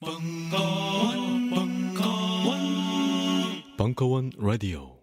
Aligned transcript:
벙커원, 0.00 1.50
벙커원, 1.50 2.58
벙커원 3.76 4.30
라디오. 4.38 5.00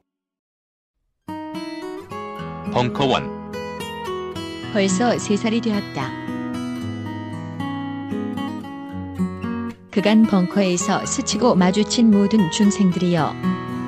벙커원 2.71 3.51
벌써 4.71 5.17
세 5.17 5.35
살이 5.35 5.59
되었다. 5.59 6.09
그간 9.91 10.23
벙커에서 10.23 11.05
스치고 11.05 11.55
마주친 11.55 12.09
모든 12.09 12.49
중생들이여 12.51 13.35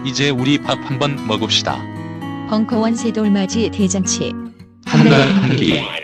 이제 0.05 0.29
우리 0.29 0.57
밥 0.57 0.77
한번 0.89 1.25
먹읍시다. 1.25 2.47
벙커원 2.49 2.95
새돌맞이 2.95 3.69
대잔치 3.71 4.33
한달 4.85 5.21
한 5.21 5.55
끼. 5.55 5.96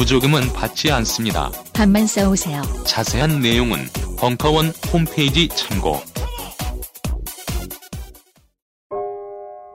부조금은 0.00 0.54
받지 0.54 0.90
않습니다. 0.90 1.50
밥만 1.74 2.06
싸오세요. 2.06 2.62
자세한 2.86 3.40
내용은 3.40 3.76
벙커원 4.18 4.72
홈페이지 4.90 5.46
참고. 5.48 5.98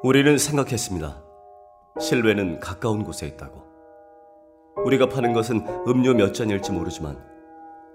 우리는 0.02 0.36
생각했습니다. 0.36 1.22
실외는 2.02 2.60
가까운 2.60 3.04
곳에 3.04 3.28
있다고. 3.28 3.62
우리가 4.84 5.10
파는 5.10 5.34
것은 5.34 5.64
음료 5.88 6.16
몇 6.16 6.34
잔일지 6.34 6.72
모르지만 6.72 7.20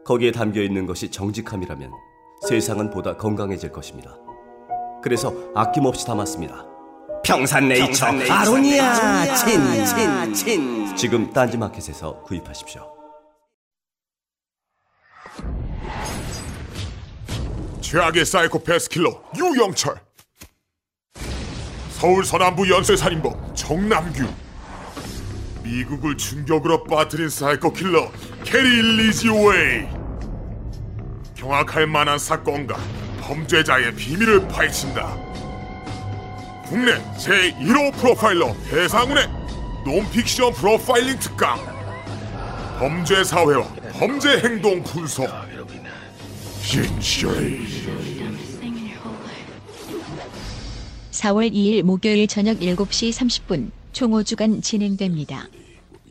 거기에 0.07 0.31
담겨 0.31 0.63
있는 0.63 0.87
것이 0.87 1.11
정직함이라면 1.11 1.91
세상은 2.47 2.91
보다 2.91 3.17
건강해질 3.17 3.73
것입니다. 3.73 4.17
그래서 5.03 5.35
아낌없이 5.57 6.07
담았습니다. 6.07 6.71
평산네이처, 7.25 8.07
아로니아 8.31 9.35
친친친 9.35 10.90
지금 11.01 11.33
딴지마켓에서 11.33 12.21
구입하십시오. 12.25 12.87
최악의 17.81 18.27
사이코패스 18.27 18.91
킬러 18.91 19.23
유영철. 19.35 19.99
서울 21.93 22.23
서남부 22.23 22.69
연쇄살인범 22.69 23.55
정남규. 23.55 24.29
미국을 25.65 26.19
충격으로 26.19 26.85
빠뜨린 26.85 27.31
사이코 27.31 27.73
킬러 27.73 28.13
게리 28.45 28.83
리지웨이. 28.99 29.89
경악할 31.35 31.87
만한 31.87 32.19
사건과 32.19 32.77
범죄자의 33.23 33.95
비밀을 33.95 34.47
파헤친다. 34.49 35.17
국내 36.67 36.93
제1호 37.15 37.97
프로파일러 37.97 38.55
배상훈의 38.71 39.41
논픽션 39.85 40.53
프로파일링 40.53 41.19
특강 41.19 41.59
범죄 42.79 43.25
사회와 43.25 43.67
범죄 43.93 44.39
행동 44.41 44.83
분석 44.83 45.29
진실이 46.63 47.67
4월 51.11 51.53
2일 51.53 51.83
목요일 51.83 52.27
저녁 52.27 52.59
7시 52.61 53.11
30분 53.11 53.71
총 53.93 54.13
5주간 54.13 54.63
진행됩니다. 54.63 55.49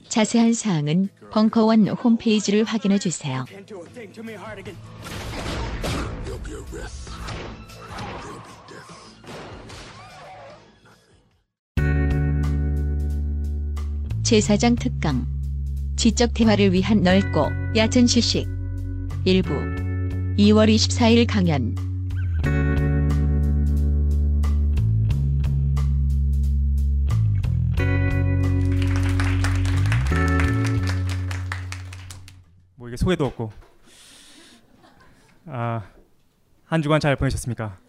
자세한 0.08 0.54
사항은 0.54 1.10
벙커원 1.32 1.88
홈페이지를 1.88 2.64
확인해 2.64 3.00
주세요. 3.00 3.46
제사장 14.24 14.76
특강. 14.76 15.26
지적 15.96 16.34
대화를 16.34 16.72
위한 16.74 17.02
넓고 17.02 17.50
얕은 17.76 18.06
지식. 18.06 18.48
일부. 19.26 19.50
2월 20.38 20.74
24일 20.74 21.26
강연. 21.28 21.76
뭐 32.76 32.88
이게 32.88 32.98
소개도 32.98 33.26
없고. 33.26 33.52
아한 35.48 36.82
주간 36.84 37.00
잘 37.00 37.16
보내셨습니까? 37.16 37.80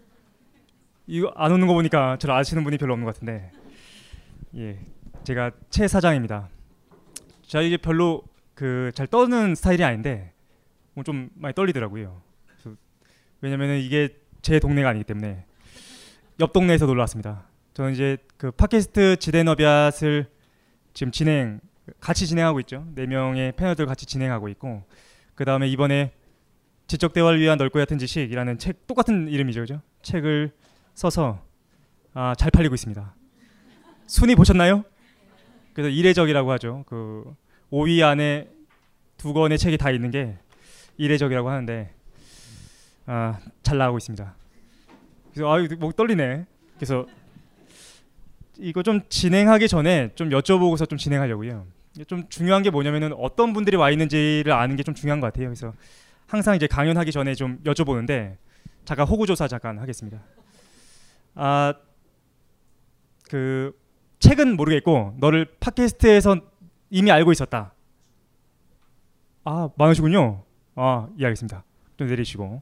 이거 1.05 1.31
안 1.35 1.51
오는 1.51 1.67
거 1.67 1.73
보니까 1.73 2.17
저를 2.17 2.33
아시는 2.35 2.63
분이 2.63 2.77
별로 2.77 2.93
없는 2.93 3.05
것 3.05 3.13
같은데. 3.13 3.51
예 4.57 4.79
제가 5.23 5.51
최 5.69 5.87
사장입니다. 5.87 6.49
제가 7.43 7.61
이게 7.63 7.77
별로 7.77 8.23
그 8.55 8.91
잘 8.93 9.07
떠는 9.07 9.55
스타일이 9.55 9.83
아닌데 9.83 10.33
뭐 10.93 11.03
좀 11.03 11.29
많이 11.35 11.53
떨리더라고요. 11.55 12.21
왜냐면은 13.41 13.79
이게 13.79 14.09
제 14.41 14.59
동네가 14.59 14.89
아니기 14.89 15.03
때문에 15.03 15.45
옆 16.39 16.53
동네에서 16.53 16.85
놀러 16.85 17.01
왔습니다. 17.03 17.47
저는 17.73 17.93
이제 17.93 18.17
그 18.37 18.51
팟캐스트 18.51 19.17
지대너비앗을 19.17 20.27
지금 20.93 21.11
진행 21.11 21.59
같이 21.99 22.27
진행하고 22.27 22.59
있죠. 22.61 22.85
네 22.93 23.07
명의 23.07 23.51
패널들 23.53 23.85
같이 23.87 24.05
진행하고 24.05 24.47
있고 24.49 24.83
그 25.33 25.43
다음에 25.45 25.67
이번에 25.67 26.11
지적 26.87 27.13
대화를 27.13 27.39
위한 27.39 27.57
넓고 27.57 27.79
얕은 27.79 27.97
지식이라는 27.97 28.57
책 28.59 28.85
똑같은 28.85 29.27
이름이죠, 29.27 29.61
그죠? 29.61 29.81
책을 30.03 30.51
써서 30.93 31.41
아, 32.13 32.35
잘 32.37 32.51
팔리고 32.51 32.75
있습니다. 32.75 33.15
순위 34.05 34.35
보셨나요? 34.35 34.83
그래서 35.73 35.89
이례적이라고 35.89 36.51
하죠. 36.53 36.83
그 36.87 37.23
5위 37.71 38.03
안에 38.03 38.49
두 39.17 39.33
권의 39.33 39.57
책이 39.57 39.77
다 39.77 39.91
있는 39.91 40.11
게 40.11 40.37
이례적이라고 40.97 41.49
하는데 41.49 41.93
아, 43.05 43.39
잘 43.63 43.77
나가고 43.77 43.97
있습니다. 43.97 44.35
그래서 45.33 45.51
아유 45.53 45.67
목 45.79 45.95
떨리네. 45.95 46.45
그래서 46.75 47.05
이거 48.57 48.83
좀 48.83 49.01
진행하기 49.09 49.67
전에 49.67 50.11
좀 50.15 50.29
여쭤보고서 50.29 50.87
좀 50.87 50.97
진행하려고요. 50.97 51.65
좀 52.07 52.27
중요한 52.29 52.63
게 52.63 52.69
뭐냐면은 52.69 53.13
어떤 53.13 53.53
분들이 53.53 53.75
와 53.77 53.89
있는지를 53.91 54.51
아는 54.53 54.75
게 54.75 54.83
좀 54.83 54.93
중요한 54.93 55.19
것 55.19 55.27
같아요. 55.27 55.47
그래서 55.47 55.73
항상 56.27 56.55
이제 56.55 56.67
강연하기 56.67 57.11
전에 57.11 57.35
좀 57.35 57.59
여쭤보는데 57.63 58.37
잠깐 58.85 59.07
호구 59.07 59.25
조사 59.25 59.47
잠깐 59.47 59.79
하겠습니다. 59.79 60.21
아 61.35 61.73
그 63.31 63.73
책은 64.21 64.55
모르겠고 64.55 65.15
너를 65.19 65.45
팟캐스트에서 65.59 66.37
이미 66.89 67.11
알고 67.11 67.31
있었다. 67.33 67.73
아 69.43 69.69
많으시군요. 69.75 70.43
아 70.75 71.07
이해하겠습니다. 71.17 71.63
좀 71.97 72.07
내리시고 72.07 72.61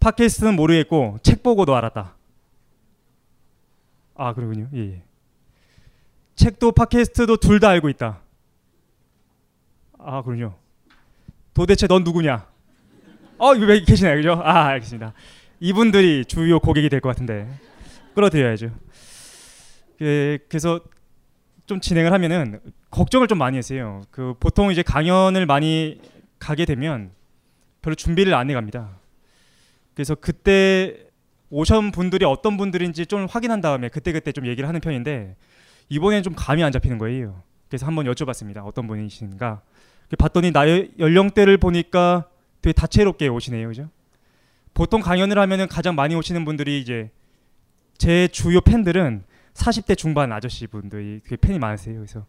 팟캐스트는 0.00 0.56
모르겠고 0.56 1.18
책 1.22 1.42
보고 1.42 1.64
너 1.64 1.74
알았다. 1.74 2.16
아 4.16 4.34
그러군요. 4.34 4.68
예. 4.74 4.78
예. 4.94 5.02
책도 6.34 6.72
팟캐스트도 6.72 7.36
둘 7.36 7.60
다 7.60 7.68
알고 7.68 7.88
있다. 7.90 8.20
아 9.98 10.22
그렇군요. 10.22 10.56
도대체 11.52 11.86
넌 11.86 12.02
누구냐? 12.04 12.46
어 13.38 13.54
이거 13.54 13.66
왜 13.66 13.80
계시나요, 13.80 14.16
그죠? 14.16 14.32
아 14.42 14.66
알겠습니다. 14.68 15.12
이분들이 15.60 16.24
주요 16.24 16.60
고객이 16.60 16.88
될 16.88 17.00
것 17.00 17.08
같은데 17.10 17.48
끌어들여야죠. 18.14 18.70
예, 20.00 20.38
그래서 20.48 20.80
좀 21.66 21.80
진행을 21.80 22.12
하면은 22.12 22.60
걱정을 22.90 23.28
좀 23.28 23.38
많이 23.38 23.56
했어요. 23.58 24.02
그 24.10 24.34
보통 24.40 24.70
이제 24.70 24.82
강연을 24.82 25.46
많이 25.46 26.00
가게 26.38 26.64
되면 26.64 27.10
별로 27.82 27.94
준비를 27.94 28.34
안 28.34 28.48
해갑니다. 28.48 28.98
그래서 29.94 30.14
그때 30.14 31.06
오션 31.50 31.92
분들이 31.92 32.24
어떤 32.24 32.56
분들인지 32.56 33.06
좀 33.06 33.26
확인한 33.28 33.60
다음에 33.60 33.88
그때 33.88 34.12
그때 34.12 34.32
좀 34.32 34.46
얘기를 34.46 34.68
하는 34.68 34.80
편인데 34.80 35.36
이번엔 35.88 36.22
좀 36.22 36.34
감이 36.36 36.62
안 36.62 36.72
잡히는 36.72 36.98
거예요. 36.98 37.42
그래서 37.68 37.86
한번 37.86 38.06
여쭤봤습니다. 38.06 38.64
어떤 38.64 38.86
분이신가? 38.86 39.62
봤더니 40.18 40.52
나의 40.52 40.92
연령대를 40.98 41.58
보니까 41.58 42.28
되게 42.62 42.72
다채롭게 42.72 43.28
오시네요, 43.28 43.68
그죠? 43.68 43.90
보통 44.72 45.00
강연을 45.00 45.38
하면은 45.38 45.68
가장 45.68 45.94
많이 45.94 46.14
오시는 46.14 46.44
분들이 46.44 46.80
이제 46.80 47.10
제 47.98 48.28
주요 48.28 48.60
팬들은 48.60 49.24
40대 49.58 49.96
중반 49.96 50.32
아저씨 50.32 50.66
분들이 50.66 51.20
되게 51.22 51.36
팬이 51.36 51.58
많으세요. 51.58 51.96
그래서 51.96 52.26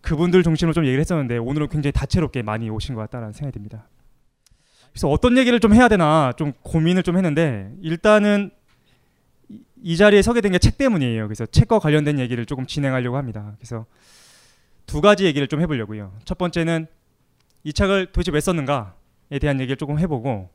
그분들 0.00 0.42
중심으로 0.42 0.72
좀 0.72 0.84
얘기를 0.84 1.00
했었는데 1.00 1.38
오늘은 1.38 1.68
굉장히 1.68 1.92
다채롭게 1.92 2.42
많이 2.42 2.70
오신 2.70 2.94
것 2.94 3.00
같다라는 3.02 3.32
생각이 3.32 3.52
듭니다. 3.52 3.88
그래서 4.90 5.08
어떤 5.08 5.36
얘기를 5.36 5.60
좀 5.60 5.74
해야 5.74 5.88
되나 5.88 6.32
좀 6.36 6.52
고민을 6.62 7.02
좀 7.02 7.16
했는데 7.16 7.72
일단은 7.82 8.50
이- 9.48 9.60
이 9.82 9.96
자리에 9.96 10.22
서게 10.22 10.40
된 10.40 10.52
게 10.52 10.58
책 10.58 10.78
때문이에요. 10.78 11.26
그래서 11.26 11.46
책과 11.46 11.78
관련된 11.78 12.18
얘기를 12.18 12.44
조금 12.46 12.66
진행하려고 12.66 13.16
합니다. 13.16 13.54
그래서 13.58 13.86
두 14.86 15.00
가지 15.00 15.24
얘기를 15.24 15.46
좀 15.48 15.60
해보려고요. 15.60 16.16
첫 16.24 16.38
번째는 16.38 16.86
이 17.64 17.72
책을 17.72 18.06
도대체 18.12 18.30
왜 18.32 18.40
썼는가에 18.40 19.38
대한 19.40 19.60
얘기를 19.60 19.76
조금 19.76 19.98
해보고 19.98 20.50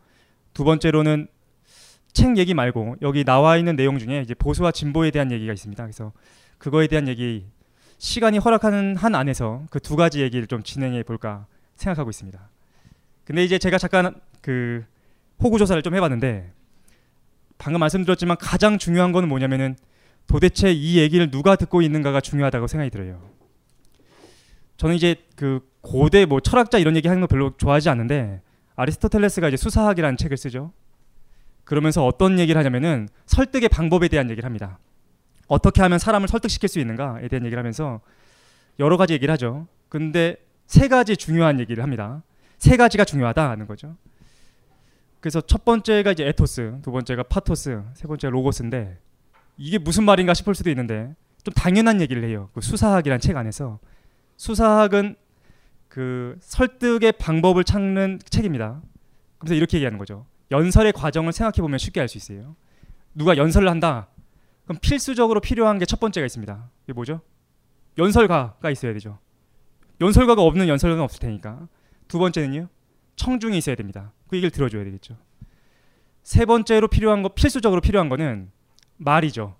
두 0.54 0.64
번째로는 0.64 1.28
책 2.14 2.38
얘기 2.38 2.54
말고 2.54 2.98
여기 3.02 3.24
나와 3.24 3.58
있는 3.58 3.76
내용 3.76 3.98
중에 3.98 4.22
이제 4.22 4.34
보수와 4.34 4.72
진보에 4.72 5.12
대한 5.12 5.32
얘기가 5.32 5.52
있습니다. 5.52 5.84
그래서 5.84 6.14
그거에 6.58 6.88
대한 6.88 7.08
얘기 7.08 7.46
시간이 7.98 8.38
허락하는 8.38 8.96
한 8.96 9.16
안에서 9.16 9.66
그 9.70 9.80
두 9.80 9.96
가지 9.96 10.22
얘기를 10.22 10.48
좀 10.48 10.64
진행해 10.64 11.04
볼까 11.04 11.48
생각하고 11.76 12.10
있습니다. 12.10 12.40
근데 13.26 13.44
이제 13.44 13.58
제가 13.58 13.78
잠깐 13.78 14.14
그 14.42 14.86
호구 15.42 15.58
조사를 15.58 15.82
좀 15.82 15.96
해봤는데 15.96 16.52
방금 17.58 17.80
말씀드렸지만 17.80 18.38
가장 18.38 18.78
중요한 18.78 19.12
거는 19.12 19.30
뭐냐면은 19.30 19.76
도대체 20.28 20.72
이 20.72 20.98
얘기를 21.00 21.32
누가 21.32 21.56
듣고 21.56 21.82
있는가가 21.82 22.22
중요하다고 22.22 22.68
생각이 22.68 22.90
들어요. 22.90 23.22
저는 24.78 24.96
이제 24.96 25.16
그 25.36 25.62
고대 25.82 26.26
뭐 26.26 26.40
철학자 26.40 26.78
이런 26.78 26.96
얘기 26.96 27.08
하는 27.08 27.22
거 27.22 27.28
별로 27.28 27.56
좋아하지 27.58 27.90
않는데 27.90 28.42
아리스토텔레스가 28.76 29.48
이제 29.50 29.58
수사학이라는 29.58 30.18
책을 30.18 30.38
쓰죠. 30.38 30.72
그러면서 31.64 32.06
어떤 32.06 32.40
얘기를 32.40 32.60
하냐면은 32.60 33.08
설득의 33.26 33.70
방법에 33.70 34.08
대한 34.08 34.30
얘기를 34.30 34.46
합니다. 34.46 34.80
어떻게 35.48 35.82
하면 35.82 36.00
사람을 36.00 36.28
설득시킬 36.28 36.70
수 36.70 36.80
있는가에 36.80 37.28
대한 37.28 37.46
얘기를 37.46 37.60
하면서 37.60 38.02
여러 38.80 38.98
가지 38.98 39.14
얘기를 39.14 39.32
하죠. 39.34 39.68
근데 39.90 40.38
세 40.68 40.88
가지 40.88 41.16
중요한 41.16 41.60
얘기를 41.60 41.84
합니다. 41.84 42.24
세 42.58 42.78
가지가 42.78 43.06
중요하다는 43.06 43.68
거죠. 43.68 43.96
그래서 45.20 45.40
첫 45.42 45.64
번째가 45.64 46.12
이제 46.12 46.26
에토스, 46.28 46.80
두 46.82 46.92
번째가 46.92 47.24
파토스, 47.24 47.82
세 47.94 48.08
번째가 48.08 48.32
로고스인데 48.32 48.98
이게 49.58 49.78
무슨 49.78 50.04
말인가 50.04 50.34
싶을 50.34 50.56
수도 50.56 50.70
있는데 50.70 51.16
좀 51.44 51.54
당연한 51.54 52.02
얘기를 52.02 52.24
해요. 52.24 52.50
그 52.54 52.62
수사학이란 52.62 53.20
책 53.20 53.38
안에서 53.38 53.80
수사학은 54.38 55.16
그 55.88 56.38
설득의 56.42 57.14
방법을 57.14 57.64
찾는 57.64 58.20
책입니다. 58.30 58.82
그래서 59.38 59.54
이렇게 59.54 59.78
얘기하는 59.78 59.98
거죠. 59.98 60.26
연설의 60.54 60.94
과정을 60.94 61.34
생각해 61.34 61.62
보면 61.62 61.78
쉽게 61.80 62.00
알 62.00 62.08
수 62.08 62.18
있어요. 62.18 62.56
누가 63.16 63.36
연설을 63.38 63.68
한다. 63.70 64.08
그럼 64.66 64.78
필수적으로 64.82 65.42
필요한 65.42 65.80
게 65.80 65.86
첫 65.86 66.00
번째가 66.00 66.26
있습니다. 66.26 66.70
이게 66.86 66.94
뭐죠? 66.94 67.22
연설가가 67.98 68.70
있어야 68.72 68.94
되죠. 68.94 69.18
연설가가 70.00 70.42
없는 70.42 70.68
연설가는 70.68 71.04
없을 71.04 71.20
테니까. 71.20 71.68
두 72.08 72.20
번째는요. 72.20 72.68
청중이 73.16 73.58
있어야 73.58 73.76
됩니다. 73.76 74.12
그 74.28 74.36
얘기를 74.38 74.52
들어줘야 74.52 74.84
되겠죠. 74.84 75.18
세 76.24 76.46
번째로 76.46 76.88
필요한 76.88 77.22
거 77.24 77.30
필수적으로 77.30 77.82
필요한 77.82 78.10
거는 78.10 78.50
말이죠. 78.98 79.56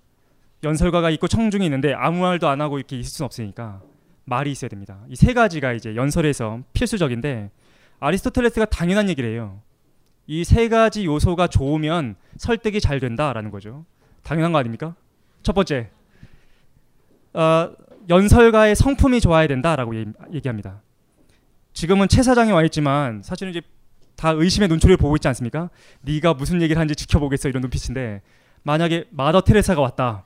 연설가가 0.64 1.10
있고 1.12 1.28
청중이 1.28 1.66
있는데 1.66 1.94
아무 1.94 2.20
말도 2.22 2.48
안 2.48 2.62
하고 2.62 2.78
이렇게 2.78 2.98
있을 2.98 3.12
수는 3.12 3.26
없으니까 3.26 3.82
말이 4.26 4.52
있어야 4.52 4.70
됩니다. 4.70 5.00
이 5.10 5.16
세 5.16 5.34
가지가 5.34 5.74
이제 5.74 5.96
연설에서 5.96 6.62
필수적인데 6.74 7.52
아리스토텔레스가 8.00 8.66
당연한 8.66 9.10
얘기를 9.10 9.30
해요. 9.32 9.62
이 10.28 10.44
세 10.44 10.70
가지 10.70 11.06
요소가 11.06 11.48
좋으면 11.48 12.16
설득이 12.38 12.80
잘 12.80 13.00
된다라는 13.00 13.52
거죠. 13.52 13.86
당연한 14.24 14.52
거 14.54 14.58
아닙니까? 14.60 14.96
첫 15.42 15.54
번째, 15.54 15.90
어, 17.34 17.72
연설가의 18.10 18.76
성품이 18.76 19.20
좋아야 19.22 19.48
된다라고 19.48 19.94
얘기합니다. 20.34 20.82
지금은 21.74 22.08
최 22.08 22.22
사장이 22.24 22.52
와 22.52 22.64
있지만 22.64 23.22
사실은 23.24 23.52
이제 23.52 23.62
다 24.16 24.30
의심의 24.30 24.70
눈초리를 24.70 24.98
보고 24.98 25.16
있지 25.16 25.28
않습니까? 25.28 25.70
네가 26.02 26.36
무슨 26.36 26.62
얘기를 26.62 26.80
하는지 26.80 26.96
지켜보겠어 26.96 27.50
이런 27.50 27.62
눈빛인데 27.62 28.22
만약에 28.64 29.06
마더 29.10 29.42
테레사가 29.42 29.82
왔다. 29.82 30.24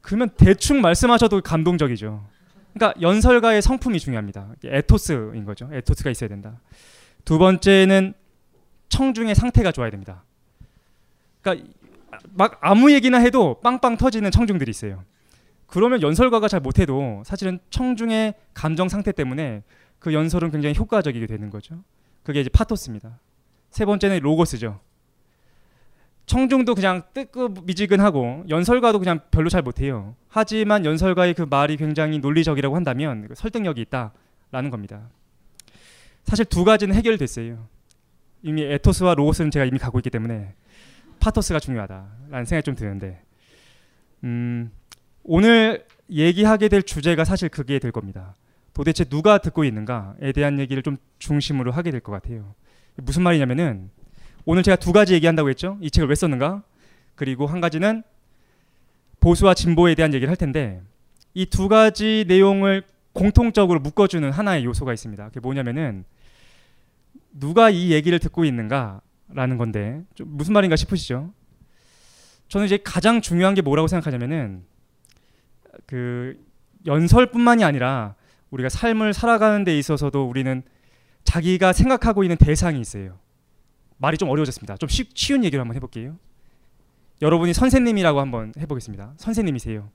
그러면 0.00 0.30
대충 0.36 0.80
말씀하셔도 0.80 1.42
감동적이죠. 1.42 2.26
그러니까 2.74 3.00
연설가의 3.00 3.62
성품이 3.62 4.00
중요합니다. 4.00 4.48
에토스인 4.64 5.44
거죠. 5.44 5.68
에토스가 5.72 6.10
있어야 6.10 6.28
된다. 6.28 6.58
두 7.24 7.38
번째는 7.38 8.14
청중의 8.88 9.34
상태가 9.34 9.72
좋아야 9.72 9.90
됩니다. 9.90 10.24
그러니까 11.42 11.68
막 12.32 12.58
아무 12.60 12.92
얘기나 12.92 13.18
해도 13.18 13.60
빵빵 13.60 13.96
터지는 13.96 14.30
청중들이 14.30 14.70
있어요. 14.70 15.04
그러면 15.66 16.00
연설가가 16.02 16.48
잘 16.48 16.60
못해도 16.60 17.22
사실은 17.24 17.58
청중의 17.70 18.34
감정 18.54 18.88
상태 18.88 19.12
때문에 19.12 19.62
그 19.98 20.12
연설은 20.12 20.50
굉장히 20.50 20.76
효과적이게 20.76 21.26
되는 21.26 21.50
거죠. 21.50 21.82
그게 22.22 22.40
이제 22.40 22.50
파토스입니다. 22.50 23.18
세 23.70 23.84
번째는 23.84 24.20
로고스죠. 24.20 24.80
청중도 26.26 26.74
그냥 26.74 27.02
뜨끔미지근하고 27.14 28.44
연설가도 28.48 28.98
그냥 28.98 29.20
별로 29.30 29.48
잘 29.48 29.62
못해요. 29.62 30.16
하지만 30.28 30.84
연설가의 30.84 31.34
그 31.34 31.42
말이 31.42 31.76
굉장히 31.76 32.18
논리적이라고 32.18 32.74
한다면 32.74 33.28
그 33.28 33.34
설득력이 33.34 33.80
있다라는 33.82 34.70
겁니다. 34.70 35.08
사실 36.24 36.44
두 36.44 36.64
가지는 36.64 36.96
해결됐어요. 36.96 37.68
이미 38.46 38.62
에토스와 38.62 39.14
로고스는 39.14 39.50
제가 39.50 39.64
이미 39.64 39.76
갖고 39.78 39.98
있기 39.98 40.08
때문에 40.08 40.54
파토스가 41.18 41.58
중요하다라는 41.58 42.44
생각이 42.44 42.62
좀 42.64 42.76
드는데 42.76 43.20
음, 44.22 44.70
오늘 45.24 45.84
얘기하게 46.08 46.68
될 46.68 46.84
주제가 46.84 47.24
사실 47.24 47.48
그게 47.48 47.80
될 47.80 47.90
겁니다. 47.90 48.36
도대체 48.72 49.02
누가 49.02 49.38
듣고 49.38 49.64
있는가에 49.64 50.30
대한 50.32 50.60
얘기를 50.60 50.80
좀 50.84 50.96
중심으로 51.18 51.72
하게 51.72 51.90
될 51.90 52.00
것 52.00 52.12
같아요. 52.12 52.54
무슨 52.96 53.22
말이냐면은 53.22 53.90
오늘 54.44 54.62
제가 54.62 54.76
두 54.76 54.92
가지 54.92 55.14
얘기한다고 55.14 55.50
했죠. 55.50 55.76
이 55.80 55.90
책을 55.90 56.08
왜 56.08 56.14
썼는가? 56.14 56.62
그리고 57.16 57.46
한 57.48 57.60
가지는 57.60 58.04
보수와 59.18 59.54
진보에 59.54 59.96
대한 59.96 60.14
얘기를 60.14 60.28
할 60.30 60.36
텐데 60.36 60.80
이 61.34 61.46
두 61.46 61.66
가지 61.68 62.24
내용을 62.28 62.84
공통적으로 63.12 63.80
묶어주는 63.80 64.30
하나의 64.30 64.64
요소가 64.64 64.92
있습니다. 64.92 65.24
그게 65.30 65.40
뭐냐면은 65.40 66.04
누가 67.38 67.70
이 67.70 67.92
얘기를 67.92 68.18
듣고 68.18 68.44
있는가라는 68.44 69.58
건데 69.58 70.02
좀 70.14 70.28
무슨 70.30 70.52
말인가 70.52 70.76
싶으시죠? 70.76 71.32
저는 72.48 72.66
이제 72.66 72.78
가장 72.82 73.20
중요한 73.20 73.54
게 73.54 73.62
뭐라고 73.62 73.88
생각하냐면은 73.88 74.64
그 75.86 76.42
연설뿐만이 76.86 77.64
아니라 77.64 78.14
우리가 78.50 78.68
삶을 78.68 79.12
살아가는 79.12 79.64
데 79.64 79.76
있어서도 79.78 80.26
우리는 80.26 80.62
자기가 81.24 81.72
생각하고 81.72 82.22
있는 82.22 82.36
대상이 82.36 82.80
있어요. 82.80 83.18
말이 83.98 84.16
좀 84.16 84.28
어려워졌습니다. 84.28 84.76
좀 84.76 84.88
쉬, 84.88 85.08
쉬운 85.14 85.44
얘기를 85.44 85.60
한번 85.60 85.74
해볼게요. 85.74 86.16
여러분이 87.22 87.54
선생님이라고 87.54 88.20
한번 88.20 88.52
해보겠습니다. 88.58 89.14
선생님이세요. 89.16 89.90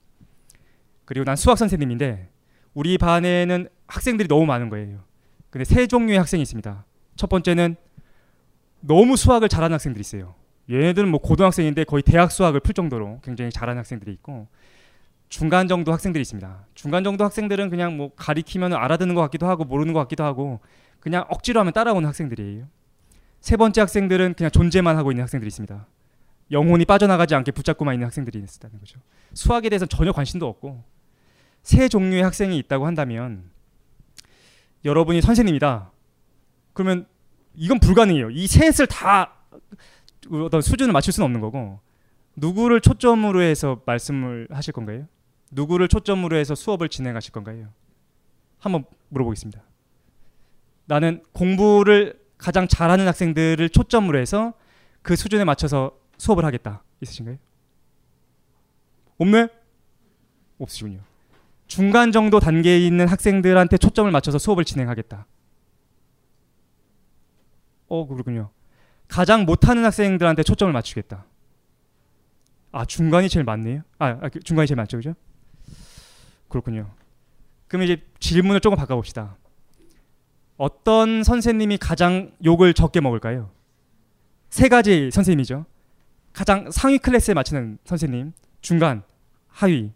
그리고 1.05 1.23
난 1.23 1.35
수학 1.35 1.57
선생님인데 1.57 2.29
우리 2.73 2.97
반에는 2.97 3.69
학생들이 3.87 4.27
너무 4.27 4.45
많은 4.45 4.69
거예요. 4.69 5.03
근데 5.49 5.65
세 5.65 5.87
종류의 5.87 6.17
학생이 6.17 6.41
있습니다. 6.41 6.85
첫 7.21 7.29
번째는 7.29 7.75
너무 8.79 9.15
수학을 9.15 9.47
잘하는 9.47 9.75
학생들이 9.75 10.01
있어요. 10.01 10.33
얘네들은 10.71 11.07
뭐 11.07 11.19
고등학생인데 11.19 11.83
거의 11.83 12.01
대학 12.01 12.31
수학을 12.31 12.61
풀 12.61 12.73
정도로 12.73 13.19
굉장히 13.23 13.51
잘하는 13.51 13.77
학생들이 13.77 14.11
있고 14.13 14.47
중간 15.29 15.67
정도 15.67 15.93
학생들이 15.93 16.19
있습니다. 16.23 16.65
중간 16.73 17.03
정도 17.03 17.23
학생들은 17.23 17.69
그냥 17.69 17.95
뭐 17.95 18.09
가리키면 18.15 18.73
알아듣는 18.73 19.13
것 19.13 19.21
같기도 19.21 19.45
하고 19.45 19.65
모르는 19.65 19.93
것 19.93 19.99
같기도 19.99 20.23
하고 20.23 20.61
그냥 20.99 21.23
억지로 21.29 21.59
하면 21.59 21.73
따라오는 21.73 22.07
학생들이에요. 22.07 22.67
세 23.39 23.55
번째 23.55 23.81
학생들은 23.81 24.33
그냥 24.33 24.49
존재만 24.49 24.97
하고 24.97 25.11
있는 25.11 25.21
학생들이 25.21 25.47
있습니다. 25.47 25.85
영혼이 26.49 26.85
빠져나가지 26.85 27.35
않게 27.35 27.51
붙잡고만 27.51 27.93
있는 27.93 28.07
학생들이 28.07 28.39
있다는 28.39 28.79
거죠. 28.79 28.99
수학에 29.35 29.69
대해서 29.69 29.85
전혀 29.85 30.11
관심도 30.11 30.47
없고 30.47 30.83
세 31.61 31.87
종류의 31.87 32.23
학생이 32.23 32.57
있다고 32.57 32.87
한다면 32.87 33.43
여러분이 34.83 35.21
선생님이다. 35.21 35.91
그러면 36.73 37.05
이건 37.55 37.79
불가능해요. 37.79 38.29
이 38.31 38.47
셋을 38.47 38.87
다 38.87 39.33
어떤 40.31 40.61
수준을 40.61 40.93
맞출 40.93 41.13
수는 41.13 41.25
없는 41.25 41.41
거고 41.41 41.79
누구를 42.35 42.81
초점으로 42.81 43.41
해서 43.41 43.81
말씀을 43.85 44.47
하실 44.51 44.73
건가요? 44.73 45.07
누구를 45.51 45.87
초점으로 45.87 46.37
해서 46.37 46.55
수업을 46.55 46.89
진행하실 46.89 47.33
건가요? 47.33 47.67
한번 48.59 48.85
물어보겠습니다. 49.09 49.61
나는 50.85 51.23
공부를 51.33 52.19
가장 52.37 52.67
잘하는 52.67 53.07
학생들을 53.07 53.69
초점으로 53.69 54.17
해서 54.17 54.53
그 55.01 55.15
수준에 55.15 55.43
맞춰서 55.43 55.97
수업을 56.17 56.45
하겠다. 56.45 56.83
있으신가요? 57.01 57.37
없네? 59.17 59.47
없으시군요. 60.57 60.99
중간 61.67 62.11
정도 62.11 62.39
단계에 62.39 62.79
있는 62.79 63.07
학생들한테 63.07 63.77
초점을 63.77 64.09
맞춰서 64.11 64.37
수업을 64.37 64.65
진행하겠다. 64.65 65.25
어, 67.91 68.07
그렇군요. 68.07 68.49
가장 69.09 69.43
못하는 69.43 69.83
학생들한테 69.83 70.43
초점을 70.43 70.71
맞추겠다. 70.71 71.25
아, 72.71 72.85
중간이 72.85 73.27
제일 73.27 73.43
많네요. 73.43 73.81
아, 73.99 74.17
아그 74.21 74.39
중간이 74.39 74.65
제일 74.65 74.77
많죠, 74.77 74.95
그죠? 74.95 75.13
그렇군요. 76.47 76.89
그럼 77.67 77.83
이제 77.83 78.01
질문을 78.19 78.61
조금 78.61 78.77
바꿔봅시다. 78.77 79.35
어떤 80.55 81.23
선생님이 81.25 81.79
가장 81.79 82.31
욕을 82.45 82.73
적게 82.73 83.01
먹을까요? 83.01 83.51
세 84.49 84.69
가지 84.69 85.11
선생님이죠. 85.11 85.65
가장 86.31 86.71
상위 86.71 86.97
클래스에 86.97 87.33
맞추는 87.33 87.77
선생님, 87.83 88.31
중간, 88.61 89.03
하위. 89.49 89.91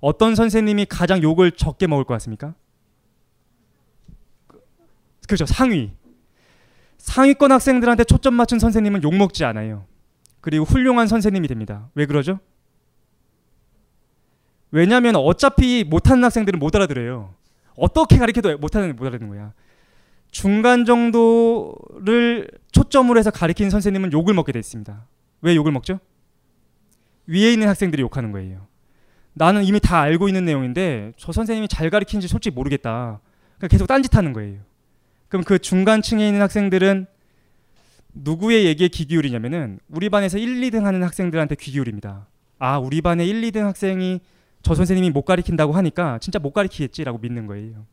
어떤 0.00 0.34
선생님이 0.34 0.84
가장 0.90 1.22
욕을 1.22 1.52
적게 1.52 1.86
먹을 1.86 2.04
것 2.04 2.12
같습니까? 2.14 2.54
그렇죠. 5.26 5.46
상위. 5.46 5.92
상위권 7.10 7.50
학생들한테 7.50 8.04
초점 8.04 8.34
맞춘 8.34 8.60
선생님은 8.60 9.02
욕 9.02 9.14
먹지 9.16 9.44
않아요. 9.44 9.84
그리고 10.40 10.64
훌륭한 10.64 11.08
선생님이 11.08 11.48
됩니다. 11.48 11.90
왜 11.96 12.06
그러죠? 12.06 12.38
왜냐하면 14.70 15.16
어차피 15.16 15.84
못하는 15.84 16.22
학생들은 16.22 16.60
못 16.60 16.74
알아들어요. 16.76 17.34
어떻게 17.76 18.16
가르쳐도 18.16 18.58
못하는 18.58 18.94
못 18.94 19.06
알아듣는 19.06 19.28
거야. 19.28 19.52
중간 20.30 20.84
정도를 20.84 22.48
초, 22.70 22.84
초점으로 22.84 23.18
해서 23.18 23.32
가리키는 23.32 23.70
선생님은 23.70 24.12
욕을 24.12 24.32
먹게 24.32 24.52
돼 24.52 24.60
있습니다. 24.60 25.04
왜 25.42 25.56
욕을 25.56 25.72
먹죠? 25.72 25.98
위에 27.26 27.52
있는 27.52 27.66
학생들이 27.66 28.02
욕하는 28.02 28.30
거예요. 28.30 28.68
나는 29.32 29.64
이미 29.64 29.80
다 29.80 30.00
알고 30.00 30.28
있는 30.28 30.44
내용인데 30.44 31.14
저 31.16 31.32
선생님이 31.32 31.66
잘 31.66 31.90
가르치는지 31.90 32.28
솔직히 32.28 32.54
모르겠다. 32.54 33.20
계속 33.68 33.88
딴짓하는 33.88 34.32
거예요. 34.32 34.69
그럼 35.30 35.44
그 35.44 35.58
중간층에 35.58 36.26
있는 36.26 36.42
학생들은 36.42 37.06
누구의 38.12 38.66
얘기에 38.66 38.88
귀 38.88 39.06
기울이냐면은 39.06 39.78
우리 39.88 40.10
반에서 40.10 40.36
1, 40.36 40.60
2등 40.60 40.82
하는 40.82 41.02
학생들한테 41.04 41.54
귀 41.54 41.70
기울입니다. 41.70 42.26
아, 42.58 42.78
우리 42.78 43.00
반에 43.00 43.24
1, 43.24 43.40
2등 43.42 43.60
학생이 43.60 44.20
저 44.62 44.74
선생님이 44.74 45.10
못 45.10 45.22
가리킨다고 45.22 45.72
하니까 45.72 46.18
진짜 46.18 46.38
못 46.38 46.52
가리키겠지라고 46.52 47.18
믿는 47.18 47.46
거예요. 47.46 47.86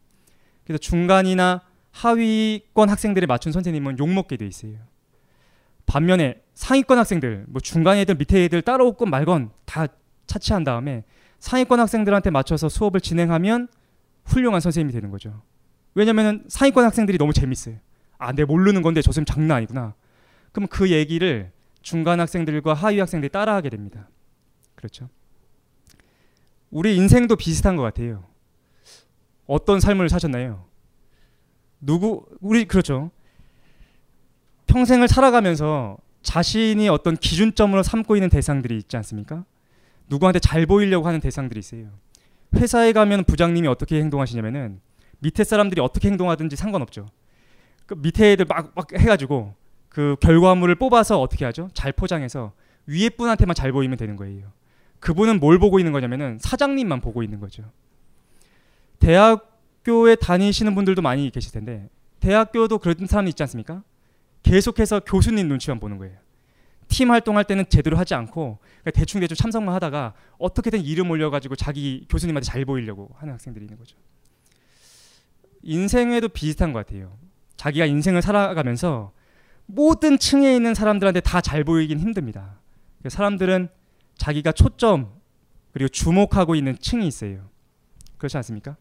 그래서 0.66 0.80
중간이나 0.80 1.62
하위권 1.92 2.90
학생들에 2.90 3.28
맞춘 3.28 3.52
선생님은 3.52 4.00
욕 4.00 4.10
먹게 4.10 4.36
돼 4.36 4.46
있어요. 4.48 4.74
반면에 5.86 6.42
상위권 6.56 6.98
학생들, 6.98 7.46
뭐 7.48 7.62
중간 7.62 7.98
애들, 7.98 8.16
밑에 8.16 8.44
애들 8.46 8.64
따라오건 8.64 9.10
말건 9.10 9.52
다 9.66 9.86
차치한 10.26 10.64
다음에 10.64 11.04
상위권 11.40 11.80
학생들한테 11.80 12.32
맞춰서 12.32 12.68
수업을 12.68 13.00
진행하면 13.00 13.68
훌륭한 14.26 14.60
선생님이 14.60 14.92
되는 14.92 15.12
거죠. 15.12 15.42
왜냐면은 15.98 16.44
상위권 16.48 16.86
학생들이 16.86 17.18
너무 17.18 17.34
재밌어요. 17.34 17.76
아, 18.20 18.32
내 18.32 18.46
모르는 18.46 18.84
건데 18.84 19.02
저 19.02 19.12
선생님 19.12 19.26
장난 19.26 19.58
아니구나. 19.58 19.96
그럼 20.52 20.68
그 20.68 20.92
얘기를 20.92 21.52
중간 21.82 22.20
학생들과 22.20 22.76
하위 22.76 23.00
학생들이 23.00 23.32
따라하게 23.32 23.72
됩니다. 23.72 24.08
그렇죠. 24.76 25.10
우리 26.70 26.96
인생도 26.96 27.36
비슷한 27.36 27.76
것 27.76 27.82
같아요. 27.82 28.26
어떤 29.48 29.80
삶을 29.80 30.08
사셨나요? 30.10 30.66
누구 31.82 32.28
우리 32.42 32.66
그렇죠. 32.66 33.10
평생을 34.68 35.08
살아가면서 35.08 35.98
자신이 36.22 36.90
어떤 36.90 37.18
기준점으로 37.18 37.82
삼고 37.82 38.16
있는 38.16 38.30
대상들이 38.30 38.78
있지 38.78 38.98
않습니까? 38.98 39.46
누구한테 40.10 40.38
잘 40.38 40.68
보이려고 40.68 41.08
하는 41.08 41.20
대상들이 41.22 41.60
있어요. 41.60 41.90
회사에 42.56 42.92
가면 42.92 43.24
부장님이 43.24 43.68
어떻게 43.68 44.00
행동하시냐면은 44.00 44.86
밑에 45.20 45.44
사람들이 45.44 45.82
어떻게 45.82 46.10
행동하든지 46.10 46.56
상관없죠. 46.56 47.08
그 47.86 47.96
밑에 47.96 48.34
애들 48.34 48.46
막, 48.46 48.72
막 48.76 48.88
해가지고 48.94 49.56
그 49.90 50.16
결과물을 50.20 50.76
뽑아서 50.76 51.20
어떻게 51.20 51.46
하죠? 51.46 51.70
잘 51.74 51.92
포장해서 51.92 52.54
위에 52.86 53.10
분한테만 53.10 53.56
잘 53.56 53.72
보이면 53.72 53.98
되는 53.98 54.16
거예요. 54.16 54.52
그분은 55.00 55.40
뭘 55.40 55.60
보고 55.60 55.80
있는 55.80 55.92
거냐면은 55.92 56.38
사장님만 56.40 57.02
보고 57.02 57.24
있는 57.24 57.40
거죠. 57.40 57.64
대학교에 59.00 60.16
다니시는 60.16 60.76
분들도 60.76 61.02
많이 61.02 61.30
계실 61.30 61.52
텐데 61.52 61.90
대학교도 62.20 62.80
그런 62.80 63.06
사람이 63.06 63.30
있지 63.30 63.44
않습니까? 63.44 63.84
계속해서 64.44 65.02
교수님 65.02 65.48
눈치만 65.48 65.80
보는 65.80 65.98
거예요. 65.98 66.18
팀 66.88 67.12
활동할 67.12 67.44
때는 67.44 67.66
제대로 67.70 67.98
하지 67.98 68.16
않고 68.16 68.60
대충 68.94 69.20
대충 69.20 69.36
참석만 69.36 69.74
하다가 69.76 70.14
어떻게든 70.38 70.84
이름 70.84 71.10
올려가지고 71.12 71.56
자기 71.56 72.06
교수님한테 72.10 72.46
잘 72.46 72.64
보이려고 72.66 73.10
하는 73.18 73.34
학생들이 73.34 73.66
있는 73.66 73.78
거죠. 73.78 73.98
인생에도 75.68 76.30
비슷한 76.30 76.72
것 76.72 76.86
같아요. 76.86 77.18
자기가 77.58 77.86
인생을 77.86 78.22
살아가면서 78.22 79.12
모든 79.66 80.18
층에 80.18 80.56
있는 80.56 80.74
사람들한테 80.74 81.20
다 81.20 81.42
잘 81.42 81.64
보이긴 81.66 82.00
힘듭니다. 82.00 82.60
사람들은 83.08 83.68
자기가 84.16 84.54
초점 84.54 85.12
그리고 85.74 85.90
주목하고 85.90 86.56
있는 86.56 86.78
층이 86.80 87.06
있어요. 87.06 87.50
그렇지 88.18 88.38
않습니까? 88.38 88.78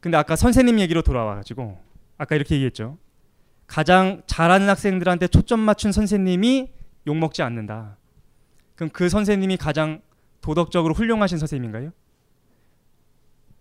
근데 0.00 0.16
아까 0.16 0.34
선생님 0.34 0.80
얘기로 0.80 1.02
돌아와가지고 1.02 1.78
아까 2.16 2.34
이렇게 2.34 2.54
얘기했죠. 2.54 2.96
가장 3.66 4.22
잘하는 4.26 4.68
학생들한테 4.68 5.28
초점 5.28 5.60
맞춘 5.60 5.92
선생님이 5.92 6.70
욕 7.06 7.16
먹지 7.16 7.42
않는다. 7.42 7.98
그럼 8.74 8.88
그 8.90 9.10
선생님이 9.10 9.58
가장 9.58 10.00
도덕적으로 10.40 10.94
훌륭하신 10.94 11.36
선생님인가요? 11.38 11.92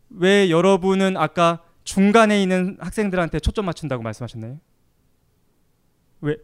왜 0.09 0.49
여러분은 0.49 1.17
아까 1.17 1.63
중간에 1.83 2.41
있는 2.41 2.77
학생들한테 2.79 3.39
초점 3.39 3.65
맞춘다고 3.65 4.03
말씀하셨나요? 4.03 4.59
왜 6.21 6.37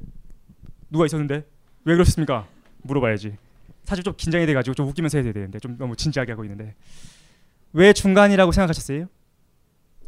누가 0.90 1.06
있었는데 1.06 1.46
왜 1.84 1.94
그러셨습니까? 1.94 2.48
물어봐야지. 2.84 3.38
사실 3.84 4.04
좀 4.04 4.14
긴장이 4.16 4.46
돼가지고 4.46 4.74
좀 4.74 4.88
웃기면서 4.88 5.20
해야 5.20 5.32
되는데 5.32 5.60
좀 5.60 5.78
너무 5.78 5.96
진지하게 5.96 6.32
하고 6.32 6.44
있는데 6.44 6.76
왜 7.74 7.94
중간이라고 7.94 8.52
생각하셨어요? 8.52 9.08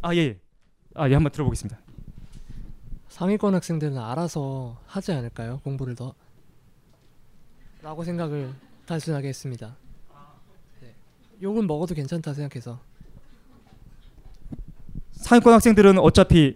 아 0.01 0.15
예, 0.15 0.39
아예 0.95 1.13
한번 1.13 1.31
들어보겠습니다. 1.31 1.79
상위권 3.09 3.55
학생들은 3.55 3.97
알아서 3.97 4.79
하지 4.85 5.11
않을까요? 5.11 5.59
공부를 5.63 5.95
더 5.95 6.13
라고 7.81 8.03
생각을 8.03 8.53
단순하게 8.85 9.27
했습니다. 9.29 9.75
네. 10.81 10.95
욕은 11.41 11.67
먹어도 11.67 11.93
괜찮다 11.93 12.33
생각해서 12.33 12.79
상위권 15.17 15.53
학생들은 15.53 15.97
어차피 15.99 16.55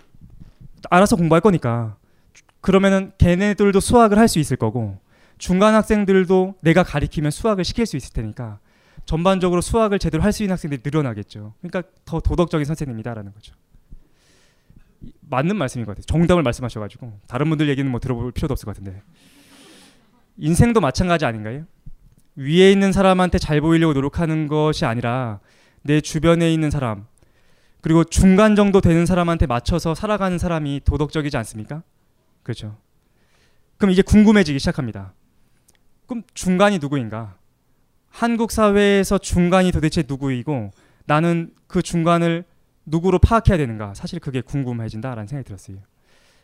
알아서 0.89 1.15
공부할 1.15 1.41
거니까 1.41 1.97
그러면은 2.61 3.11
걔네들도 3.17 3.79
수학을 3.79 4.17
할 4.17 4.27
수 4.27 4.39
있을 4.39 4.55
거고 4.57 4.99
중간 5.37 5.73
학생들도 5.73 6.55
내가 6.61 6.83
가리키면 6.83 7.31
수학을 7.31 7.65
시킬 7.65 7.85
수 7.85 7.97
있을 7.97 8.13
테니까 8.13 8.59
전반적으로 9.05 9.61
수학을 9.61 9.97
제대로 9.99 10.23
할 10.23 10.31
수 10.31 10.43
있는 10.43 10.53
학생들이 10.53 10.81
늘어나겠죠. 10.85 11.53
그러니까 11.61 11.83
더 12.05 12.19
도덕적인 12.19 12.65
선생님이다라는 12.65 13.33
거죠. 13.33 13.55
맞는 15.21 15.55
말씀인 15.55 15.85
것 15.85 15.93
같아요. 15.93 16.03
정답을 16.05 16.43
말씀하셔가지고 16.43 17.19
다른 17.27 17.49
분들 17.49 17.67
얘기는 17.69 17.89
뭐 17.89 17.99
들어볼 17.99 18.31
필요도 18.31 18.51
없을 18.51 18.65
것 18.65 18.75
같은데 18.75 19.01
인생도 20.37 20.79
마찬가지 20.79 21.25
아닌가요? 21.25 21.65
위에 22.35 22.71
있는 22.71 22.91
사람한테 22.91 23.39
잘 23.39 23.59
보이려고 23.61 23.93
노력하는 23.93 24.47
것이 24.47 24.85
아니라 24.85 25.39
내 25.81 25.99
주변에 25.99 26.53
있는 26.53 26.69
사람 26.69 27.07
그리고 27.81 28.03
중간 28.03 28.55
정도 28.55 28.79
되는 28.79 29.05
사람한테 29.05 29.47
맞춰서 29.47 29.95
살아가는 29.95 30.37
사람이 30.37 30.81
도덕적이지 30.85 31.35
않습니까? 31.37 31.83
그렇죠. 32.43 32.77
그럼 33.77 33.91
이제 33.91 34.01
궁금해지기 34.01 34.59
시작합니다. 34.59 35.13
그럼 36.05 36.23
중간이 36.33 36.77
누구인가? 36.79 37.35
한국 38.09 38.51
사회에서 38.51 39.17
중간이 39.17 39.71
도대체 39.71 40.03
누구이고 40.07 40.71
나는 41.05 41.53
그 41.67 41.81
중간을 41.81 42.43
누구로 42.85 43.19
파악해야 43.19 43.57
되는가? 43.57 43.93
사실 43.93 44.19
그게 44.19 44.41
궁금해진다라는 44.41 45.27
생각이 45.27 45.45
들었어요. 45.47 45.77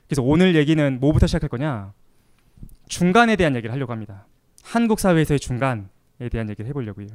그래서 0.08 0.24
오늘 0.24 0.56
얘기는 0.56 1.00
뭐부터 1.00 1.28
시작할 1.28 1.50
거냐? 1.50 1.94
중간에 2.88 3.36
대한 3.36 3.56
얘기를 3.56 3.74
하려고 3.74 3.92
합니다. 3.92 4.26
한국 4.64 5.00
사회에서의 5.00 5.40
중간에 5.40 5.84
대한 6.32 6.50
얘기를 6.50 6.68
해보려고요. 6.70 7.08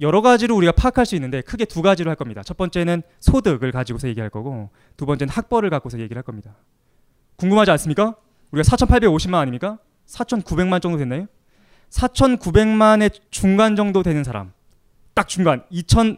여러 0.00 0.22
가지로 0.22 0.56
우리가 0.56 0.72
파악할 0.72 1.06
수 1.06 1.14
있는데 1.16 1.42
크게 1.42 1.64
두 1.64 1.82
가지로 1.82 2.10
할 2.10 2.16
겁니다. 2.16 2.42
첫 2.42 2.56
번째는 2.56 3.02
소득을 3.20 3.72
가지고서 3.72 4.08
얘기할 4.08 4.30
거고 4.30 4.70
두 4.96 5.06
번째는 5.06 5.32
학벌을 5.32 5.70
갖고서 5.70 5.98
얘기를 5.98 6.16
할 6.16 6.22
겁니다. 6.22 6.56
궁금하지 7.36 7.70
않습니까? 7.72 8.16
우리가 8.50 8.68
4,850만 8.76 9.34
아닙니까? 9.34 9.78
4,900만 10.06 10.80
정도 10.80 10.98
됐나요? 10.98 11.26
4,900만의 11.90 13.12
중간 13.30 13.76
정도 13.76 14.02
되는 14.02 14.24
사람. 14.24 14.52
딱 15.14 15.28
중간 15.28 15.64
2,000 15.70 16.16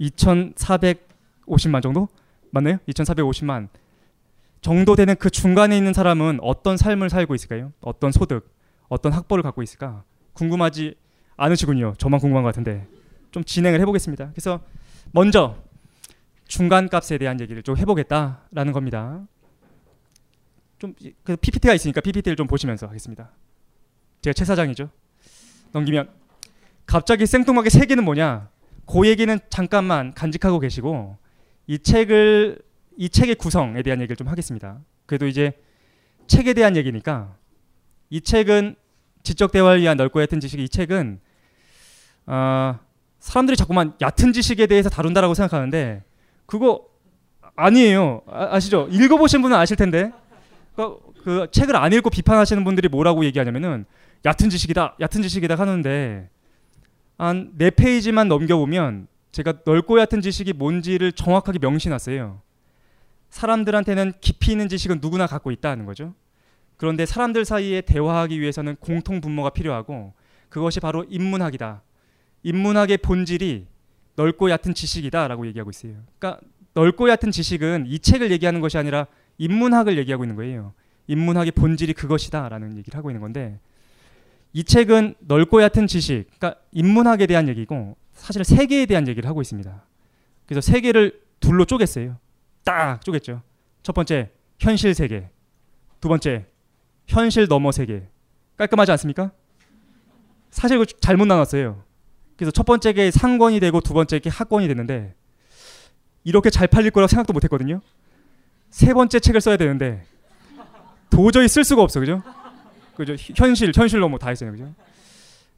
2,450만 0.00 1.82
정도? 1.82 2.08
맞나요? 2.50 2.78
2,450만 2.88 3.68
정도 4.60 4.96
되는 4.96 5.14
그 5.16 5.30
중간에 5.30 5.76
있는 5.76 5.92
사람은 5.92 6.38
어떤 6.42 6.76
삶을 6.76 7.10
살고 7.10 7.34
있을까요? 7.34 7.72
어떤 7.80 8.12
소득, 8.12 8.50
어떤 8.88 9.12
학벌을 9.12 9.42
갖고 9.42 9.62
있을까? 9.62 10.04
궁금하지 10.32 10.94
않으시군요. 11.36 11.94
저만 11.98 12.20
궁금한 12.20 12.42
것 12.42 12.48
같은데. 12.48 12.86
좀 13.34 13.42
진행을 13.42 13.80
해보겠습니다. 13.80 14.30
그래서 14.30 14.60
먼저 15.10 15.56
중간 16.46 16.88
값에 16.88 17.18
대한 17.18 17.40
얘기를 17.40 17.64
좀 17.64 17.76
해보겠다라는 17.76 18.72
겁니다. 18.72 19.26
좀 20.78 20.94
그 21.24 21.36
PPT가 21.36 21.74
있으니까 21.74 22.00
PPT를 22.00 22.36
좀 22.36 22.46
보시면서 22.46 22.86
하겠습니다. 22.86 23.32
제가 24.22 24.34
최 24.34 24.44
사장이죠. 24.44 24.88
넘기면 25.72 26.10
갑자기 26.86 27.26
생뚱하게 27.26 27.70
세 27.70 27.86
개는 27.86 28.04
뭐냐? 28.04 28.50
그 28.86 29.04
얘기는 29.08 29.36
잠깐만 29.50 30.14
간직하고 30.14 30.60
계시고 30.60 31.18
이 31.66 31.80
책을 31.80 32.60
이 32.96 33.08
책의 33.08 33.34
구성에 33.34 33.82
대한 33.82 34.00
얘기를 34.00 34.14
좀 34.14 34.28
하겠습니다. 34.28 34.78
그래도 35.06 35.26
이제 35.26 35.58
책에 36.28 36.54
대한 36.54 36.76
얘기니까 36.76 37.36
이 38.10 38.20
책은 38.20 38.76
지적 39.24 39.50
대화를 39.50 39.80
위한 39.80 39.96
넓고 39.96 40.22
얕은 40.22 40.38
지식 40.38 40.60
이 40.60 40.68
책은 40.68 41.18
어, 42.26 42.78
사람들이 43.24 43.56
자꾸만 43.56 43.94
얕은 44.02 44.34
지식에 44.34 44.66
대해서 44.66 44.90
다룬다라고 44.90 45.32
생각하는데 45.32 46.02
그거 46.44 46.84
아니에요. 47.56 48.20
아, 48.26 48.60
시죠 48.60 48.86
읽어보신 48.90 49.40
분은 49.40 49.56
아실 49.56 49.76
텐데 49.76 50.12
그, 50.76 50.98
그 51.24 51.46
책을 51.50 51.74
안 51.74 51.90
읽고 51.94 52.10
비판하시는 52.10 52.62
분들이 52.64 52.86
뭐라고 52.88 53.24
얘기하냐면은 53.24 53.86
얕은 54.26 54.50
지식이다, 54.50 54.96
얕은 55.00 55.22
지식이다 55.22 55.54
하는데 55.54 56.28
한 57.16 57.52
네 57.56 57.70
페이지만 57.70 58.28
넘겨보면 58.28 59.06
제가 59.32 59.54
넓고 59.64 60.00
얕은 60.00 60.20
지식이 60.20 60.52
뭔지를 60.52 61.10
정확하게 61.12 61.60
명시해놨어요. 61.60 62.42
사람들한테는 63.30 64.12
깊이 64.20 64.52
있는 64.52 64.68
지식은 64.68 64.98
누구나 65.00 65.26
갖고 65.26 65.50
있다는 65.50 65.86
거죠. 65.86 66.12
그런데 66.76 67.06
사람들 67.06 67.46
사이에 67.46 67.80
대화하기 67.80 68.38
위해서는 68.38 68.76
공통 68.80 69.22
분모가 69.22 69.50
필요하고 69.50 70.12
그것이 70.50 70.80
바로 70.80 71.06
인문학이다. 71.08 71.80
인문학의 72.44 72.98
본질이 72.98 73.66
넓고 74.16 74.50
얕은 74.50 74.74
지식이다라고 74.74 75.46
얘기하고 75.48 75.70
있어요. 75.70 75.94
그러니까 76.18 76.40
넓고 76.74 77.08
얕은 77.08 77.30
지식은 77.32 77.86
이 77.88 77.98
책을 77.98 78.30
얘기하는 78.30 78.60
것이 78.60 78.78
아니라 78.78 79.06
인문학을 79.38 79.98
얘기하고 79.98 80.24
있는 80.24 80.36
거예요. 80.36 80.72
인문학의 81.08 81.52
본질이 81.52 81.94
그것이다라는 81.94 82.76
얘기를 82.78 82.96
하고 82.96 83.10
있는 83.10 83.20
건데 83.20 83.58
이 84.52 84.62
책은 84.62 85.16
넓고 85.18 85.62
얕은 85.62 85.88
지식, 85.88 86.26
그러니까 86.38 86.60
인문학에 86.70 87.26
대한 87.26 87.48
얘기고 87.48 87.96
사실 88.12 88.44
세계에 88.44 88.86
대한 88.86 89.08
얘기를 89.08 89.28
하고 89.28 89.42
있습니다. 89.42 89.84
그래서 90.46 90.60
세계를 90.60 91.20
둘로 91.40 91.64
쪼갰어요. 91.64 92.16
딱 92.62 93.00
쪼갰죠. 93.00 93.42
첫 93.82 93.92
번째 93.92 94.30
현실 94.60 94.94
세계, 94.94 95.28
두 96.00 96.08
번째 96.08 96.46
현실 97.06 97.48
너머 97.48 97.72
세계. 97.72 98.08
깔끔하지 98.56 98.92
않습니까? 98.92 99.32
사실 100.50 100.84
잘못 101.00 101.24
나눴어요. 101.24 101.82
그래서 102.36 102.50
첫 102.50 102.64
번째 102.64 102.92
게 102.92 103.10
상권이 103.10 103.60
되고 103.60 103.80
두 103.80 103.94
번째 103.94 104.18
게 104.18 104.30
하권이 104.30 104.66
됐는데 104.68 105.14
이렇게 106.24 106.50
잘 106.50 106.66
팔릴 106.66 106.90
거라고 106.90 107.08
생각도 107.08 107.32
못 107.32 107.44
했거든요. 107.44 107.80
세 108.70 108.92
번째 108.92 109.20
책을 109.20 109.40
써야 109.40 109.56
되는데 109.56 110.04
도저히 111.10 111.48
쓸 111.48 111.64
수가 111.64 111.82
없어. 111.82 112.00
그죠? 112.00 112.22
그죠? 112.96 113.14
현실, 113.36 113.72
현실 113.74 114.00
너머 114.00 114.18
다 114.18 114.30
했어요. 114.30 114.50
그죠? 114.50 114.74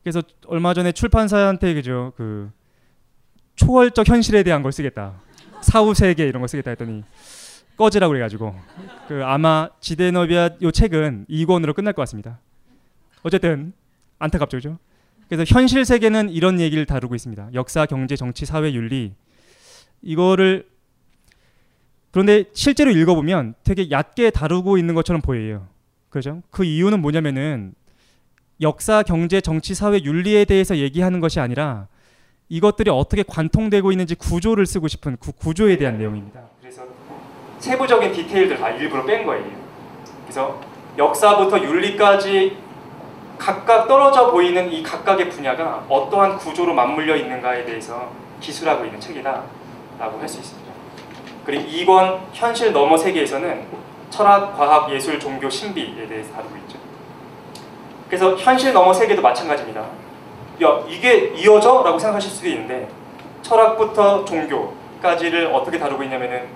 그래서 0.02 0.22
얼마 0.46 0.74
전에 0.74 0.92
출판사한테 0.92 1.74
그죠? 1.74 2.12
그 2.16 2.50
초월적 3.56 4.08
현실에 4.08 4.42
대한 4.42 4.62
걸 4.62 4.72
쓰겠다. 4.72 5.14
사후 5.62 5.94
세계 5.94 6.28
이런 6.28 6.42
거 6.42 6.46
쓰겠다 6.46 6.70
했더니 6.70 7.02
꺼지라고 7.76 8.12
그래 8.12 8.20
가지고 8.20 8.54
그 9.08 9.22
아마 9.24 9.68
지데너비아 9.80 10.50
요 10.62 10.70
책은 10.70 11.26
2권으로 11.28 11.74
끝날 11.74 11.92
것 11.92 12.02
같습니다. 12.02 12.38
어쨌든 13.22 13.72
안타깝죠. 14.18 14.56
그죠? 14.58 14.78
그래서 15.28 15.44
현실 15.46 15.84
세계는 15.84 16.30
이런 16.30 16.60
얘기를 16.60 16.86
다루고 16.86 17.14
있습니다. 17.14 17.50
역사, 17.54 17.86
경제, 17.86 18.16
정치, 18.16 18.46
사회, 18.46 18.72
윤리 18.72 19.12
이거를 20.02 20.66
그런데 22.12 22.44
실제로 22.52 22.90
읽어보면 22.90 23.54
되게 23.64 23.90
얕게 23.90 24.30
다루고 24.30 24.78
있는 24.78 24.94
것처럼 24.94 25.20
보여요. 25.20 25.66
그죠? 26.08 26.42
그 26.50 26.64
이유는 26.64 27.02
뭐냐면은 27.02 27.74
역사, 28.60 29.02
경제, 29.02 29.40
정치, 29.40 29.74
사회, 29.74 30.02
윤리에 30.02 30.46
대해서 30.46 30.78
얘기하는 30.78 31.20
것이 31.20 31.40
아니라 31.40 31.88
이것들이 32.48 32.90
어떻게 32.90 33.22
관통되고 33.22 33.90
있는지 33.92 34.14
구조를 34.14 34.64
쓰고 34.64 34.88
싶은 34.88 35.16
그 35.20 35.32
구조에 35.32 35.76
대한 35.76 35.98
내용입니다. 35.98 36.42
그래서 36.60 36.86
세부적인 37.58 38.12
디테일들 38.12 38.56
다 38.56 38.70
일부러 38.70 39.04
뺀 39.04 39.26
거예요. 39.26 39.44
그래서 40.22 40.60
역사부터 40.96 41.62
윤리까지 41.62 42.56
각각 43.38 43.86
떨어져 43.86 44.30
보이는 44.30 44.72
이 44.72 44.82
각각의 44.82 45.28
분야가 45.28 45.84
어떠한 45.88 46.38
구조로 46.38 46.74
맞물려 46.74 47.16
있는가에 47.16 47.64
대해서 47.64 48.10
기술하고 48.40 48.84
있는 48.84 49.00
책이다라고 49.00 50.18
할 50.20 50.28
수 50.28 50.38
있습니다. 50.40 50.72
그리고 51.44 51.64
2권 51.70 52.20
현실 52.32 52.72
너머 52.72 52.96
세계에서는 52.96 53.66
철학, 54.10 54.56
과학, 54.56 54.90
예술, 54.92 55.20
종교, 55.20 55.48
신비에 55.48 56.06
대해서 56.08 56.32
다루고 56.32 56.56
있죠. 56.58 56.78
그래서 58.08 58.36
현실 58.36 58.72
너머 58.72 58.92
세계도 58.92 59.22
마찬가지입니다. 59.22 59.80
야 59.80 60.80
이게 60.88 61.32
이어져? 61.36 61.82
라고 61.84 61.98
생각하실 61.98 62.30
수도 62.30 62.48
있는데 62.48 62.88
철학부터 63.42 64.24
종교까지를 64.24 65.46
어떻게 65.54 65.78
다루고 65.78 66.02
있냐면은 66.04 66.48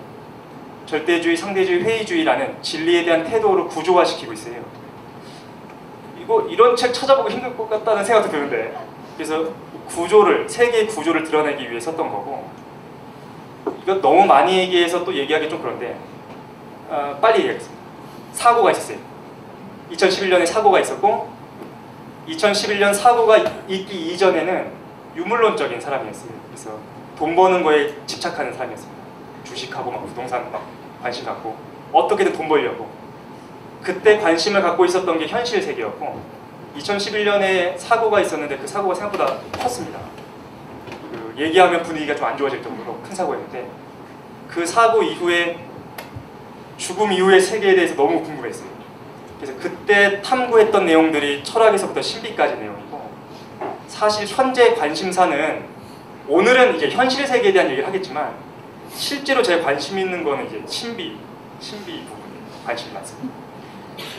절대주의, 0.87 1.37
상대주의, 1.37 1.83
회의주의라는 1.85 2.63
진리에 2.63 3.05
대한 3.05 3.23
태도를 3.25 3.67
구조화시키고 3.67 4.33
있어요. 4.33 4.80
이거 6.31 6.47
이런 6.49 6.77
책 6.77 6.95
찾아보기 6.95 7.35
힘들 7.35 7.57
것 7.57 7.69
같다는 7.69 8.05
생각도 8.05 8.31
드는데 8.31 8.73
그래서 9.17 9.47
구조를 9.89 10.49
세계의 10.49 10.87
구조를 10.87 11.25
드러내기 11.25 11.69
위해 11.69 11.81
썼던 11.81 12.09
거고 12.09 12.49
이거 13.83 14.01
너무 14.01 14.25
많이 14.25 14.57
얘기해서 14.59 15.05
또 15.05 15.13
얘기하기 15.13 15.51
좀 15.51 15.61
그런데 15.61 15.99
어, 16.89 17.19
빨리 17.21 17.41
얘기하겠습니다. 17.41 17.81
사고가 18.33 18.71
있었어요. 18.71 18.99
2011년에 19.91 20.47
사고가 20.47 20.79
있었고 20.79 21.29
2011년 22.29 22.95
사고가 22.95 23.39
있기 23.67 24.13
이전에는 24.13 24.71
유물론적인 25.17 25.81
사람이었어요. 25.81 26.31
그래서 26.47 26.79
돈 27.19 27.35
버는 27.35 27.65
거에 27.65 27.93
집착하는 28.07 28.53
사람이었습니다. 28.53 29.03
주식하고 29.43 29.91
막 29.91 30.07
부동산 30.07 30.53
막 30.53 30.63
관심 31.03 31.25
갖고 31.25 31.57
어떻게든 31.93 32.33
돈 32.35 32.49
벌려고 32.49 32.89
그때 33.83 34.19
관심을 34.19 34.63
갖고 34.63 34.85
있었던 34.85 35.19
게 35.19 35.27
현실 35.27 35.63
세계였고 35.63 36.23
2011년에 36.79 37.77
사고가 37.79 38.21
있었는데 38.21 38.59
그 38.59 38.67
사고가 38.67 38.95
생각보다 38.95 39.39
컸습니다. 39.59 39.99
그 41.11 41.35
얘기하면 41.39 41.83
분위기가 41.83 42.15
좀 42.15 42.27
안 42.27 42.37
좋아질 42.37 42.63
정도로 42.63 43.01
큰 43.03 43.15
사고였는데 43.15 43.69
그 44.49 44.67
사고 44.67 45.03
이후에 45.03 45.59
죽음 46.77 47.13
이후의 47.13 47.41
세계에 47.41 47.75
대해서 47.75 47.95
너무 47.95 48.23
궁금했어요. 48.23 48.69
그래서 49.41 49.59
그때 49.59 50.21
탐구했던 50.23 50.85
내용들이 50.87 51.43
철학에서부터 51.45 52.03
신비까지 52.03 52.57
내용이고 52.57 53.11
사실 53.89 54.27
현재 54.27 54.75
관심사는 54.75 55.65
오늘은 56.29 56.77
이제 56.77 56.91
현실 56.91 57.27
세계에 57.27 57.53
대한 57.53 57.69
얘기를 57.69 57.87
하겠지만 57.87 58.35
실제로 58.95 59.43
제 59.43 59.61
관심 59.61 59.99
있는 59.99 60.23
거는 60.23 60.47
이제 60.47 60.63
신비, 60.67 61.17
신비 61.61 62.05
부분에 62.05 62.35
관심이 62.67 62.93
많습니다. 62.93 63.40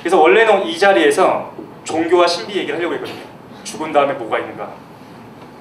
그래서 0.01 0.19
원래는 0.19 0.65
이 0.65 0.77
자리에서 0.77 1.51
종교와 1.83 2.27
신비 2.27 2.57
얘기를 2.57 2.75
하려고 2.75 2.95
했거든요. 2.95 3.21
죽은 3.63 3.91
다음에 3.91 4.13
뭐가 4.13 4.39
있는가. 4.39 4.69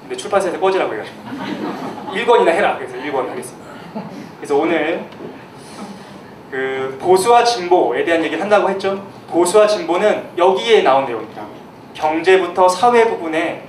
근데 0.01 0.17
출판사에서 0.17 0.59
꺼지라고 0.59 0.93
해가지고 0.93 1.15
1권이나 2.13 2.49
해라. 2.49 2.77
그래서 2.77 2.95
1권 2.97 3.29
하겠습니다. 3.29 3.71
그래서 4.37 4.57
오늘 4.57 5.05
그 6.49 6.97
보수와 6.99 7.43
진보에 7.43 8.03
대한 8.03 8.23
얘기를 8.23 8.41
한다고 8.41 8.69
했죠. 8.69 9.05
보수와 9.29 9.67
진보는 9.67 10.31
여기에 10.37 10.81
나온 10.81 11.05
내용입니다. 11.05 11.45
경제부터 11.93 12.67
사회 12.67 13.05
부분에 13.05 13.63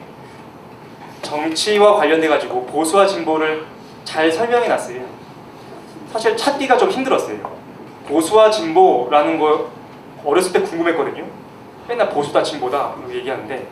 정치와 1.21 1.97
관련돼 1.97 2.29
가지고 2.29 2.67
보수와 2.67 3.07
진보를 3.07 3.67
잘 4.05 4.33
설명해 4.33 4.69
놨어요. 4.69 5.01
사실 6.13 6.37
찾기가 6.37 6.77
좀 6.77 6.91
힘들었어요. 6.91 7.39
보수와 8.09 8.51
진보라는 8.51 9.39
거 9.39 9.71
어렸을 10.25 10.53
때 10.53 10.61
궁금했거든요. 10.61 11.25
맨날 11.89 12.09
보수다 12.11 12.43
진보다 12.43 12.95
이렇게 12.99 13.17
얘기하는데 13.19 13.67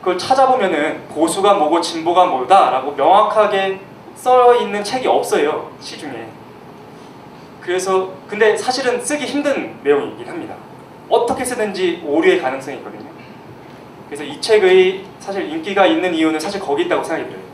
그걸 0.00 0.18
찾아보면은 0.18 1.08
보수가 1.08 1.54
뭐고 1.54 1.80
진보가 1.80 2.26
뭐다라고 2.26 2.92
명확하게 2.92 3.80
써 4.14 4.54
있는 4.54 4.82
책이 4.82 5.06
없어요 5.06 5.70
시중에. 5.80 6.26
그래서 7.60 8.12
근데 8.28 8.56
사실은 8.56 9.04
쓰기 9.04 9.24
힘든 9.24 9.76
내용이긴 9.82 10.28
합니다. 10.28 10.54
어떻게 11.08 11.44
쓰든지 11.44 12.02
오류의 12.06 12.40
가능성이 12.40 12.78
있거든요. 12.78 13.06
그래서 14.06 14.22
이 14.22 14.40
책의 14.40 15.04
사실 15.18 15.50
인기가 15.50 15.86
있는 15.86 16.14
이유는 16.14 16.38
사실 16.38 16.60
거기 16.60 16.84
있다고 16.84 17.02
생각이 17.02 17.28
들어요. 17.28 17.44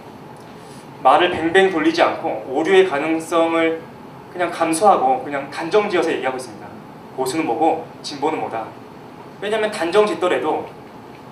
말을 1.02 1.30
뱅뱅 1.30 1.70
돌리지 1.70 2.02
않고 2.02 2.46
오류의 2.48 2.88
가능성을 2.88 3.80
그냥 4.32 4.50
감수하고 4.50 5.24
그냥 5.24 5.50
단정지어서 5.50 6.12
얘기하고 6.12 6.36
있습니다. 6.36 6.61
보수는 7.16 7.46
뭐고 7.46 7.86
진보는 8.02 8.40
뭐다. 8.40 8.66
왜냐하면 9.40 9.70
단정 9.70 10.06
짓더라도 10.06 10.68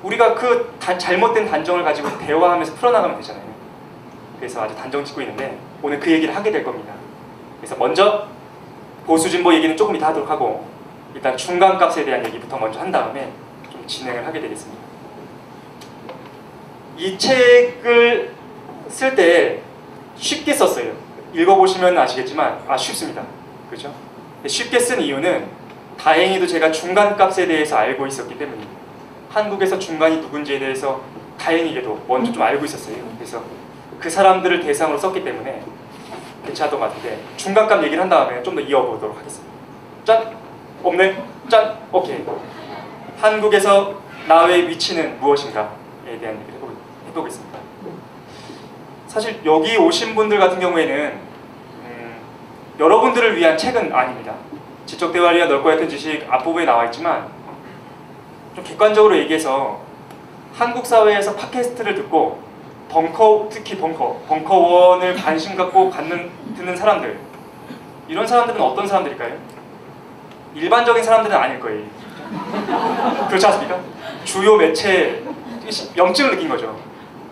우리가 0.02 0.34
그 0.34 0.74
다- 0.80 0.96
잘못된 0.96 1.48
단정을 1.48 1.84
가지고 1.84 2.16
대화하면서 2.18 2.74
풀어나가면 2.74 3.16
되잖아요. 3.18 3.44
그래서 4.38 4.62
아주 4.62 4.74
단정 4.74 5.04
짓고 5.04 5.20
있는데 5.22 5.58
오늘 5.82 6.00
그 6.00 6.10
얘기를 6.10 6.34
하게 6.34 6.50
될 6.50 6.64
겁니다. 6.64 6.92
그래서 7.60 7.76
먼저 7.76 8.26
보수 9.06 9.28
진보 9.28 9.52
얘기는 9.54 9.76
조금 9.76 9.94
이따 9.96 10.08
하도록 10.08 10.28
하고 10.30 10.64
일단 11.14 11.36
중간값에 11.36 12.04
대한 12.04 12.24
얘기부터 12.26 12.56
먼저 12.58 12.80
한 12.80 12.90
다음에 12.90 13.30
좀 13.70 13.86
진행을 13.86 14.26
하게 14.26 14.40
되겠습니다. 14.40 14.80
이 16.96 17.16
책을 17.18 18.32
쓸 18.88 19.14
때 19.14 19.60
쉽게 20.16 20.52
썼어요. 20.52 20.92
읽어보시면 21.34 21.96
아시겠지만 21.96 22.60
아 22.68 22.76
쉽습니다. 22.76 23.22
그렇죠? 23.68 23.92
쉽게 24.46 24.78
쓴 24.78 25.00
이유는 25.00 25.46
다행히도 26.02 26.46
제가 26.46 26.72
중간값에 26.72 27.46
대해서 27.46 27.76
알고 27.76 28.06
있었기 28.06 28.38
때문입니다. 28.38 28.70
한국에서 29.30 29.78
중간이 29.78 30.16
누군지에 30.18 30.58
대해서 30.58 31.02
다행히게도 31.38 32.04
먼저 32.08 32.32
좀 32.32 32.42
알고 32.42 32.64
있었어요. 32.64 32.96
그래서 33.16 33.42
그 33.98 34.08
사람들을 34.08 34.60
대상으로 34.60 34.98
썼기 34.98 35.22
때문에 35.22 35.62
괜찮았던 36.46 36.80
것 36.80 36.86
같은데 36.88 37.20
중간값 37.36 37.82
얘기를 37.84 38.02
한 38.02 38.08
다음에 38.08 38.42
좀 38.42 38.54
더 38.54 38.60
이어보도록 38.62 39.18
하겠습니다. 39.18 39.52
짠! 40.04 40.36
없네? 40.82 41.22
짠! 41.50 41.78
오케이. 41.92 42.24
한국에서 43.20 44.00
나의 44.26 44.68
위치는 44.68 45.20
무엇인가에 45.20 45.68
대한 46.18 46.40
얘기를 46.40 46.54
해보, 46.54 46.70
해보겠습니다. 47.08 47.58
사실 49.06 49.40
여기 49.44 49.76
오신 49.76 50.14
분들 50.14 50.38
같은 50.38 50.58
경우에는 50.60 51.20
음, 51.84 52.16
여러분들을 52.78 53.36
위한 53.36 53.58
책은 53.58 53.92
아닙니다. 53.92 54.34
지적 54.90 55.12
대화리와 55.12 55.46
넓고 55.46 55.70
얕은 55.70 55.88
지식 55.88 56.26
앞부분에 56.28 56.64
나와 56.64 56.86
있지만 56.86 57.28
좀 58.56 58.64
객관적으로 58.64 59.16
얘기해서 59.18 59.80
한국 60.52 60.84
사회에서 60.84 61.36
팟캐스트를 61.36 61.94
듣고 61.94 62.42
벙커 62.88 63.48
특히 63.52 63.78
벙커 63.78 64.22
벙커원을 64.26 65.14
관심 65.14 65.54
갖고 65.54 65.88
갖는 65.90 66.28
듣는 66.56 66.76
사람들 66.76 67.20
이런 68.08 68.26
사람들은 68.26 68.60
어떤 68.60 68.84
사람들일까요? 68.84 69.38
일반적인 70.56 71.04
사람들은 71.04 71.36
아닐 71.36 71.60
거예요. 71.60 71.84
그렇지 73.28 73.46
않습니까? 73.46 73.78
주요 74.24 74.56
매체 74.56 75.22
영증을 75.96 76.32
느낀 76.32 76.48
거죠. 76.48 76.76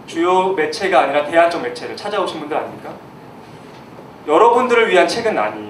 주요 0.07 0.53
매체가 0.53 1.01
아니라 1.01 1.25
대안적 1.25 1.61
매체를 1.61 1.97
찾아오신 1.97 2.39
분들 2.39 2.57
아닙니까? 2.57 2.93
여러분들을 4.29 4.89
위한 4.91 5.09
책은 5.09 5.37
아니에요. 5.37 5.68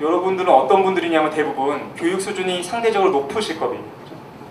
여러분들은 0.00 0.50
어떤 0.50 0.82
분들이냐면 0.82 1.30
대부분 1.30 1.94
교육 1.94 2.20
수준이 2.20 2.62
상대적으로 2.62 3.10
높으실 3.10 3.58
겁니다. 3.58 3.84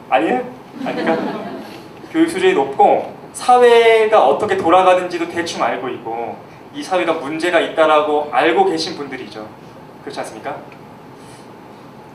아니에요? 0.09 0.47
아닙니까? 0.85 1.17
교육 2.11 2.29
수준이 2.29 2.53
높고 2.53 3.15
사회가 3.33 4.27
어떻게 4.27 4.57
돌아가는지도 4.57 5.29
대충 5.29 5.63
알고 5.63 5.89
있고 5.89 6.37
이 6.73 6.83
사회가 6.83 7.13
문제가 7.13 7.59
있다라고 7.59 8.29
알고 8.31 8.65
계신 8.65 8.95
분들이죠. 8.95 9.47
그렇지 10.01 10.19
않습니까? 10.19 10.57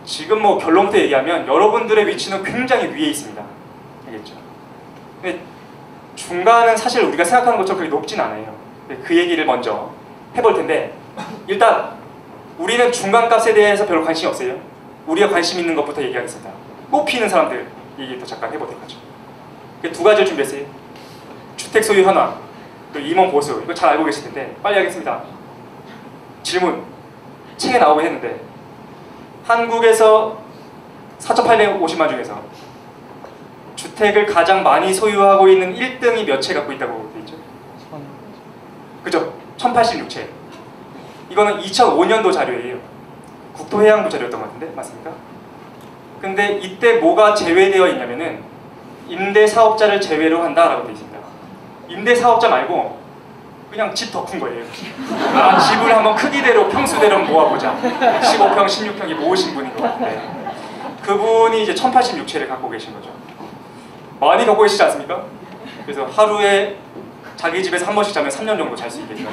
지금 0.04 0.42
뭐 0.42 0.58
결론부터 0.58 0.98
얘기하면 0.98 1.46
여러분들의 1.46 2.06
위치는 2.06 2.44
굉장히 2.44 2.88
위에 2.88 3.06
있습니다. 3.08 3.42
알겠죠? 4.06 4.34
근데 5.20 5.40
중간은 6.14 6.76
사실 6.76 7.02
우리가 7.04 7.24
생각하는 7.24 7.58
것처럼 7.58 7.78
그렇게 7.80 7.94
높진 7.94 8.20
않아요. 8.20 8.54
그 9.02 9.16
얘기를 9.16 9.44
먼저 9.44 9.90
해볼 10.36 10.54
텐데 10.54 10.92
일단 11.46 12.03
우리는 12.58 12.92
중간값에 12.92 13.54
대해서 13.54 13.86
별로 13.86 14.04
관심이 14.04 14.28
없어요. 14.28 14.58
우리가 15.06 15.28
관심 15.28 15.60
있는 15.60 15.74
것부터 15.74 16.02
얘기하겠습니다. 16.02 16.50
뽑히는 16.90 17.28
사람들 17.28 17.66
얘기부터 17.98 18.26
잠깐 18.26 18.52
해보도록 18.52 18.80
하죠. 18.82 18.96
두 19.92 20.02
가지를 20.02 20.26
준비했어요. 20.26 20.64
주택 21.56 21.84
소유 21.84 22.02
현황, 22.04 22.38
또 22.92 22.98
임원 23.00 23.30
보수 23.30 23.60
이거 23.62 23.74
잘 23.74 23.90
알고 23.90 24.04
계실 24.04 24.24
텐데 24.24 24.56
빨리 24.62 24.78
하겠습니다. 24.78 25.22
질문 26.42 26.84
책에 27.56 27.78
나오긴 27.78 28.06
했는데 28.06 28.40
한국에서 29.44 30.38
4,850만 31.18 32.08
중에서 32.08 32.40
주택을 33.76 34.26
가장 34.26 34.62
많이 34.62 34.92
소유하고 34.94 35.48
있는 35.48 35.74
1등이 35.74 36.24
몇 36.26 36.40
채 36.40 36.54
갖고 36.54 36.72
있다고 36.72 37.10
돼 37.12 37.20
있죠? 37.20 37.34
그죠? 39.02 39.34
1086채. 39.58 40.26
이거는 41.34 41.58
2005년도 41.60 42.32
자료예요. 42.32 42.76
국토해양부 43.54 44.08
자료였던 44.08 44.40
것 44.40 44.46
같은데 44.46 44.72
맞습니까? 44.74 45.10
근데 46.20 46.58
이때 46.62 46.94
뭐가 46.98 47.34
제외되어 47.34 47.88
있냐면은 47.88 48.40
임대 49.08 49.44
사업자를 49.44 50.00
제외로 50.00 50.42
한다라고 50.42 50.84
되어 50.84 50.92
있습니다. 50.92 51.18
임대 51.88 52.14
사업자 52.14 52.48
말고 52.48 52.98
그냥 53.68 53.92
집더큰 53.92 54.38
거예요. 54.38 54.64
아 55.34 55.58
집을 55.58 55.92
한번 55.94 56.14
크기대로 56.14 56.68
평수대로 56.68 57.24
모아보자. 57.24 57.76
15평, 57.82 58.66
16평이 58.66 59.14
모으신 59.14 59.54
분인 59.54 59.74
것 59.74 59.82
같은데 59.82 60.22
그분이 61.02 61.64
이제 61.64 61.74
1086채를 61.74 62.48
갖고 62.48 62.70
계신 62.70 62.94
거죠. 62.94 63.10
많이 64.20 64.46
갖고 64.46 64.62
계시지 64.62 64.80
않습니까? 64.84 65.24
그래서 65.84 66.06
하루에 66.06 66.76
자기 67.36 67.62
집에서 67.62 67.86
한 67.86 67.94
번씩 67.96 68.14
자면 68.14 68.30
3년 68.30 68.56
정도 68.56 68.76
잘 68.76 68.88
수 68.88 69.00
있겠죠. 69.00 69.28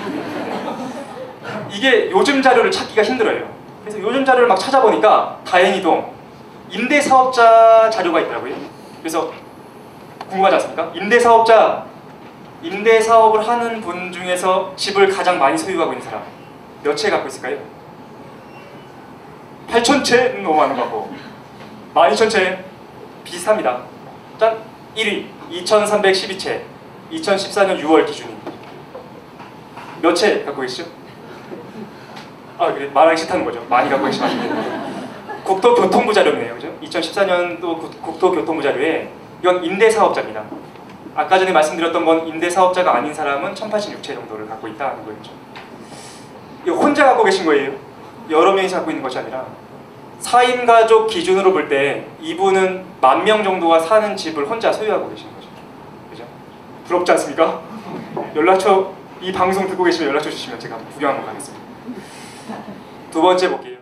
이게 1.72 2.10
요즘 2.12 2.42
자료를 2.42 2.70
찾기가 2.72 3.04
힘들어요. 3.04 3.50
그래서 3.84 4.00
요즘 4.00 4.24
자료를 4.24 4.48
막 4.48 4.58
찾아보니까 4.58 5.40
다행히도 5.46 6.14
임대 6.70 7.02
사업자 7.02 7.90
자료가 7.90 8.22
있더라고요. 8.22 8.56
그래서 9.00 9.32
궁금하지 10.30 10.56
않습니까? 10.56 10.92
임대 10.94 11.20
사업자 11.20 11.86
임대 12.62 13.02
사업을 13.02 13.46
하는 13.48 13.82
분 13.82 14.12
중에서 14.12 14.74
집을 14.76 15.10
가장 15.10 15.40
많이 15.40 15.58
소유하고 15.58 15.94
있는 15.94 16.06
사람 16.06 16.24
몇 16.84 16.96
채 16.96 17.10
갖고 17.10 17.28
있을까요? 17.28 17.58
8천 19.70 20.04
채 20.04 20.30
너무 20.44 20.56
많은 20.56 20.76
것 20.76 20.84
같고 20.84 21.14
12,000채 21.96 22.60
비슷합니다. 23.24 23.82
짠 24.40 24.58
1위 24.96 25.26
2,312채 25.52 26.62
2014년 27.12 27.82
6월 27.82 28.06
기준입니다. 28.06 28.52
몇 30.02 30.14
채 30.16 30.44
갖고 30.44 30.62
계시죠? 30.62 30.86
아 32.62 32.72
그래 32.72 32.88
말하기 32.94 33.18
싫다는 33.18 33.44
거죠. 33.44 33.66
많이 33.68 33.90
갖고 33.90 34.06
계시면. 34.06 35.02
국토교통부 35.44 36.14
자료네요. 36.14 36.54
그죠? 36.54 36.72
2014년도 36.84 38.00
국토교통부 38.04 38.62
자료에 38.62 39.10
이건 39.42 39.64
임대 39.64 39.90
사업자입니다. 39.90 40.44
아까 41.16 41.40
전에 41.40 41.52
말씀드렸던 41.52 42.06
건 42.06 42.28
임대 42.28 42.48
사업자가 42.52 42.96
아닌 42.98 43.12
사람은 43.12 43.56
1086채 43.56 44.04
정도를 44.14 44.48
갖고 44.48 44.68
있다는 44.68 45.04
거였죠. 45.04 45.32
이거 46.68 46.76
혼자 46.76 47.06
갖고 47.06 47.24
계신 47.24 47.46
거예요. 47.48 47.72
여러 48.30 48.54
명이 48.54 48.70
갖고 48.70 48.92
있는 48.92 49.02
것이 49.02 49.18
아니라 49.18 49.48
4인 50.22 50.68
가족 50.68 51.08
기준으로 51.08 51.52
볼 51.54 51.68
때 51.68 52.06
이분은 52.22 52.86
만 53.02 53.24
명 53.24 53.44
정도가 53.44 53.80
사는 53.80 54.16
집을 54.16 54.48
혼자 54.48 54.72
소유하고 54.72 55.10
계신 55.10 55.28
거죠. 55.36 55.48
그죠? 56.12 56.24
부럽지 56.86 57.12
않습니까? 57.14 57.60
연락처 58.36 58.94
이 59.20 59.32
방송 59.32 59.68
듣고 59.68 59.84
계시면 59.84 60.10
연락처 60.10 60.30
주시면 60.30 60.60
제가 60.60 60.78
구경 60.94 61.10
한번 61.10 61.26
가겠습니다. 61.26 61.61
두 63.12 63.22
번째 63.22 63.50
볼게요. 63.50 63.78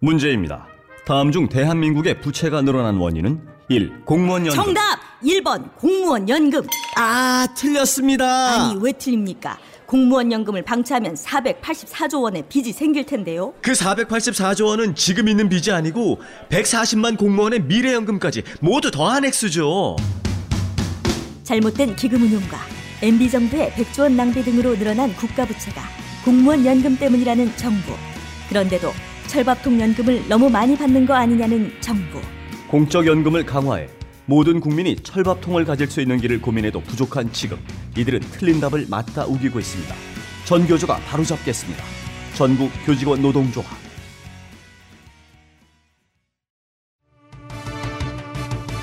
문제입니다. 0.00 0.66
다음 1.06 1.32
중 1.32 1.48
대한민국의 1.48 2.20
부채가 2.20 2.62
늘어난 2.62 2.96
원인은 2.96 3.40
1. 3.68 4.04
공무원 4.04 4.46
연금 4.46 4.64
정답 4.64 4.98
1번 5.22 5.74
공무원 5.76 6.28
연금 6.28 6.66
아, 6.96 7.46
틀렸습니다. 7.56 8.54
아니 8.70 8.78
왜 8.82 8.92
틀립니까 8.92 9.58
공무원 9.86 10.30
연금을 10.32 10.62
방치하면 10.62 11.14
484조 11.14 12.22
원의 12.22 12.44
빚이 12.48 12.72
생길 12.72 13.04
텐데요 13.04 13.52
그 13.60 13.72
484조 13.72 14.66
원은 14.66 14.94
지금 14.94 15.26
있는 15.28 15.48
빚이 15.48 15.72
아니고 15.72 16.20
140만 16.48 17.18
공무원의 17.18 17.64
미래 17.64 17.92
연금까지 17.94 18.42
모두 18.60 18.90
더한 18.90 19.24
액수죠. 19.24 19.96
잘못된 21.42 21.96
기금 21.96 22.22
운용과 22.22 22.58
MB 23.02 23.30
정부의 23.30 23.70
100조 23.72 24.02
원 24.02 24.16
낭비 24.16 24.42
등으로 24.44 24.76
늘어난 24.76 25.12
국가 25.14 25.44
부채가 25.44 25.82
공무원 26.24 26.64
연금 26.66 26.96
때문이라는 26.96 27.56
정부 27.56 27.92
그런데도 28.50 28.92
철밥통 29.28 29.80
연금을 29.80 30.28
너무 30.28 30.50
많이 30.50 30.76
받는 30.76 31.06
거 31.06 31.14
아니냐는 31.14 31.72
정부 31.80 32.20
공적 32.68 33.06
연금을 33.06 33.46
강화해 33.46 33.88
모든 34.26 34.60
국민이 34.60 34.96
철밥통을 34.96 35.64
가질 35.64 35.88
수 35.88 36.00
있는 36.00 36.20
길을 36.20 36.40
고민해도 36.42 36.80
부족한 36.80 37.32
지금 37.32 37.58
이들은 37.96 38.20
틀린 38.32 38.60
답을 38.60 38.86
맞다 38.88 39.24
우기고 39.24 39.58
있습니다. 39.58 39.94
전교조가 40.44 40.96
바로잡겠습니다. 40.96 41.82
전국 42.34 42.70
교직원 42.84 43.22
노동조합 43.22 43.68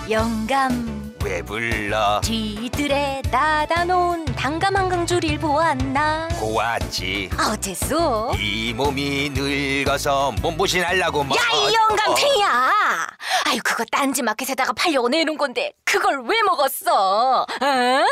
영감 0.09 1.13
왜 1.25 1.41
불러? 1.41 2.21
뒤뜰에 2.21 3.21
따다 3.29 3.83
놓은 3.83 4.23
단감 4.47 4.77
한강줄 4.77 5.25
일 5.25 5.37
보았나 5.37 6.29
고왔지. 6.39 7.29
어째서 7.37 8.31
이 8.39 8.73
몸이 8.73 9.31
늙어서 9.33 10.31
몸보신 10.41 10.85
하려고 10.85 11.21
뭐. 11.21 11.35
야이 11.35 11.73
영감탱이야 11.73 12.71
아유 13.47 13.59
그거 13.61 13.83
딴지 13.91 14.21
마켓에다가 14.21 14.71
팔려고 14.71 15.09
내놓은 15.09 15.37
건데 15.37 15.73
그걸 15.83 16.21
왜 16.23 16.41
먹었어 16.43 17.41
어? 17.41 18.05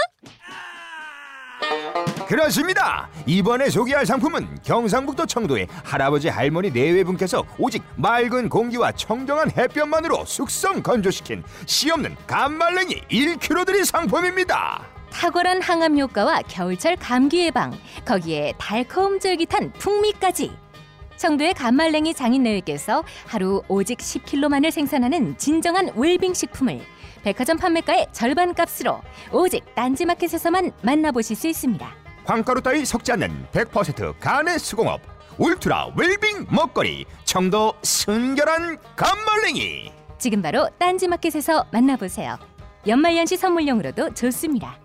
그렇습니다. 2.28 3.08
이번에 3.26 3.70
소개할 3.70 4.06
상품은 4.06 4.58
경상북도 4.62 5.28
청도의 5.28 5.70
할아버지 5.86 6.28
할머니 6.28 6.70
네외분께서 6.70 7.46
오직 7.58 7.82
맑은 7.96 8.50
공기와 8.50 8.92
청정한 8.92 9.52
햇볕만으로 9.58 10.26
숙성 10.26 10.84
건조시킨 10.84 11.46
씨 11.66 11.90
없는 11.92 12.18
감말랭이 12.28 13.04
1kg 13.10 13.66
들인 13.66 13.86
상품입니다. 13.86 14.95
탁월한 15.16 15.62
항암 15.62 15.98
효과와 15.98 16.42
겨울철 16.42 16.98
감기 16.98 17.46
예방, 17.46 17.72
거기에 18.04 18.54
달콤 18.58 19.18
쫄깃한 19.20 19.72
풍미까지. 19.74 20.52
청도의 21.16 21.54
감말랭이 21.54 22.14
장인네외께서 22.14 23.02
하루 23.26 23.64
오직 23.70 23.98
10kg만을 23.98 24.72
생산하는 24.72 25.38
진정한 25.38 25.90
웰빙 25.96 26.34
식품을 26.34 26.82
백화점 27.24 27.58
판매가의 27.58 28.08
절반 28.12 28.54
값으로 28.54 29.02
오직 29.32 29.64
딴지마켓에서만 29.74 30.74
만나보실 30.82 31.38
수 31.38 31.48
있습니다. 31.48 31.96
황가루 32.26 32.62
따위 32.62 32.84
섞지 32.84 33.14
않는 33.14 33.48
100% 33.54 34.20
간의 34.20 34.60
수공업 34.60 35.00
울트라 35.38 35.94
웰빙 35.96 36.48
먹거리 36.50 37.06
청도 37.24 37.74
순결한 37.82 38.78
감말랭이 38.98 39.94
지금 40.18 40.42
바로 40.42 40.70
딴지마켓에서 40.78 41.68
만나보세요. 41.72 42.38
연말연시 42.86 43.38
선물용으로도 43.38 44.14
좋습니다. 44.14 44.85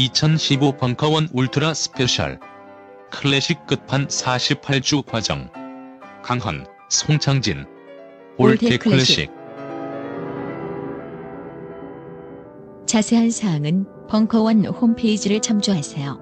(2015) 0.00 0.78
벙커원 0.78 1.28
울트라 1.30 1.74
스페셜 1.74 2.40
클래식 3.10 3.66
끝판 3.66 4.06
48주 4.06 5.04
과정 5.04 5.50
강헌, 6.22 6.64
송창진 6.88 7.66
old 8.38 8.78
클래식. 8.78 9.30
자세한 12.86 13.30
사항은 13.30 13.84
벙커원 14.08 14.64
홈페이지를 14.64 15.40
참조하세요. 15.40 16.18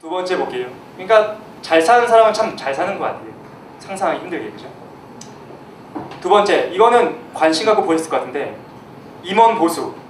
두 0.00 0.08
번째 0.08 0.38
볼게요. 0.38 0.68
그러니까 0.96 1.36
잘 1.60 1.82
사는 1.82 2.08
사람은 2.08 2.32
참 2.32 2.56
잘 2.56 2.74
사는 2.74 2.98
것 2.98 3.04
같아요. 3.04 3.30
상상하기 3.78 4.20
힘들게 4.22 4.50
그죠? 4.52 4.72
두 6.22 6.30
번째 6.30 6.70
이거는 6.72 7.34
관심 7.34 7.66
갖고 7.66 7.82
보셨을 7.84 8.10
것 8.10 8.16
같은데 8.20 8.56
임원 9.22 9.58
보수 9.58 10.00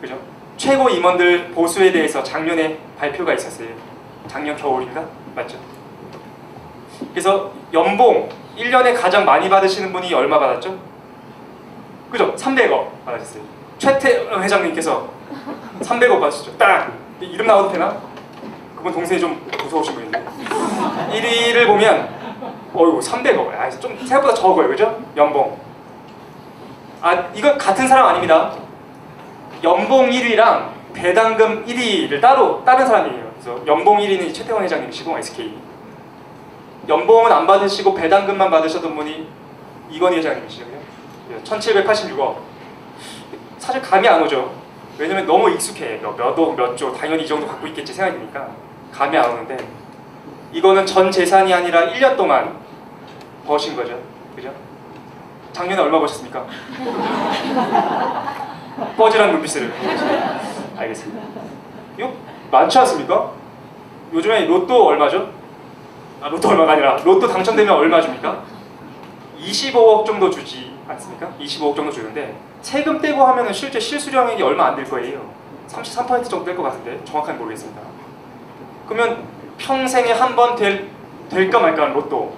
그죠? 0.00 0.18
최고 0.56 0.88
임원들 0.88 1.50
보수에 1.52 1.92
대해서 1.92 2.22
작년에 2.22 2.78
발표가 2.98 3.32
있었어요. 3.34 3.68
작년 4.26 4.56
겨울인가 4.56 5.04
맞죠? 5.34 5.58
그래서 7.12 7.52
연봉 7.72 8.28
1년에 8.56 9.00
가장 9.00 9.24
많이 9.24 9.48
받으시는 9.48 9.92
분이 9.92 10.12
얼마 10.14 10.38
받았죠? 10.38 10.78
그죠? 12.10 12.34
300억 12.34 13.04
받으셨어요. 13.04 13.42
최태원 13.78 14.42
회장님께서 14.42 15.08
300억 15.80 16.20
받으셨죠. 16.20 16.58
딱 16.58 16.92
이름 17.20 17.46
나와도 17.46 17.70
되나? 17.72 17.96
그분 18.76 18.92
동생이 18.92 19.20
좀 19.20 19.44
무서우신 19.62 19.94
분인데 19.94 20.24
1위를 21.10 21.66
보면 21.66 22.08
어이구 22.72 23.00
300억 23.00 23.50
아, 23.52 23.68
좀 23.70 23.96
생각보다 23.98 24.32
적어요 24.34 24.68
그죠? 24.68 25.02
연봉 25.16 25.58
아 27.00 27.12
이건 27.34 27.58
같은 27.58 27.88
사람 27.88 28.06
아닙니다 28.06 28.52
연봉 29.62 30.10
1위랑 30.10 30.70
배당금 30.92 31.64
1위를 31.66 32.20
따로 32.20 32.62
다른 32.64 32.86
사람이에요. 32.86 33.30
그래서 33.32 33.66
연봉 33.66 33.98
1위는 33.98 34.32
최태원 34.34 34.64
회장님이시고 34.64 35.18
SK 35.18 35.56
연봉은 36.88 37.30
안 37.30 37.46
받으시고 37.46 37.94
배당금만 37.94 38.50
받으셨던 38.50 38.96
분이 38.96 39.28
이건희 39.90 40.16
회장님이시고요. 40.18 40.78
1786억. 41.44 42.36
사실 43.58 43.82
감이 43.82 44.08
안 44.08 44.22
오죠. 44.22 44.50
왜냐면 44.96 45.26
너무 45.26 45.50
익숙해. 45.50 46.00
몇억 46.02 46.56
몇조 46.56 46.92
당연히 46.94 47.24
이 47.24 47.26
정도 47.26 47.46
갖고 47.46 47.66
있겠지 47.66 47.92
생각이 47.92 48.18
드니까 48.18 48.48
감이 48.92 49.16
안 49.16 49.30
오는데 49.30 49.56
이거는 50.52 50.86
전 50.86 51.10
재산이 51.10 51.52
아니라 51.52 51.92
1년 51.92 52.16
동안 52.16 52.56
버신 53.46 53.76
거죠. 53.76 53.98
그죠? 54.34 54.52
작년에 55.52 55.82
얼마 55.82 56.00
버셨습니까? 56.00 56.46
뻐질한 58.96 59.32
눈빛을 59.32 59.72
알겠습니다 60.76 61.22
이거 61.98 62.12
많지 62.50 62.78
않습니까? 62.78 63.32
요즘에 64.12 64.46
로또 64.46 64.86
얼마죠? 64.86 65.30
아 66.20 66.28
로또 66.28 66.48
얼마가 66.48 66.72
아니라 66.72 66.96
로또 67.04 67.26
당첨되면 67.28 67.74
얼마 67.74 68.00
줍니까? 68.00 68.42
25억 69.40 70.04
정도 70.06 70.30
주지 70.30 70.72
않습니까? 70.88 71.30
25억 71.40 71.76
정도 71.76 71.90
주는데 71.92 72.36
세금 72.62 73.00
떼고 73.00 73.22
하면은 73.24 73.52
실제 73.52 73.78
실수령액이 73.78 74.42
얼마 74.42 74.66
안 74.66 74.76
될 74.76 74.84
거예요. 74.88 75.30
33% 75.68 76.24
정도 76.28 76.44
될 76.44 76.56
것 76.56 76.62
같은데 76.64 76.98
정확하게 77.04 77.38
모르겠습니다. 77.38 77.80
그러면 78.88 79.22
평생에 79.58 80.12
한 80.12 80.34
번 80.34 80.56
될, 80.56 80.88
될까 81.28 81.60
말까 81.60 81.82
하는 81.82 81.94
로또 81.94 82.34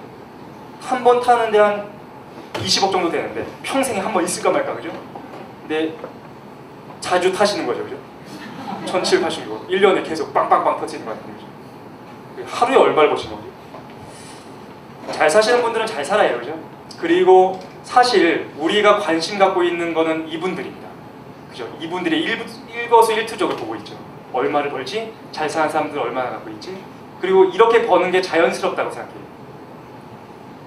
한 0.81 1.03
번 1.03 1.21
타는데 1.21 1.57
한 1.57 1.85
20억 2.53 2.91
정도 2.91 3.09
되는데 3.09 3.45
평생에 3.63 3.99
한 3.99 4.13
번 4.13 4.23
있을까 4.23 4.51
말까 4.51 4.75
그죠? 4.75 4.89
근데 5.61 5.93
자주 7.01 7.33
타시는 7.33 7.67
거죠 7.67 7.83
그죠? 7.83 7.97
1786 8.85 9.67
1년에 9.67 10.07
계속 10.07 10.33
빵빵빵 10.33 10.79
터지는 10.79 11.05
것 11.05 11.11
같은 11.17 11.33
거죠. 11.35 11.45
하루에 12.47 12.77
얼마를 12.77 13.09
버시는 13.09 13.35
거죠? 13.35 13.51
잘 15.11 15.29
사시는 15.29 15.61
분들은 15.61 15.85
잘 15.85 16.03
살아요 16.05 16.39
그죠? 16.39 16.57
그리고 16.99 17.59
사실 17.83 18.49
우리가 18.57 18.99
관심 18.99 19.39
갖고 19.39 19.63
있는 19.63 19.93
거는 19.93 20.29
이분들입니다. 20.29 20.87
그죠? 21.49 21.67
이분들의 21.79 22.21
일, 22.21 22.45
일거수 22.73 23.13
일투족을 23.13 23.55
보고 23.57 23.75
있죠. 23.77 23.95
얼마를 24.31 24.69
벌지? 24.71 25.13
잘 25.31 25.49
사는 25.49 25.69
사람들 25.69 25.99
얼마나 25.99 26.29
갖고 26.31 26.49
있지? 26.51 26.81
그리고 27.19 27.45
이렇게 27.45 27.85
버는 27.85 28.11
게 28.11 28.21
자연스럽다고 28.21 28.89
생각해요. 28.89 29.21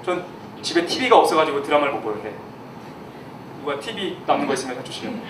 전 0.05 0.25
집에 0.63 0.85
TV가 0.85 1.17
없어가지고 1.17 1.63
드라마를 1.63 1.95
못 1.95 2.03
보는데 2.03 2.35
누가 3.61 3.79
TV 3.81 4.19
남는 4.27 4.47
거 4.47 4.53
있으면 4.55 4.79
해주시면 4.79 5.23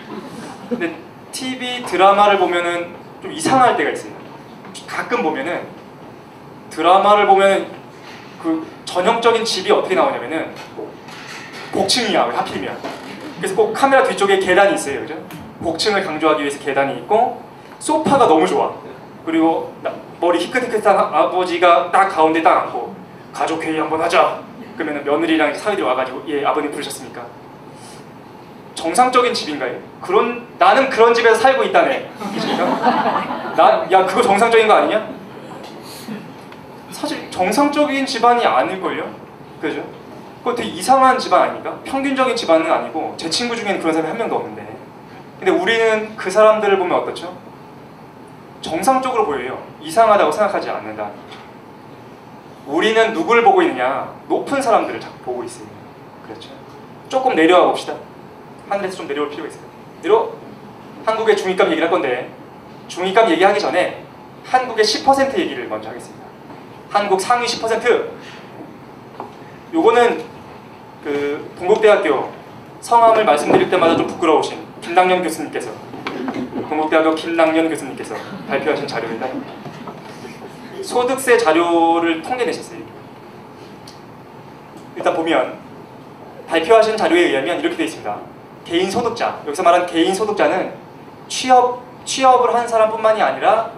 근데 0.68 0.94
TV 1.32 1.82
드라마를 1.84 2.38
보면은 2.38 2.94
좀 3.22 3.32
이상할 3.32 3.76
때가 3.76 3.90
있어요. 3.90 4.12
가끔 4.86 5.22
보면은 5.22 5.66
드라마를 6.70 7.26
보면 7.26 7.66
그 8.42 8.66
전형적인 8.84 9.44
집이 9.44 9.70
어떻게 9.72 9.94
나오냐면은 9.94 10.52
복층이야 11.72 12.24
왜 12.26 12.34
하필이면 12.36 12.78
그래서 13.38 13.54
꼭 13.56 13.72
카메라 13.72 14.02
뒤쪽에 14.04 14.38
계단이 14.38 14.74
있어요 14.74 15.00
그죠? 15.00 15.14
복층을 15.62 16.04
강조하기 16.04 16.42
위해서 16.42 16.58
계단이 16.62 16.98
있고 16.98 17.42
소파가 17.78 18.26
너무 18.26 18.46
좋아 18.46 18.72
그리고 19.24 19.74
나- 19.82 19.92
머리 20.20 20.38
희끗희끗한 20.38 20.96
아- 20.96 21.10
아버지가 21.24 21.90
딱 21.90 22.08
가운데 22.08 22.42
딱 22.42 22.64
앉고 22.64 22.94
가족 23.32 23.62
회의 23.62 23.78
한번 23.78 24.00
하자 24.02 24.40
그러면 24.76 25.02
며느리랑 25.04 25.54
사위들이 25.54 25.86
와가지고 25.86 26.24
예 26.28 26.44
아버님 26.44 26.70
부르셨습니까? 26.70 27.24
정상적인 28.84 29.32
집인가요? 29.32 29.78
그런 30.02 30.46
나는 30.58 30.90
그런 30.90 31.14
집에서 31.14 31.36
살고 31.36 31.64
있다네? 31.64 32.10
나야 33.56 34.04
그거 34.04 34.20
정상적인 34.20 34.68
거 34.68 34.74
아니냐? 34.74 35.08
사실 36.90 37.30
정상적인 37.30 38.04
집안이 38.04 38.44
아닐걸요? 38.44 39.10
그죠? 39.58 39.82
그거 40.40 40.54
되게 40.54 40.68
이상한 40.68 41.18
집안 41.18 41.40
아닙니까? 41.40 41.78
평균적인 41.84 42.36
집안은 42.36 42.70
아니고 42.70 43.14
제 43.16 43.30
친구 43.30 43.56
중에는 43.56 43.80
그런 43.80 43.94
사람이 43.94 44.10
한 44.10 44.18
명도 44.18 44.36
없는데 44.36 44.76
근데 45.38 45.50
우리는 45.50 46.14
그 46.14 46.30
사람들을 46.30 46.78
보면 46.78 46.98
어떻죠? 46.98 47.34
정상적으로 48.60 49.24
보여요 49.24 49.62
이상하다고 49.80 50.30
생각하지 50.30 50.68
않는다 50.68 51.08
우리는 52.66 53.14
누구를 53.14 53.42
보고 53.42 53.62
있느냐 53.62 54.12
높은 54.28 54.60
사람들을 54.60 55.00
자꾸 55.00 55.18
보고 55.20 55.42
있어요 55.42 55.68
그렇죠 56.26 56.50
조금 57.08 57.34
내려와 57.34 57.68
봅시다 57.68 57.94
하늘에서 58.68 58.96
좀 58.96 59.08
내려올 59.08 59.30
필요가 59.30 59.48
있어요 59.48 59.62
내려 60.02 60.32
한국의 61.04 61.36
중위값 61.36 61.68
얘기를 61.68 61.84
할 61.84 61.90
건데 61.90 62.30
중위값 62.88 63.30
얘기하기 63.30 63.60
전에 63.60 64.04
한국의 64.44 64.84
10% 64.84 65.38
얘기를 65.38 65.68
먼저 65.68 65.88
하겠습니다 65.88 66.24
한국 66.90 67.20
상위 67.20 67.46
10% 67.46 68.10
요거는 69.74 70.24
그 71.02 71.52
동국대학교 71.58 72.32
성함을 72.80 73.24
말씀드릴 73.24 73.68
때마다 73.68 73.96
좀 73.96 74.06
부끄러우신 74.06 74.58
김남년 74.80 75.22
교수님께서 75.22 75.70
동국대학교 76.68 77.14
김남년 77.14 77.68
교수님께서 77.68 78.14
발표하신 78.48 78.86
자료입니다. 78.86 79.26
소득세 80.82 81.36
자료를 81.36 82.22
통계내셨어요. 82.22 82.78
일단 84.96 85.14
보면 85.14 85.58
발표하신 86.46 86.96
자료에 86.96 87.20
의하면 87.28 87.60
이렇게 87.60 87.76
되어 87.76 87.86
있습니다. 87.86 88.33
개인 88.64 88.90
소득자 88.90 89.40
여기서 89.46 89.62
말한 89.62 89.86
개인 89.86 90.14
소득자는 90.14 90.72
취업 91.28 91.82
취업을 92.04 92.54
한 92.54 92.66
사람뿐만이 92.66 93.22
아니라 93.22 93.70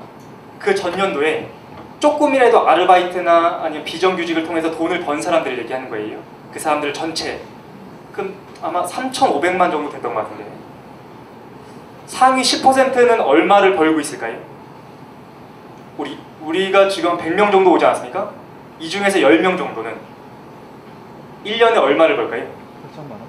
그 0.59 0.75
전년도에 0.75 1.51
조금이라도 1.99 2.68
아르바이트나 2.68 3.61
아니면 3.62 3.85
비정규직을 3.85 4.44
통해서 4.44 4.70
돈을 4.70 5.01
번 5.01 5.20
사람들을 5.20 5.59
얘기하는 5.61 5.88
거예요. 5.88 6.18
그 6.53 6.59
사람들 6.59 6.92
전체. 6.92 7.40
그럼 8.12 8.35
아마 8.62 8.85
3,500만 8.85 9.70
정도 9.70 9.90
됐던 9.90 10.14
것 10.14 10.22
같은데. 10.22 10.46
상위 12.07 12.42
10%는 12.42 13.20
얼마를 13.20 13.77
벌고 13.77 14.01
있을까요? 14.01 14.38
우리 15.99 16.18
우리가 16.42 16.88
지금 16.88 17.16
100명 17.16 17.51
정도 17.51 17.72
오지 17.72 17.85
않았습니까? 17.85 18.31
이 18.79 18.88
중에서 18.88 19.18
10명 19.18 19.59
정도는 19.59 19.96
1년에 21.44 21.77
얼마를 21.77 22.16
벌까요? 22.16 22.42
8천만 22.42 23.12
원. 23.12 23.20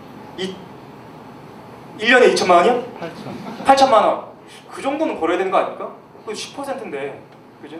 이 1.99 2.05
1년에 2.05 2.33
2천만 2.33 2.57
원이요? 2.57 2.83
8천. 2.99 3.65
8천만 3.65 3.93
원. 4.05 4.27
그 4.71 4.81
정도는 4.81 5.19
벌어야 5.19 5.37
되는 5.37 5.51
거 5.51 5.57
아닙니까? 5.57 5.91
그 6.25 6.31
10%인데. 6.31 7.19
그죠? 7.61 7.77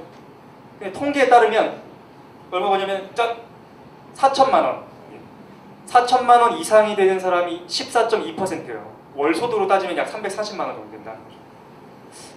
통계에 0.93 1.27
따르면 1.29 1.81
얼마 2.51 2.69
버냐면 2.69 3.09
짠 3.13 3.35
4천만 4.15 4.63
원. 4.63 4.83
4천만 5.87 6.41
원 6.41 6.57
이상이 6.57 6.95
되는 6.95 7.19
사람이 7.19 7.65
14.2%예요. 7.67 8.91
월 9.15 9.33
소득으로 9.33 9.67
따지면 9.67 9.95
약 9.97 10.11
340만 10.11 10.59
원 10.59 10.75
정도 10.75 10.91
된다는 10.91 11.19
거죠. 11.23 11.37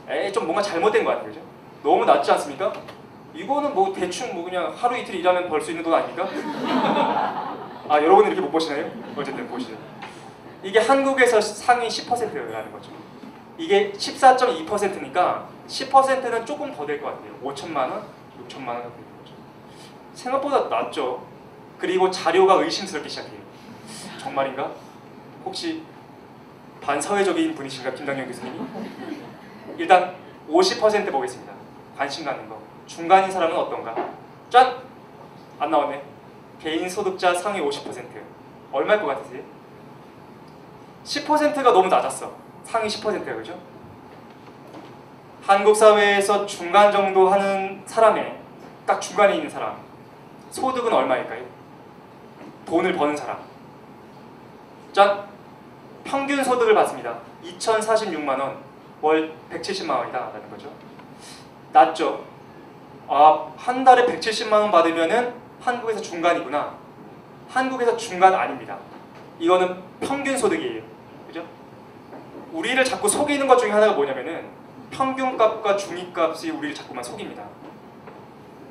에이 0.09 0.33
좀 0.33 0.45
뭔가 0.45 0.63
잘못된 0.63 1.05
거 1.05 1.11
같아요. 1.11 1.29
그죠? 1.29 1.41
너무 1.83 2.05
낮지 2.05 2.31
않습니까? 2.33 2.73
이거는 3.35 3.75
뭐 3.75 3.93
대충 3.93 4.35
뭐 4.35 4.45
그냥 4.45 4.73
하루 4.77 4.97
이틀 4.97 5.15
일하면 5.15 5.49
벌 5.49 5.61
수 5.61 5.71
있는 5.71 5.83
돈 5.85 5.95
아닙니까? 5.95 6.29
아 7.89 7.97
여러분은 7.97 8.27
이렇게 8.31 8.41
못 8.41 8.51
보시나요? 8.51 8.91
어쨌든 9.17 9.49
보시죠. 9.49 9.75
이게 10.63 10.79
한국에서 10.79 11.41
상위 11.41 11.89
10%라는 11.89 12.73
거죠. 12.73 12.91
이게 13.59 13.93
14.2%니까 13.93 15.49
10%는 15.69 16.47
조금 16.47 16.73
더 16.75 16.87
될 16.87 17.01
것 17.01 17.07
같아요. 17.09 17.33
5천만 17.43 17.77
원, 17.91 18.05
6천만 18.47 18.69
원 18.69 18.83
정도 18.83 18.97
되는 18.97 19.19
거죠. 19.23 19.35
생각보다 20.15 20.69
낮죠. 20.69 21.25
그리고 21.79 22.11
자료가 22.11 22.55
의심스럽기 22.55 23.09
시작해요. 23.09 23.41
정말인가? 24.19 24.71
혹시 25.45 25.83
반사회적인 26.83 27.55
분이신가 27.55 27.93
김당현 27.95 28.27
교수님이? 28.27 28.59
일단 29.79 30.15
50% 30.49 31.11
보겠습니다. 31.13 31.53
관심 31.97 32.25
갖는 32.25 32.49
거. 32.49 32.59
중간인 32.87 33.31
사람은 33.31 33.57
어떤가? 33.57 33.95
짠! 34.51 34.77
안 35.59 35.71
나왔네. 35.71 36.03
개인 36.61 36.89
소득자 36.89 37.35
상위 37.35 37.61
50%. 37.61 38.05
얼마일 38.73 39.01
것 39.01 39.07
같으세요? 39.09 39.43
10%가 41.05 41.63
너무 41.73 41.89
낮았어. 41.89 42.33
상위 42.65 42.89
10%가 42.89 43.35
그죠? 43.35 43.59
한국 45.43 45.75
사회에서 45.75 46.47
중간 46.47 46.93
정도 46.93 47.29
하는 47.29 47.83
사람의 47.87 48.39
딱 48.87 49.01
중간에 49.01 49.37
있는 49.37 49.51
사람 49.51 49.77
소득은 50.51 50.93
얼마일까요? 50.93 51.45
돈을 52.67 52.93
버는 52.95 53.17
사람. 53.17 53.39
짠! 54.93 55.25
평균 56.05 56.43
소득을 56.43 56.75
받습니다. 56.75 57.19
2,046만 57.45 58.39
원, 58.41 58.59
월 59.01 59.33
170만 59.51 59.91
원이다 59.91 60.19
라는 60.19 60.51
거죠. 60.51 60.71
낮죠? 61.73 62.25
아, 63.09 63.47
한 63.57 63.85
달에 63.85 64.07
170만 64.07 64.53
원 64.53 64.71
받으면은 64.71 65.35
한국에서 65.61 66.01
중간이구나. 66.01 66.75
한국에서 67.49 67.97
중간 67.97 68.35
아닙니다. 68.35 68.77
이거는 69.39 69.83
평균 70.01 70.37
소득이에요. 70.37 70.90
우리를 72.53 72.85
자꾸 72.85 73.09
속이는 73.09 73.47
것 73.47 73.57
중에 73.59 73.71
하나가 73.71 73.93
뭐냐면은 73.93 74.49
평균값과 74.91 75.77
중위값이 75.77 76.51
우리를 76.51 76.75
자꾸만 76.75 77.03
속입니다. 77.03 77.45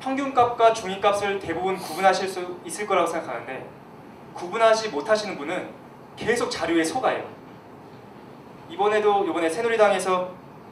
평균값과 0.00 0.72
중위값을 0.72 1.38
대부분 1.38 1.76
구분하실 1.76 2.28
수 2.28 2.60
있을 2.64 2.86
거라고 2.86 3.06
생각하는데 3.06 3.66
구분하지 4.34 4.88
못하시는 4.90 5.36
분은 5.36 5.70
계속 6.16 6.50
자료에 6.50 6.84
속아요. 6.84 7.28
이번에도 8.68 9.24
이번에 9.26 9.48
새누리당에서 9.48 10.30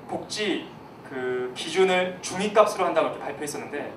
복지 0.08 0.68
그 1.08 1.52
기준을 1.54 2.18
중위값으로 2.20 2.86
한다고 2.86 3.08
이렇게 3.08 3.22
발표했었는데 3.22 3.92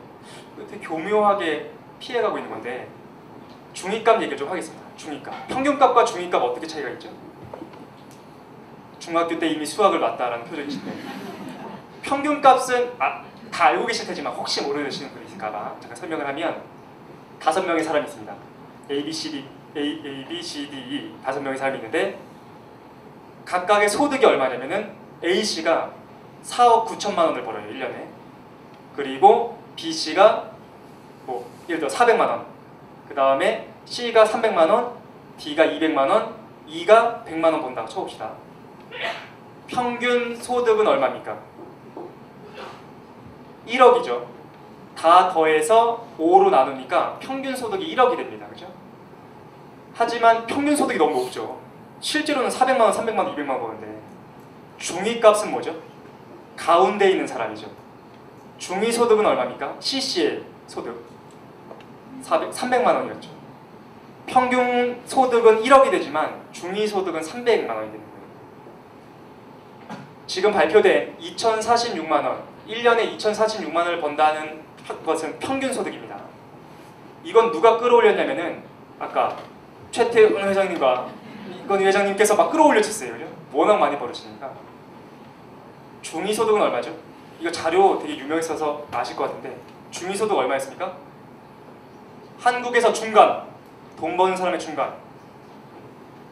되게 0.70 0.86
교묘하게 0.86 1.72
피해가고 2.00 2.38
있는 2.38 2.50
건데 2.50 2.88
중위값 3.74 4.18
얘기를 4.22 4.38
좀 4.38 4.50
하겠습니다. 4.50 4.86
중위값. 4.98 5.48
평균값과 5.48 6.04
중위값 6.06 6.42
어떻게 6.42 6.68
차이가 6.68 6.90
있죠? 6.92 7.10
중학교 9.02 9.38
때 9.40 9.48
이미 9.48 9.66
수학을 9.66 10.00
맞다라는 10.00 10.46
표정이신데 10.46 10.92
평균값은 12.04 12.94
아, 13.00 13.24
다 13.52 13.66
알고 13.66 13.88
계실 13.88 14.06
테지만 14.06 14.32
혹시 14.34 14.62
모르시는 14.62 15.12
분이 15.12 15.26
있을까봐 15.26 15.76
잠깐 15.80 15.96
설명을 15.96 16.26
하면 16.28 16.62
다섯 17.40 17.66
명의 17.66 17.84
사람이 17.84 18.06
있습니다. 18.06 18.34
A, 18.92 19.04
B, 19.04 19.12
C, 19.12 19.32
D, 19.32 19.46
A, 19.76 20.02
A, 20.06 20.26
B, 20.26 20.42
C, 20.42 20.70
D, 20.70 20.78
E 20.78 21.16
다섯 21.26 21.42
명의 21.42 21.58
사람이 21.58 21.80
있는데 21.80 22.20
각각의 23.44 23.90
소득이 23.90 24.24
얼마냐면은 24.24 24.94
A 25.24 25.44
씨가 25.44 25.92
4억 26.44 26.86
9천만 26.86 27.26
원을 27.26 27.44
벌어요 27.44 27.68
1년에 27.72 28.06
그리고 28.96 29.60
B 29.76 29.92
씨가 29.92 30.52
뭐 31.26 31.50
예를 31.68 31.80
들어 31.80 31.90
400만 31.90 32.20
원, 32.20 32.46
그 33.08 33.16
다음에 33.16 33.68
C가 33.86 34.26
300만 34.26 34.70
원, 34.70 34.94
D가 35.40 35.66
200만 35.66 36.08
원, 36.08 36.36
E가 36.68 37.24
100만 37.28 37.46
원 37.46 37.62
번다고 37.62 37.88
쳐봅시다. 37.88 38.32
평균 39.68 40.36
소득은 40.36 40.86
얼마입니까? 40.88 41.38
1억이죠. 43.68 44.26
다 44.98 45.30
더해서 45.30 46.06
5로 46.20 46.50
나누니까 46.50 47.18
평균 47.20 47.56
소득이 47.56 47.96
1억이 47.96 48.18
됩니다. 48.18 48.46
그죠? 48.48 48.68
하지만 49.94 50.46
평균 50.46 50.76
소득이 50.76 50.98
너무 50.98 51.24
높죠. 51.24 51.60
실제로는 52.00 52.50
400만 52.50 52.80
원, 52.82 52.92
300만 52.92 53.18
원, 53.18 53.36
200만 53.36 53.50
원 53.50 53.62
버는데 53.62 54.02
중위값은 54.78 55.52
뭐죠? 55.52 55.76
가운데 56.56 57.10
있는 57.12 57.26
사람이죠. 57.26 57.68
중위 58.58 58.92
소득은 58.92 59.26
얼마입니까? 59.26 59.76
CC의 59.80 60.44
소득 60.68 61.04
400, 62.22 62.52
300만 62.52 62.86
원이었죠. 62.86 63.30
평균 64.28 65.02
소득은 65.06 65.64
1억이 65.64 65.92
되지만 65.92 66.42
중위 66.52 66.88
소득은 66.88 67.22
300만 67.22 67.70
원이 67.70 67.92
거예요. 67.92 68.11
지금 70.32 70.54
발표된 70.54 71.18
2,046만 71.20 72.26
원, 72.26 72.42
1년에 72.66 73.18
2,046만 73.18 73.76
원을 73.76 74.00
번다는 74.00 74.62
것은 75.06 75.38
평균 75.40 75.74
소득입니다. 75.74 76.18
이건 77.26 77.52
누가 77.52 77.78
끌어올렸냐면은 77.78 78.64
아까 78.98 79.36
최태은 79.92 80.48
회장님과 80.48 81.10
이건 81.66 81.82
회장님께서 81.82 82.38
막 82.38 82.50
끌어올려줬어요. 82.50 83.14
워낙 83.52 83.76
많이 83.76 84.00
벌으시니까. 84.00 84.50
중위 86.02 86.34
소득은 86.34 86.62
얼마죠? 86.62 86.96
이거 87.42 87.52
자료 87.52 88.00
되게 88.00 88.16
유명했어서 88.16 88.88
아실 88.90 89.18
것 89.18 89.24
같은데 89.26 89.58
중위 89.92 90.16
소득 90.16 90.38
얼마였습니까? 90.38 90.96
한국에서 92.40 92.94
중간 92.94 93.48
돈 94.00 94.16
버는 94.16 94.38
사람의 94.38 94.58
중간 94.62 94.94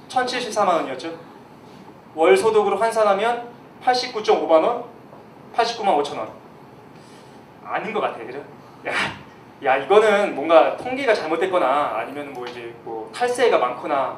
1,074만 0.08 0.68
원이었죠. 0.70 1.20
월 2.16 2.38
소득으로 2.38 2.78
환산하면 2.78 3.59
89.5만 3.84 4.52
원, 4.52 4.84
89만 5.56 6.04
5천 6.04 6.18
원. 6.18 6.30
아닌 7.64 7.94
것 7.94 8.00
같아요, 8.02 8.26
그죠? 8.26 8.40
야, 8.88 8.94
야 9.64 9.78
이거는 9.78 10.36
뭔가 10.36 10.76
통계가 10.78 11.14
잘못됐거나 11.14 11.94
아니면 11.98 12.34
뭐 12.34 12.46
이제 12.48 12.74
뭐 12.84 13.10
탈세가 13.14 13.58
많거나. 13.58 14.18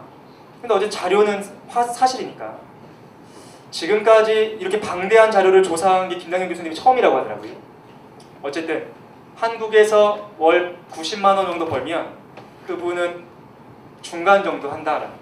근데 0.61 0.73
어제 0.73 0.89
자료는 0.89 1.43
화, 1.67 1.83
사실이니까. 1.83 2.71
지금까지 3.71 4.57
이렇게 4.59 4.79
방대한 4.79 5.31
자료를 5.31 5.63
조사한 5.63 6.09
게 6.09 6.17
김당현 6.17 6.49
교수님이 6.49 6.75
처음이라고 6.75 7.17
하더라고요. 7.17 7.53
어쨌든 8.43 8.87
한국에서 9.35 10.29
월 10.37 10.77
90만 10.91 11.37
원 11.37 11.45
정도 11.45 11.65
벌면 11.65 12.13
그분은 12.67 13.23
중간 14.01 14.43
정도 14.43 14.69
한다라는 14.69 15.07
거예요. 15.07 15.21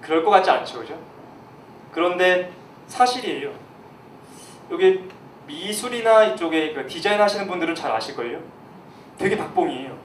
그럴 0.00 0.24
것 0.24 0.30
같지 0.30 0.50
않죠, 0.50 0.80
그죠? 0.80 0.98
그런데 1.92 2.50
사실이에요. 2.92 3.50
여기 4.70 5.08
미술이나 5.46 6.24
이쪽에 6.24 6.72
그 6.72 6.86
디자인 6.86 7.20
하시는 7.20 7.46
분들은 7.46 7.74
잘 7.74 7.90
아실걸요? 7.90 8.38
되게 9.18 9.36
박봉이에요. 9.36 9.96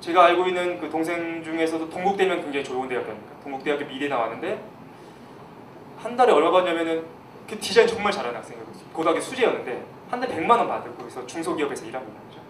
제가 0.00 0.26
알고 0.26 0.46
있는 0.48 0.78
그 0.80 0.90
동생 0.90 1.42
중에서도 1.42 1.88
동국대면 1.88 2.42
굉장히 2.42 2.64
좋은 2.64 2.88
대학교니까 2.88 3.40
동국대학교 3.42 3.86
미대 3.86 4.08
나왔는데 4.08 4.62
한 5.98 6.16
달에 6.16 6.32
얼마 6.32 6.50
받냐면은 6.50 7.04
그 7.48 7.58
디자인 7.58 7.86
정말 7.86 8.12
잘하는 8.12 8.36
학생이거든요. 8.36 8.84
고등학교 8.92 9.20
수재였는데 9.20 9.84
한 10.10 10.20
달에 10.20 10.34
100만 10.34 10.50
원 10.50 10.68
받고 10.68 10.94
거기서 10.94 11.26
중소기업에서 11.26 11.86
일하고 11.86 12.06
있는 12.06 12.20
거죠. 12.28 12.40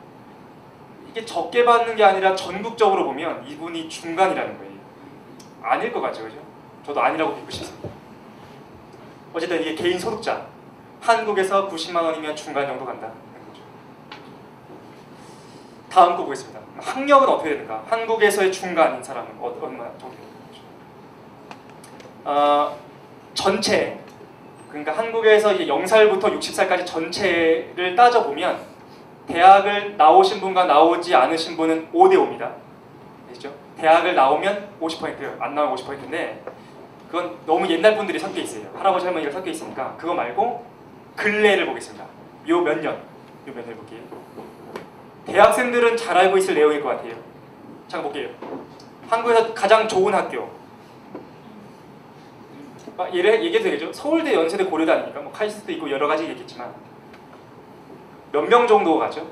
이게 1.10 1.24
적게 1.24 1.64
받는 1.64 1.94
게 1.94 2.02
아니라 2.04 2.34
전국적으로 2.34 3.04
보면 3.04 3.46
이분이 3.46 3.88
중간이라는 3.88 4.58
거예요. 4.58 4.72
아닐 5.62 5.92
것 5.92 6.00
같죠, 6.00 6.24
그죠? 6.24 6.38
저도 6.84 7.00
아니라고 7.00 7.36
믿고 7.36 7.50
싶습니다. 7.50 8.01
어쨌든 9.32 9.60
이게 9.60 9.74
개인 9.74 9.98
소득자 9.98 10.46
한국에서 11.00 11.68
90만 11.68 12.02
원이면 12.02 12.36
중간 12.36 12.66
정도 12.66 12.84
간다. 12.84 13.10
다음 15.90 16.16
거 16.16 16.24
보겠습니다. 16.24 16.60
학력은 16.78 17.28
어떻게 17.28 17.50
되는가? 17.50 17.84
한국에서의 17.88 18.50
중간인 18.50 19.02
사람은 19.02 19.30
어, 19.38 19.54
얼마 19.60 19.84
정도 19.98 20.10
되는 20.10 20.28
거죠? 20.48 20.62
어, 22.24 22.78
전체 23.34 23.98
그러니까 24.68 24.96
한국에서 24.96 25.52
이제 25.52 25.66
0살부터 25.66 26.38
60살까지 26.38 26.86
전체를 26.86 27.94
따져 27.94 28.24
보면 28.24 28.58
대학을 29.26 29.98
나오신 29.98 30.40
분과 30.40 30.64
나오지 30.64 31.14
않으신 31.14 31.56
분은 31.56 31.92
5대 31.92 32.14
5입니다. 32.14 32.52
아시죠? 33.30 33.52
대학을 33.76 34.14
나오면 34.14 34.70
50%예요. 34.80 35.36
안 35.40 35.54
나오면 35.54 35.76
50%인데 35.76 36.42
그건 37.12 37.36
너무 37.44 37.68
옛날 37.68 37.94
분들이 37.94 38.18
섞여 38.18 38.40
있어요. 38.40 38.70
할아버지 38.74 39.04
할머니가 39.04 39.30
섞여 39.30 39.50
있으니까 39.50 39.94
그거 39.98 40.14
말고 40.14 40.64
근래를 41.14 41.66
보겠습니다. 41.66 42.06
요 42.48 42.62
몇 42.62 42.78
년, 42.80 42.96
요 43.46 43.52
몇 43.52 43.66
년 43.66 43.76
볼게요. 43.76 44.00
대학생들은 45.26 45.98
잘 45.98 46.16
알고 46.16 46.38
있을 46.38 46.54
내용일 46.54 46.82
것 46.82 46.88
같아요. 46.88 47.12
잠깐 47.86 48.10
볼게요. 48.10 48.30
한국에서 49.10 49.52
가장 49.52 49.86
좋은 49.86 50.14
학교. 50.14 50.48
아, 52.96 53.10
예를 53.12 53.44
얘기해도 53.44 53.64
되겠죠? 53.64 53.92
서울대, 53.92 54.32
연세대, 54.32 54.64
고려대 54.64 54.92
아닙니까? 54.92 55.20
뭐 55.20 55.30
카이스트도 55.32 55.70
있고 55.72 55.90
여러 55.90 56.08
가지 56.08 56.24
있겠지만 56.24 56.72
몇 58.32 58.48
명 58.48 58.66
정도 58.66 58.98
가죠? 58.98 59.26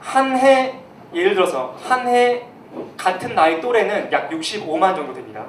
한 0.00 0.34
해 0.34 0.80
예를 1.12 1.34
들어서 1.34 1.76
한 1.82 2.06
해 2.08 2.46
같은 2.96 3.34
나이 3.34 3.60
또래는 3.60 4.10
약 4.12 4.30
65만 4.30 4.96
정도 4.96 5.12
됩니다. 5.12 5.44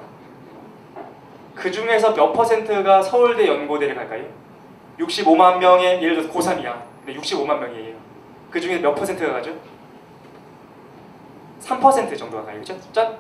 그 1.60 1.70
중에서 1.70 2.14
몇 2.14 2.32
퍼센트가 2.32 3.02
서울대 3.02 3.46
연고대를 3.46 3.94
갈까요? 3.94 4.24
65만 4.98 5.58
명의 5.58 6.02
예를 6.02 6.16
들어서 6.16 6.32
고3이야. 6.32 6.82
근데 7.06 7.20
65만 7.20 7.60
명이에요. 7.60 7.96
그 8.50 8.62
중에 8.62 8.80
몇 8.80 8.96
퍼센트가 8.96 9.34
가죠? 9.34 9.54
3% 11.62 12.18
정도가 12.18 12.46
가요. 12.46 12.60
그죠? 12.60 12.76
짠! 12.94 13.18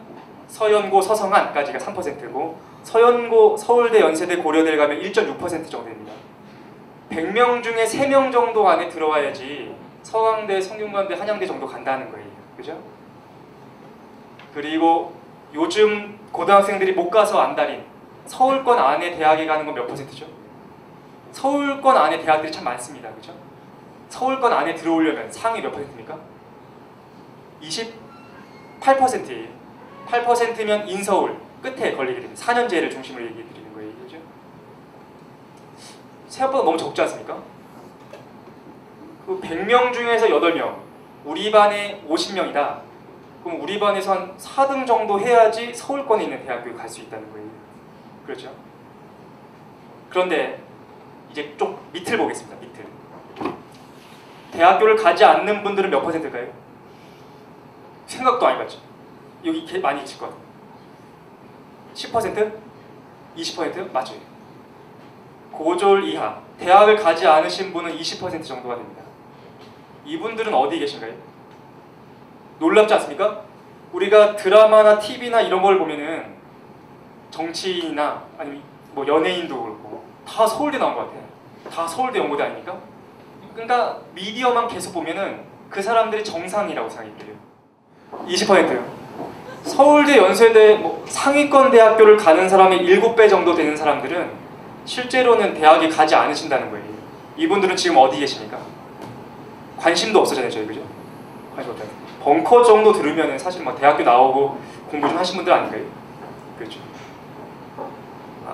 서연고, 0.47 1.01
서성안까지가 1.01 1.77
3%고 1.77 2.57
서연고, 2.83 3.57
서울대, 3.57 3.99
연세대, 3.99 4.37
고려대를 4.37 4.77
가면 4.79 5.01
1.6% 5.01 5.69
정도 5.69 5.83
됩니다. 5.83 6.13
100명 7.11 7.61
중에 7.61 7.83
3명 7.83 8.31
정도 8.31 8.67
안에 8.67 8.87
들어와야지 8.87 9.75
서강대, 10.01 10.61
성균관대, 10.61 11.15
한양대 11.15 11.45
정도 11.45 11.67
간다는 11.67 12.09
거예요. 12.11 12.25
그죠? 12.55 12.79
그리고 14.53 15.13
요즘 15.53 16.17
고등학생들이 16.31 16.93
못 16.93 17.09
가서 17.09 17.39
안달인 17.39 17.88
서울권 18.29 18.77
안에 18.77 19.15
대학에 19.15 19.45
가는 19.47 19.65
건 19.65 19.73
몇 19.75 19.87
퍼센트죠? 19.87 20.25
서울권 21.31 21.97
안에 21.97 22.19
대학들이 22.21 22.51
참 22.51 22.63
많습니다. 22.63 23.09
그죠? 23.15 23.33
서울권 24.09 24.53
안에 24.53 24.75
들어오려면 24.75 25.31
상위 25.31 25.61
몇 25.61 25.71
퍼센트입니까? 25.71 26.17
28%예요. 27.61 29.47
8%면 30.07 30.87
인서울 30.87 31.37
끝에 31.61 31.93
걸리게 31.95 32.21
됩니다. 32.21 32.41
4년제를 32.45 32.91
중심으로 32.91 33.25
얘기해 33.25 33.43
드리는 33.47 33.73
거예요. 33.73 33.91
그죠? 34.03 34.17
생각보다 36.27 36.63
너무 36.63 36.77
적지 36.77 37.01
않습니까? 37.01 37.37
그 39.25 39.39
100명 39.41 39.91
중에서 39.93 40.27
8명, 40.27 40.75
우리 41.25 41.51
반에 41.51 42.01
50명이다. 42.07 42.79
그럼 43.43 43.61
우리 43.61 43.79
반에서 43.79 44.13
한 44.13 44.37
4등 44.37 44.85
정도 44.87 45.19
해야지 45.19 45.73
서울권에 45.73 46.23
있는 46.23 46.45
대학교에 46.45 46.73
갈 46.73 46.87
수 46.89 47.01
있다는 47.01 47.31
거예요. 47.31 47.38
그렇죠? 48.29 48.51
그런데 50.07 50.61
이제 51.31 51.55
좀 51.57 51.79
밑을 51.91 52.15
보겠습니다. 52.15 52.57
밑을. 52.57 52.85
대학교를 54.51 54.95
가지 54.97 55.25
않는 55.25 55.63
분들은 55.63 55.89
몇 55.89 56.01
퍼센트일까요? 56.01 56.47
생각도 58.05 58.45
안 58.45 58.53
해봤죠. 58.55 58.77
여기 59.45 59.65
개- 59.65 59.79
많이 59.79 60.01
계실 60.01 60.19
것 60.19 60.27
같아요. 60.27 60.41
10%? 61.95 62.53
20% 63.35 63.91
맞아요. 63.91 64.19
고졸 65.51 66.03
이하 66.03 66.39
대학을 66.59 66.97
가지 66.97 67.25
않으신 67.25 67.73
분은 67.73 67.97
20% 67.97 68.43
정도가 68.43 68.75
됩니다. 68.75 69.01
이분들은 70.05 70.53
어디 70.53 70.77
계신가요? 70.77 71.13
놀랍지 72.59 72.93
않습니까? 72.93 73.41
우리가 73.91 74.35
드라마나 74.35 74.99
TV나 74.99 75.41
이런 75.41 75.63
걸 75.63 75.79
보면은 75.79 76.38
정치인이나 77.39 78.21
아니면 78.37 78.61
뭐 78.93 79.07
연예인도 79.07 79.63
그렇고 79.63 80.03
다 80.27 80.45
서울대 80.45 80.77
나온 80.77 80.93
것 80.93 81.07
같아. 81.07 81.73
다 81.73 81.87
서울대 81.87 82.19
연고대 82.19 82.43
아닙니까? 82.43 82.77
그러니까 83.53 83.99
미디어만 84.13 84.67
계속 84.67 84.93
보면은 84.93 85.39
그 85.69 85.81
사람들이 85.81 86.23
정상이라고 86.23 86.89
생각해요. 86.89 87.35
20%요. 88.27 88.99
서울대, 89.63 90.17
연세대 90.17 90.75
뭐 90.75 91.03
상위권 91.07 91.71
대학교를 91.71 92.17
가는 92.17 92.49
사람의 92.49 92.81
7배 92.81 93.29
정도 93.29 93.53
되는 93.53 93.75
사람들은 93.75 94.31
실제로는 94.85 95.53
대학에 95.53 95.87
가지 95.89 96.15
않으신다는 96.15 96.71
거예요. 96.71 96.85
이분들은 97.37 97.75
지금 97.75 97.97
어디 97.97 98.19
계십니까? 98.19 98.57
관심도 99.77 100.19
없어잖아요, 100.19 100.51
저희 100.51 100.65
그죠? 100.65 100.81
관심 101.55 101.71
없잖아요. 101.71 101.95
벙커 102.21 102.63
정도 102.63 102.91
들으면 102.91 103.37
사실 103.37 103.63
뭐 103.63 103.75
대학교 103.75 104.03
나오고 104.03 104.59
공부 104.89 105.07
좀 105.07 105.17
하신 105.17 105.37
분들 105.37 105.53
아닌가요? 105.53 105.83
그렇죠. 106.57 106.88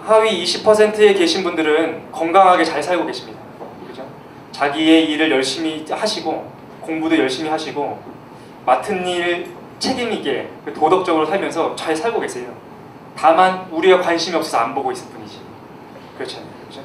하위 0.06 0.44
20%에 0.44 1.14
계신 1.16 1.44
분들은 1.44 2.12
건강하게 2.12 2.64
잘 2.64 2.82
살고 2.82 3.08
계십니다. 3.08 3.40
그죠? 3.88 4.06
자기의 4.52 5.10
일을 5.10 5.32
열심히 5.32 5.84
하시고 5.90 6.52
공부도 6.82 7.18
열심히 7.18 7.50
하시고 7.50 8.00
맡은 8.66 9.08
일 9.08 9.48
책임 9.80 10.12
있게 10.14 10.50
도덕적으로 10.76 11.26
살면서 11.26 11.76
잘 11.76 11.96
살고 11.96 12.20
계세요. 12.20 12.54
다만 13.18 13.68
우리가 13.72 14.00
관심이 14.02 14.36
없어서 14.36 14.60
안 14.60 14.76
보고 14.76 14.92
있을 14.92 15.08
뿐이지. 15.10 15.40
그렇잖아요. 16.18 16.50
그죠? 16.68 16.82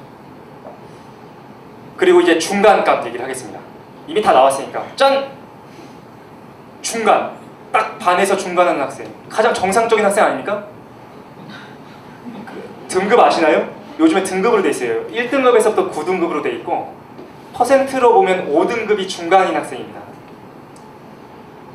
그리고 1.99 2.23
이제 2.23 2.39
중간값 2.39 3.07
얘기를 3.07 3.23
하겠습니다. 3.23 3.61
이미 4.07 4.23
다 4.23 4.33
나왔으니까 4.33 4.85
짠! 4.97 5.29
중간 6.81 7.33
딱 7.71 7.99
반에서 7.99 8.37
중간하는 8.37 8.81
학생 8.81 9.07
가장 9.29 9.53
정상적인 9.53 10.05
학생 10.05 10.25
아닙니까? 10.25 10.67
등급 12.91 13.19
아시나요? 13.21 13.69
요즘에 14.01 14.25
등급으로 14.25 14.63
돼 14.63 14.71
있어요. 14.71 15.07
1등급에서부터 15.07 15.93
9등급으로 15.93 16.43
돼 16.43 16.51
있고 16.57 16.93
퍼센트로 17.55 18.13
보면 18.15 18.53
5등급이 18.53 19.09
중간인 19.09 19.55
학생입니다. 19.55 20.01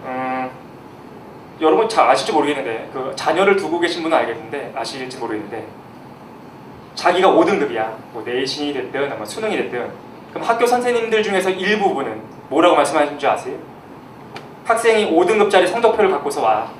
음, 0.04 0.50
여러분 1.62 1.88
잘 1.88 2.10
아실지 2.10 2.34
모르겠는데 2.34 2.90
그 2.94 3.14
자녀를 3.16 3.56
두고 3.56 3.80
계신 3.80 4.04
분은 4.04 4.16
알겠는데 4.18 4.74
아실지 4.76 5.18
모르겠는데 5.18 5.66
자기가 6.96 7.30
5등급이야. 7.30 7.94
뭐 8.12 8.22
내신이 8.26 8.74
됐든 8.74 9.12
아마 9.14 9.24
수능이 9.24 9.56
됐든 9.56 9.90
그럼 10.34 10.48
학교 10.48 10.66
선생님들 10.66 11.24
중에서 11.24 11.50
일부분은 11.50 12.22
뭐라고 12.50 12.76
말씀하시는 12.76 13.18
줄 13.18 13.30
아세요? 13.30 13.56
학생이 14.66 15.12
5등급짜리 15.12 15.68
성적표를 15.68 16.12
갖고서 16.12 16.42
와. 16.42 16.72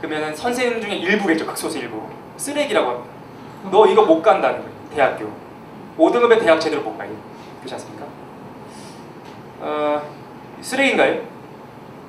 그러면 0.00 0.34
선생님 0.36 0.80
중에 0.80 0.94
일부겠죠. 0.94 1.46
극소수 1.46 1.78
일부. 1.78 2.02
쓰레기라고 2.36 2.90
합니다. 2.90 3.13
너 3.70 3.86
이거 3.86 4.04
못 4.04 4.22
간다는 4.22 4.58
거예요. 4.58 4.72
대학교. 4.94 5.30
5등급의 5.98 6.40
대학 6.40 6.60
제대로 6.60 6.82
못 6.82 6.96
가요. 6.98 7.10
그렇지 7.60 7.74
않습니까? 7.74 8.04
어, 9.60 10.02
쓰레기인가요? 10.60 11.22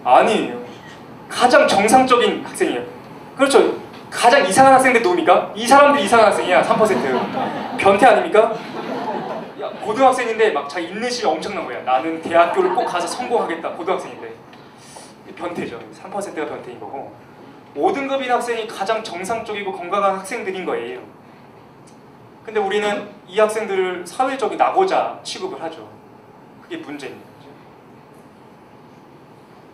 아니에요. 0.04 0.60
가장 1.30 1.68
정상적인 1.68 2.46
학생이에요. 2.46 2.84
그렇죠. 3.38 3.76
가장 4.10 4.46
이상한 4.46 4.74
학생들 4.74 5.02
누굽니까? 5.02 5.52
이 5.56 5.68
사람들이 5.68 6.06
이상한 6.06 6.28
학생이야. 6.28 6.62
3%. 6.64 7.78
변태 7.78 8.06
아닙니까? 8.06 8.54
야, 9.62 9.70
고등학생인데 9.84 10.52
막 10.52 10.70
자기 10.70 10.88
인내심이 10.88 11.30
엄청난 11.30 11.66
거야. 11.66 11.82
나는 11.84 12.22
대학교를 12.22 12.74
꼭 12.74 12.86
가서 12.86 13.08
성공하겠다. 13.08 13.72
고등학생인데. 13.72 14.34
변태죠. 15.36 15.80
3%가 16.02 16.46
변태인 16.46 16.80
거고. 16.80 17.12
5등급인 17.76 18.28
학생이 18.28 18.68
가장 18.68 19.04
정상적이고 19.04 19.74
건강한 19.74 20.16
학생들인 20.18 20.66
거예요. 20.66 21.00
근데 22.46 22.60
우리는 22.60 23.10
이 23.28 23.40
학생들을 23.40 24.06
사회적인 24.06 24.58
낙오자 24.58 25.20
취급을 25.24 25.62
하죠. 25.64 25.90
그게 26.62 26.78
문제입니다. 26.78 27.26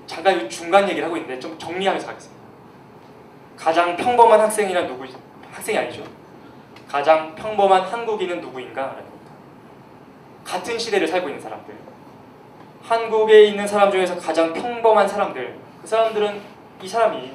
잠깐 0.08 0.46
이 0.46 0.50
중간 0.50 0.88
얘기를 0.88 1.06
하고 1.06 1.18
있는데 1.18 1.40
좀 1.40 1.58
정리하면서 1.58 2.08
가겠습니다. 2.08 2.42
가장 3.58 3.96
평범한 3.96 4.40
학생이란 4.40 4.88
누구 4.88 5.06
학생이 5.52 5.78
아니죠. 5.78 6.04
가장 6.88 7.36
평범한 7.36 7.84
한국인은 7.84 8.42
누구인가? 8.42 8.96
같은 10.44 10.78
시대를 10.78 11.08
살고 11.08 11.30
있는 11.30 11.42
사람들. 11.42 11.76
한국에 12.84 13.44
있는 13.46 13.68
사람 13.68 13.92
중에서 13.92 14.18
가장 14.18 14.54
평범한 14.54 15.08
사람들. 15.08 15.60
그 15.82 15.88
사람들은 15.88 16.42
이 16.82 16.88
사람이 16.88 17.32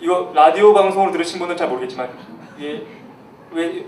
이거 0.00 0.32
라디오 0.34 0.72
방송으로 0.72 1.12
들으신 1.12 1.38
분은 1.38 1.56
잘 1.56 1.68
모르겠지만 1.68 2.10
이게 2.58 2.86
왜 3.54 3.84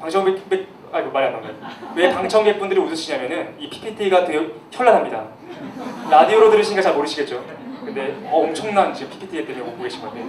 방청객 0.00 0.66
아이고 0.92 1.10
말이 1.10 1.26
안 1.26 1.32
나오네. 1.32 1.54
왜 1.94 2.12
방청객 2.12 2.58
분들이 2.58 2.78
웃으시냐면은 2.80 3.54
이 3.58 3.68
PPT가 3.70 4.24
되게 4.24 4.50
현란합니다. 4.70 5.24
라디오로 6.10 6.50
들으시니까 6.50 6.82
잘 6.82 6.94
모르시겠죠. 6.94 7.42
근데 7.84 8.18
어, 8.26 8.42
엄청난 8.42 8.92
지금 8.92 9.10
PPT 9.12 9.46
때문에 9.46 9.64
보고 9.64 9.82
계신 9.82 10.00
건데. 10.02 10.24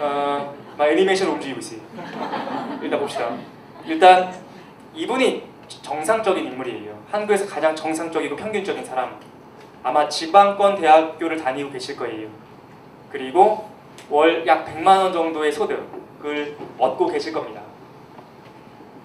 어, 0.00 0.54
막 0.76 0.86
애니메이션 0.88 1.28
움직이고 1.28 1.60
있어요. 1.60 1.80
일단 2.82 2.98
봅시다. 2.98 3.30
일단 3.86 4.34
이분이 4.94 5.44
정상적인 5.68 6.44
인물이에요. 6.44 6.98
한국에서 7.10 7.46
가장 7.46 7.76
정상적이고 7.76 8.34
평균적인 8.36 8.84
사람. 8.84 9.16
아마 9.82 10.08
지방권 10.08 10.80
대학교를 10.80 11.36
다니고 11.38 11.70
계실 11.70 11.96
거예요. 11.96 12.28
그리고 13.12 13.68
월 14.10 14.44
약 14.46 14.64
100만 14.66 14.86
원 14.86 15.12
정도의 15.12 15.52
소득 15.52 15.86
을 16.24 16.56
얻고 16.78 17.06
계실 17.06 17.32
겁니다. 17.32 17.60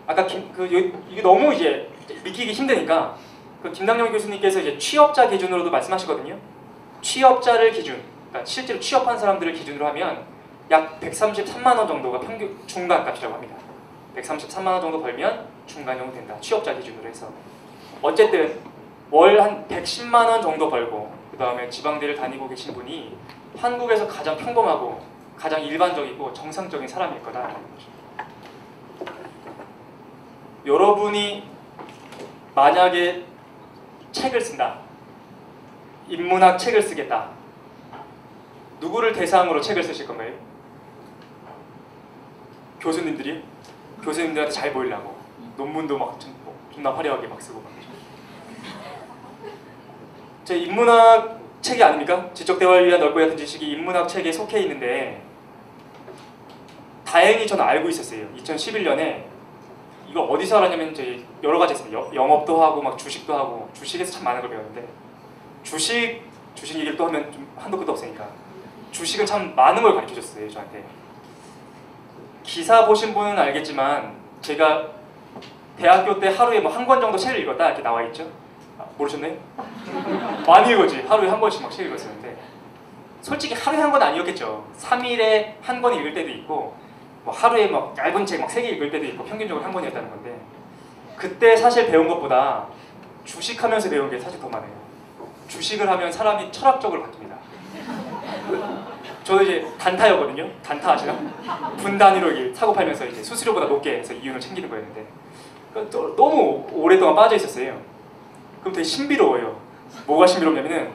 아까 0.08 0.26
김, 0.26 0.52
그 0.52 0.64
요- 0.66 0.92
이게 1.10 1.22
너무 1.22 1.54
이제 1.54 1.90
믿기기 2.24 2.52
힘드니까 2.52 3.16
그 3.62 3.72
김남영 3.72 4.12
교수님께서 4.12 4.60
이제 4.60 4.78
취업자 4.78 5.30
기준으로도 5.30 5.70
말씀하시거든요. 5.72 6.38
취업자를 7.02 7.72
기준, 7.72 8.02
그러니까 8.30 8.46
실제로 8.46 8.80
취업한 8.80 9.18
사람들을 9.18 9.54
기준으로 9.54 9.86
하면 9.88 10.26
약 10.72 11.00
133만 11.00 11.78
원 11.78 11.88
정도가 11.88 12.20
평균 12.20 12.58
중간값이라고 12.66 13.34
합니다. 13.36 13.56
133만 14.18 14.68
원 14.68 14.82
정도 14.82 15.02
벌면 15.02 15.46
중간 15.68 15.98
정도 15.98 16.14
된다. 16.14 16.36
취업자 16.42 16.74
기준으로 16.74 17.08
해서. 17.08 17.28
어쨌든 18.02 18.60
월 19.12 19.40
한 19.40 19.66
110만 19.68 20.14
원 20.28 20.42
정도 20.42 20.70
벌고 20.70 21.12
그 21.32 21.38
다음에 21.38 21.70
지방대를 21.70 22.16
다니고 22.16 22.50
계신 22.50 22.74
분이 22.74 23.16
한국에서 23.58 24.08
가장 24.08 24.36
평범하고 24.36 25.13
가장 25.44 25.62
일반적이고 25.62 26.32
정상적인 26.32 26.88
사람일 26.88 27.22
거죠. 27.22 27.46
여러분이 30.66 31.44
만약에 32.56 33.26
책을 34.14 34.40
쓴다. 34.40 34.80
인문학 36.08 36.58
책을 36.58 36.82
쓰겠다. 36.82 37.32
누구를 38.80 39.12
대상으로 39.12 39.60
책을 39.60 39.84
쓰실 39.84 40.08
건가요? 40.08 40.32
교수님들이 42.80 43.44
교수님들한테 44.02 44.50
잘 44.50 44.72
보이려고 44.72 45.18
논문도 45.58 45.98
막 45.98 46.18
좀- 46.22 46.34
뭐 46.46 46.58
존나 46.74 46.96
화려하게 46.96 47.28
막 47.28 47.42
쓰고 47.42 47.60
막. 47.60 47.70
제 50.46 50.56
인문학 50.56 51.38
책이 51.60 51.84
아닙니까? 51.84 52.30
지적 52.34 52.58
대화를 52.58 52.88
위한 52.88 53.02
넓고 53.02 53.22
얕은 53.22 53.36
지식이 53.36 53.72
인문학 53.74 54.08
책에 54.08 54.32
속해 54.32 54.62
있는데 54.62 55.23
다행히 57.14 57.46
저는 57.46 57.64
알고 57.64 57.90
있었어요. 57.90 58.26
2011년에 58.38 59.24
이거 60.10 60.22
어디서 60.24 60.58
알았냐면 60.58 60.92
이제 60.94 61.24
여러 61.44 61.60
가지 61.60 61.74
있습니다. 61.74 61.96
여- 61.96 62.10
영업도 62.12 62.60
하고 62.60 62.82
막 62.82 62.98
주식도 62.98 63.32
하고 63.38 63.70
주식에서 63.74 64.14
참 64.14 64.24
많은 64.24 64.42
걸 64.42 64.50
배웠는데 64.50 64.88
주식 65.62 66.24
주식 66.56 66.80
얘기를 66.80 66.98
또 66.98 67.06
하면 67.06 67.32
좀 67.32 67.48
한도 67.56 67.78
끝도 67.78 67.92
없으니까 67.92 68.28
주식은 68.92 69.28
참 69.28 69.54
많은 69.56 69.84
걸 69.84 69.94
가르쳐 69.94 70.16
줬어요 70.16 70.50
저한테. 70.50 70.84
기사 72.42 72.88
보신 72.88 73.14
분은 73.14 73.38
알겠지만 73.38 74.16
제가 74.42 74.88
대학교 75.78 76.20
때 76.20 76.30
하루에 76.30 76.60
뭐 76.62 76.72
한 76.72 76.88
권 76.88 77.00
정도 77.00 77.16
책을 77.16 77.40
읽었다 77.42 77.68
이렇게 77.68 77.84
나와 77.84 78.02
있죠. 78.06 78.28
아, 78.80 78.86
모르셨나요? 78.98 79.36
많이 80.48 80.74
읽었지. 80.74 81.02
하루에 81.08 81.30
한 81.30 81.40
권씩 81.40 81.62
막 81.62 81.70
책 81.72 81.86
읽었었는데 81.86 82.36
솔직히 83.22 83.54
하루에 83.54 83.80
한 83.82 83.92
권 83.92 84.02
아니었겠죠. 84.02 84.66
3일에 84.80 85.54
한 85.62 85.80
권 85.80 85.94
읽을 85.94 86.12
때도 86.16 86.28
있고 86.30 86.76
뭐 87.24 87.34
하루에 87.34 87.68
막 87.68 87.96
얇은 87.98 88.26
책 88.26 88.40
막 88.42 88.50
세 88.50 88.62
개 88.62 88.70
읽을 88.70 88.92
때도 88.92 89.06
있고 89.06 89.24
평균적으로 89.24 89.64
한 89.64 89.72
권이었다는 89.74 90.10
건데 90.10 90.36
그때 91.16 91.56
사실 91.56 91.88
배운 91.88 92.08
것보다 92.08 92.68
주식하면서 93.24 93.90
배운 93.90 94.10
게 94.10 94.20
사실 94.20 94.40
더 94.40 94.50
많아요. 94.50 94.72
주식을 95.48 95.88
하면 95.90 96.12
사람이 96.12 96.52
철학적으로 96.52 97.04
바뀝니다. 97.04 97.34
저는 99.24 99.44
이제 99.44 99.68
단타였거든요. 99.78 100.50
단타 100.62 100.92
아시나? 100.94 101.14
분 101.78 101.98
단위로 101.98 102.54
사고 102.54 102.74
팔면서 102.74 103.06
이제 103.06 103.24
수수료보다 103.24 103.68
높게 103.68 104.00
해서 104.00 104.14
이윤을 104.14 104.40
챙기는 104.40 104.68
거였는데 104.70 105.06
그 105.74 105.88
또- 105.92 106.16
너무 106.16 106.68
오랫동안 106.74 107.16
빠져 107.16 107.36
있었어요. 107.38 107.80
그럼 108.60 108.74
되게 108.74 108.84
신비로워요. 108.84 109.58
뭐가 110.08 110.28
신비롭냐면은 110.28 110.92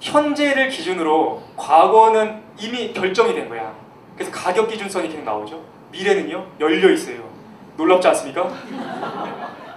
현재를 0.00 0.68
기준으로 0.70 1.42
과거는 1.56 2.42
이미 2.58 2.92
결정이 2.92 3.34
된 3.34 3.48
거야. 3.48 3.72
그래서 4.20 4.30
가격 4.32 4.68
기준선이 4.68 5.08
계속 5.08 5.24
나오죠. 5.24 5.64
미래는요 5.92 6.46
열려 6.60 6.90
있어요. 6.90 7.22
놀랍지 7.78 8.06
않습니까? 8.08 8.52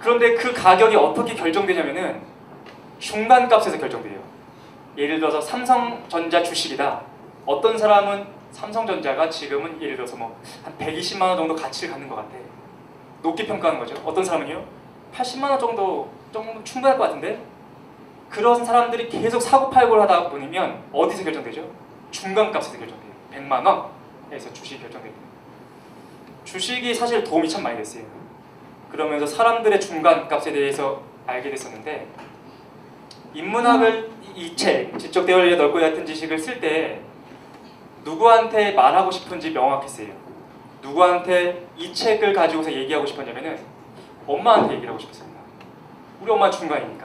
그런데 0.02 0.34
그 0.34 0.52
가격이 0.52 0.94
어떻게 0.96 1.34
결정되냐면은 1.34 2.20
중간값에서 2.98 3.78
결정돼요. 3.78 4.18
예를 4.98 5.18
들어서 5.18 5.40
삼성전자 5.40 6.42
주식이다. 6.42 7.00
어떤 7.46 7.78
사람은 7.78 8.26
삼성전자가 8.52 9.30
지금은 9.30 9.80
예를 9.80 9.96
들어서 9.96 10.14
뭐 10.16 10.36
한 10.62 10.76
120만 10.78 11.22
원 11.22 11.38
정도 11.38 11.56
가치를 11.56 11.92
갖는 11.94 12.06
것 12.06 12.16
같아. 12.16 12.28
높게 13.22 13.46
평가하는 13.46 13.80
거죠. 13.80 13.94
어떤 14.04 14.22
사람은요? 14.22 14.62
80만 15.14 15.48
원 15.48 15.58
정도 15.58 16.10
정도 16.34 16.62
충분할 16.64 16.98
것 16.98 17.04
같은데 17.04 17.42
그런 18.28 18.62
사람들이 18.62 19.08
계속 19.08 19.40
사고 19.40 19.70
팔고를 19.70 20.02
하다 20.02 20.28
보면 20.28 20.82
어디서 20.92 21.24
결정되죠? 21.24 21.66
중간값에서 22.10 22.78
결정돼요. 22.78 23.12
100만 23.32 23.64
원 23.66 23.93
에서 24.34 24.52
주식이 24.52 24.82
결정됩니다. 24.82 25.22
주식이 26.44 26.92
사실 26.94 27.22
도움이 27.22 27.48
참 27.48 27.62
많이 27.62 27.76
됐어요. 27.76 28.04
그러면서 28.90 29.26
사람들의 29.26 29.80
중간값에 29.80 30.52
대해서 30.52 31.02
알게 31.26 31.50
됐었는데 31.50 32.08
인문학을 33.34 34.10
이 34.34 34.56
책, 34.56 34.98
지적 34.98 35.26
위해 35.28 35.56
넓고 35.56 35.80
얕은 35.80 36.04
지식을 36.04 36.38
쓸 36.38 36.60
때 36.60 37.00
누구한테 38.04 38.72
말하고 38.72 39.10
싶은지 39.10 39.50
명확했어요. 39.50 40.08
누구한테 40.82 41.66
이 41.76 41.94
책을 41.94 42.32
가지고서 42.32 42.72
얘기하고 42.72 43.06
싶었냐면은 43.06 43.58
엄마한테 44.26 44.74
얘기를 44.74 44.90
하고 44.90 44.98
싶었습니다. 44.98 45.40
우리 46.20 46.30
엄마 46.30 46.50
중간이니까. 46.50 47.04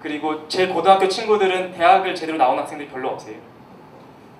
그리고 0.00 0.46
제 0.48 0.68
고등학교 0.68 1.08
친구들은 1.08 1.72
대학을 1.72 2.14
제대로 2.14 2.38
나온 2.38 2.58
학생들이 2.58 2.88
별로 2.88 3.08
없어요. 3.08 3.34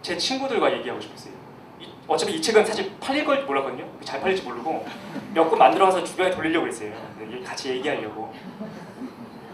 제 0.02 0.16
친구들과 0.16 0.72
얘기하고 0.72 1.00
싶었어요. 1.00 1.37
이- 2.08 2.12
어차피 2.12 2.34
이 2.34 2.42
책은 2.42 2.64
사실 2.64 2.92
팔릴 3.00 3.24
걸 3.24 3.44
몰랐거든요. 3.44 3.84
잘 4.04 4.20
팔릴지 4.20 4.42
모르고 4.42 4.84
몇 5.34 5.48
권 5.48 5.58
만들어서 5.58 6.02
주변에 6.02 6.30
돌리려고 6.30 6.66
했어요. 6.66 6.92
네, 7.18 7.42
같이 7.42 7.70
얘기하려고. 7.70 8.32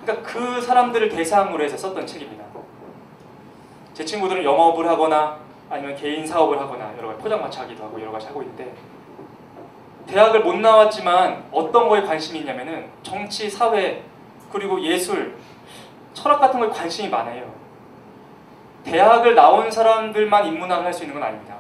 그러니까 0.04 0.28
그 0.30 0.60
사람들을 0.60 1.08
대상으로 1.08 1.64
해서 1.64 1.76
썼던 1.76 2.06
책입니다. 2.06 2.44
제 3.94 4.04
친구들은 4.04 4.44
영업을 4.44 4.88
하거나 4.88 5.38
아니면 5.70 5.96
개인 5.96 6.26
사업을 6.26 6.58
하거나 6.60 6.92
여러 6.98 7.08
가지 7.08 7.20
포장마차 7.22 7.62
하기도 7.62 7.84
하고 7.84 8.00
여러 8.00 8.12
가지 8.12 8.26
하고 8.26 8.42
있는데 8.42 8.72
대학을 10.06 10.40
못 10.40 10.56
나왔지만 10.56 11.44
어떤 11.50 11.88
거에 11.88 12.02
관심이 12.02 12.40
있냐면은 12.40 12.86
정치, 13.02 13.48
사회 13.48 14.02
그리고 14.52 14.80
예술, 14.82 15.34
철학 16.12 16.40
같은 16.40 16.60
거에 16.60 16.68
관심이 16.68 17.08
많아요. 17.08 17.52
대학을 18.84 19.34
나온 19.34 19.70
사람들만 19.70 20.46
인문학을 20.46 20.84
할 20.84 20.92
수 20.92 21.04
있는 21.04 21.18
건 21.18 21.26
아닙니다. 21.28 21.54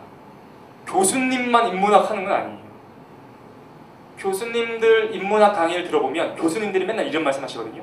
교수님만 0.94 1.68
인문학 1.68 2.08
하는 2.08 2.24
건 2.24 2.32
아니에요. 2.32 2.58
교수님들 4.16 5.14
인문학 5.14 5.54
강의를 5.54 5.84
들어보면 5.86 6.36
교수님들이 6.36 6.86
맨날 6.86 7.08
이런 7.08 7.24
말씀 7.24 7.42
하시거든요. 7.42 7.82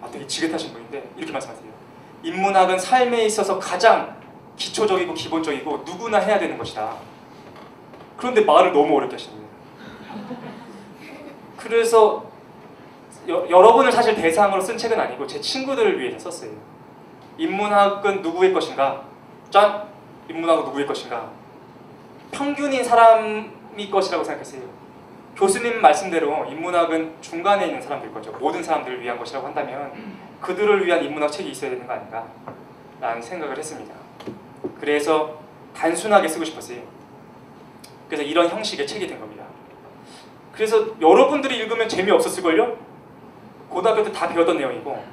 아, 0.00 0.08
되게 0.10 0.26
지긋하신 0.26 0.72
분인데 0.72 1.10
이렇게 1.16 1.32
말씀하세요. 1.32 1.66
인문학은 2.22 2.78
삶에 2.78 3.26
있어서 3.26 3.58
가장 3.58 4.16
기초적이고 4.56 5.12
기본적이고 5.12 5.82
누구나 5.84 6.18
해야 6.18 6.38
되는 6.38 6.56
것이다. 6.56 6.96
그런데 8.16 8.40
말을 8.40 8.72
너무 8.72 8.96
어렵게 8.96 9.16
하시는. 9.16 9.36
그래서 11.58 12.24
여, 13.28 13.46
여러분을 13.50 13.92
사실 13.92 14.14
대상으로 14.14 14.62
쓴 14.62 14.78
책은 14.78 14.98
아니고 14.98 15.26
제 15.26 15.40
친구들을 15.40 16.00
위해서 16.00 16.30
썼어요. 16.30 16.52
인문학은 17.36 18.22
누구의 18.22 18.54
것인가? 18.54 19.02
짠! 19.50 19.84
인문학은 20.30 20.64
누구의 20.64 20.86
것인가? 20.86 21.30
평균인 22.40 22.84
사람이 22.84 23.90
것이라고 23.90 24.22
생각했어요. 24.22 24.62
교수님 25.36 25.80
말씀대로 25.80 26.46
인문학은 26.46 27.14
중간에 27.22 27.66
있는 27.66 27.80
사람들 27.80 28.12
거죠. 28.12 28.32
모든 28.32 28.62
사람들을 28.62 29.00
위한 29.00 29.18
것이라고 29.18 29.46
한다면 29.46 29.92
그들을 30.40 30.84
위한 30.86 31.02
인문학 31.02 31.32
책이 31.32 31.50
있어야 31.50 31.70
되는 31.70 31.86
거 31.86 31.94
아닌가? 31.94 32.26
라는 33.00 33.20
생각을 33.22 33.56
했습니다. 33.56 33.94
그래서 34.78 35.38
단순하게 35.74 36.28
쓰고 36.28 36.44
싶었어요. 36.44 36.80
그래서 38.08 38.22
이런 38.22 38.48
형식의 38.48 38.86
책이 38.86 39.06
된 39.06 39.18
겁니다. 39.18 39.44
그래서 40.52 40.98
여러분들이 41.00 41.56
읽으면 41.58 41.88
재미없었을걸요? 41.88 42.76
고등학교 43.68 44.02
때 44.02 44.12
다 44.12 44.28
배웠던 44.28 44.56
내용이고 44.56 45.04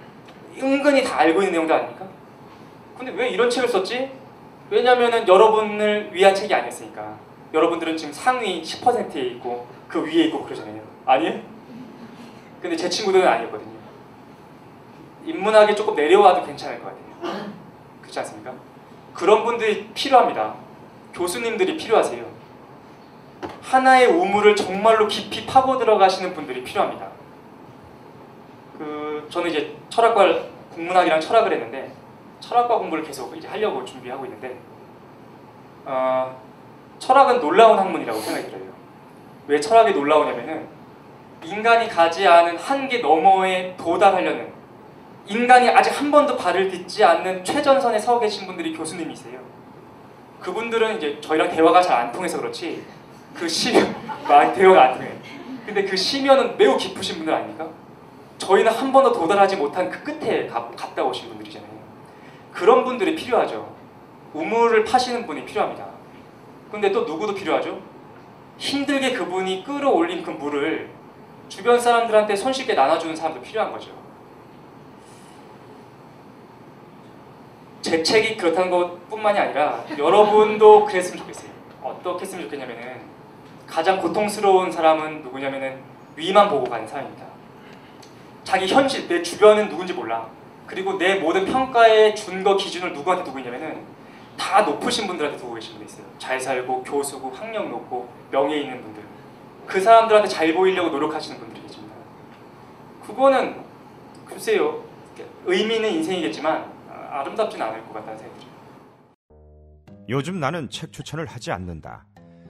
은근히 0.58 1.04
다 1.04 1.20
알고 1.20 1.42
있는 1.42 1.54
내용도 1.54 1.74
아닙니까? 1.74 2.06
근데 2.98 3.12
왜 3.12 3.30
이런 3.30 3.50
책을 3.50 3.68
썼지? 3.68 4.12
왜냐면은 4.70 5.28
여러분을 5.28 6.10
위한 6.14 6.34
책이 6.34 6.54
아니었으니까. 6.54 7.18
여러분들은 7.54 7.96
지금 7.96 8.12
상위 8.12 8.62
10%에 8.62 9.22
있고 9.22 9.68
그 9.88 10.04
위에 10.04 10.26
있고 10.26 10.44
그러잖아요. 10.44 10.82
아니에요? 11.06 11.40
근데 12.62 12.76
제 12.76 12.90
친구들은 12.90 13.28
아니었거든요. 13.28 13.74
인문학이 15.26 15.76
조금 15.76 15.96
내려와도 15.96 16.46
괜찮을 16.46 16.82
것 16.82 16.86
같아요. 16.86 17.52
그렇지 18.02 18.20
않습니까? 18.20 18.54
그런 19.14 19.46
분들이 19.46 19.88
필요합니다. 19.94 20.56
교수님들이 21.14 21.78
필요하세요. 21.78 22.26
하나의 23.62 24.08
우물을 24.08 24.56
정말로 24.56 25.08
깊이 25.08 25.46
파고 25.46 25.78
들어가시는 25.78 26.34
분들이 26.34 26.64
필요합니다. 26.64 27.08
그 28.78 29.28
저는 29.30 29.50
이제 29.52 29.76
철학과 29.90 30.26
국문학이랑 30.74 31.20
철학을 31.20 31.52
했는데 31.54 31.92
철학과 32.44 32.78
공부를 32.78 33.06
계속 33.06 33.36
이제 33.38 33.48
하려고 33.48 33.86
준비하고 33.86 34.26
있는데 34.26 34.58
어, 35.86 36.36
철학은 37.00 37.40
놀라운 37.40 37.80
학문이라고 37.80 38.20
생각이 38.20 38.48
들어요. 38.48 38.74
왜 39.48 39.60
철학이 39.62 39.94
놀라우냐면은 39.94 40.68
인간이 41.44 41.88
가지 41.88 42.28
않은 42.28 42.58
한계 42.58 43.00
너머에 43.00 43.76
도달하려는 43.78 44.52
인간이 45.26 45.70
아직 45.70 45.98
한 45.98 46.12
번도 46.12 46.36
발을 46.36 46.70
딛지 46.70 47.04
않는 47.04 47.46
최전선에 47.46 47.98
서 47.98 48.20
계신 48.20 48.46
분들이 48.46 48.76
교수님이세요. 48.76 49.40
그분들은 50.42 50.98
이제 50.98 51.22
저희랑 51.22 51.50
대화가 51.50 51.82
잘 51.82 51.98
안 51.98 52.12
통해서 52.12 52.38
그렇지 52.40 52.84
그 53.34 53.48
시면 53.48 53.96
많이 54.28 54.52
대화가 54.56 54.84
안 54.84 54.94
통해. 54.96 55.12
근데 55.66 55.86
그 55.86 55.96
시면은 55.96 56.58
매우 56.58 56.76
깊으신 56.76 57.18
분들 57.18 57.34
아닙니까? 57.34 57.70
저희는 58.38 58.70
한 58.70 58.92
번도 58.92 59.14
도달하지 59.14 59.56
못한 59.56 59.90
그 59.90 60.04
끝에 60.04 60.48
가, 60.48 60.70
갔다 60.76 61.04
오신 61.04 61.30
분들이잖아요. 61.30 61.73
그런 62.54 62.84
분들이 62.84 63.16
필요하죠. 63.16 63.74
우물을 64.34 64.84
파시는 64.84 65.26
분이 65.26 65.46
필요합니다. 65.46 65.88
근데 66.72 66.92
또 66.92 67.02
누구도 67.04 67.34
필요하죠? 67.34 67.80
힘들게 68.58 69.14
그분이 69.14 69.64
끌어올린 69.64 70.24
그 70.24 70.32
물을 70.32 70.90
주변 71.50 71.80
사람들한테 71.80 72.36
손쉽게 72.36 72.74
나눠주는 72.74 73.16
사람도 73.16 73.42
필요한 73.42 73.72
거죠. 73.72 73.92
제 77.82 78.02
책이 78.02 78.38
그렇다는 78.38 78.72
것뿐만이 78.72 79.38
아니라 79.38 79.84
여러분도 79.98 80.86
그랬으면 80.86 81.20
좋겠어요. 81.20 81.52
어떻게 81.84 82.22
했으면 82.22 82.46
좋겠냐면은 82.46 83.02
가장 83.68 84.02
고통스러운 84.02 84.72
사람은 84.72 85.22
누구냐면은 85.22 85.80
위만 86.16 86.50
보고 86.50 86.64
가는 86.64 86.88
사람입니다. 86.88 87.26
자기 88.44 88.68
현실, 88.68 89.08
내 89.08 89.22
주변은 89.22 89.70
누군지 89.70 89.94
몰라. 89.94 90.28
그리고 90.74 90.98
내 90.98 91.20
모든 91.20 91.46
평가의 91.46 92.16
준거 92.16 92.58
기준을 92.58 92.94
누구한테 92.94 93.24
두고 93.24 93.38
있냐면은 93.38 93.86
다 94.36 94.64
높으신 94.64 95.06
분들한테 95.06 95.38
두고 95.38 95.54
계신 95.54 95.74
분이 95.74 95.86
있어요. 95.86 96.04
잘 96.18 96.40
살고 96.40 96.82
교수고 96.84 97.30
학력 97.30 97.70
높고 97.70 98.10
명예 98.32 98.60
있는 98.60 98.82
분들. 98.82 99.04
그 99.68 99.80
사람들한테 99.80 100.28
잘 100.28 100.52
보이려고 100.56 100.90
노력하시는 100.90 101.40
분들이 101.40 101.62
계십니다. 101.62 101.94
그거는 103.06 103.64
글쎄요 104.26 104.84
의미 105.46 105.76
있는 105.76 105.92
인생이겠지만 105.92 106.72
아, 106.90 107.20
아름답진 107.20 107.62
않을 107.62 107.86
것 107.86 107.94
같다는 107.94 108.18
생각이 108.18 108.40
들어요. 108.40 110.06
요즘 110.10 110.40
나는 110.40 110.72
책 110.72 110.92
추천을 110.92 111.28
하지 111.28 111.52
않는다. 111.52 112.08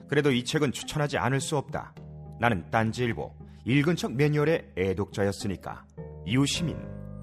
그래도 0.08 0.32
이 0.32 0.44
책은 0.44 0.72
추천하지 0.72 1.18
않을 1.18 1.42
수 1.42 1.58
없다. 1.58 1.92
나는 2.40 2.64
딴지일보 2.70 3.34
읽은 3.66 3.96
척 3.96 4.14
매뉴얼의 4.14 4.72
애독자였으니까. 4.78 5.84
이웃시민 6.24 6.93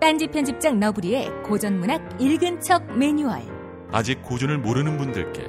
딴지 0.00 0.26
편집장 0.26 0.78
너브리의 0.78 1.42
고전문학 1.42 2.20
읽은 2.20 2.60
척 2.60 2.84
매뉴얼. 2.96 3.40
아직 3.92 4.22
고전을 4.22 4.58
모르는 4.58 4.98
분들께 4.98 5.48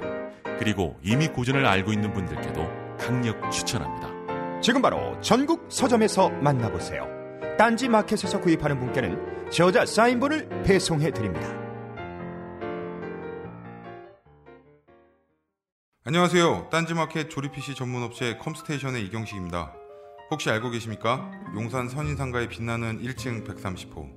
그리고 0.57 0.97
이미 1.03 1.27
고전을 1.27 1.65
알고 1.65 1.91
있는 1.91 2.13
분들께도 2.13 2.97
강력 2.97 3.51
추천합니다. 3.51 4.61
지금 4.61 4.81
바로 4.81 5.19
전국 5.21 5.65
서점에서 5.69 6.29
만나보세요. 6.29 7.05
딴지 7.57 7.89
마켓에서 7.89 8.39
구입하는 8.39 8.79
분께는 8.79 9.49
저자 9.51 9.85
사인본을 9.85 10.63
배송해 10.63 11.11
드립니다. 11.11 11.47
안녕하세요. 16.05 16.69
딴지 16.71 16.93
마켓 16.93 17.29
조립 17.29 17.51
PC 17.51 17.75
전문 17.75 18.01
업체 18.01 18.37
컴스테이션의 18.37 19.05
이경식입니다. 19.07 19.73
혹시 20.31 20.49
알고 20.49 20.69
계십니까? 20.69 21.29
용산 21.53 21.89
선인상가에 21.89 22.47
빛나는 22.47 23.01
1층 23.01 23.45
130호. 23.45 24.16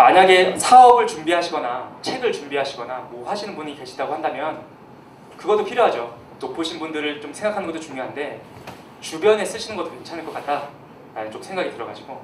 만약에 0.00 0.56
사업을 0.56 1.06
준비하시거나 1.06 1.90
책을 2.00 2.32
준비하시거나 2.32 3.08
뭐 3.10 3.28
하시는 3.28 3.54
분이 3.54 3.78
계시다고 3.78 4.14
한다면 4.14 4.62
그것도 5.36 5.62
필요하죠. 5.62 6.14
높으신 6.40 6.78
분들을 6.78 7.20
좀 7.20 7.34
생각하는 7.34 7.66
것도 7.66 7.78
중요한데 7.78 8.40
주변에 9.02 9.44
쓰시는 9.44 9.76
것도 9.76 9.90
괜찮을 9.90 10.24
것 10.24 10.32
같다라는 10.32 11.30
좀 11.30 11.42
생각이 11.42 11.70
들어가지고 11.72 12.18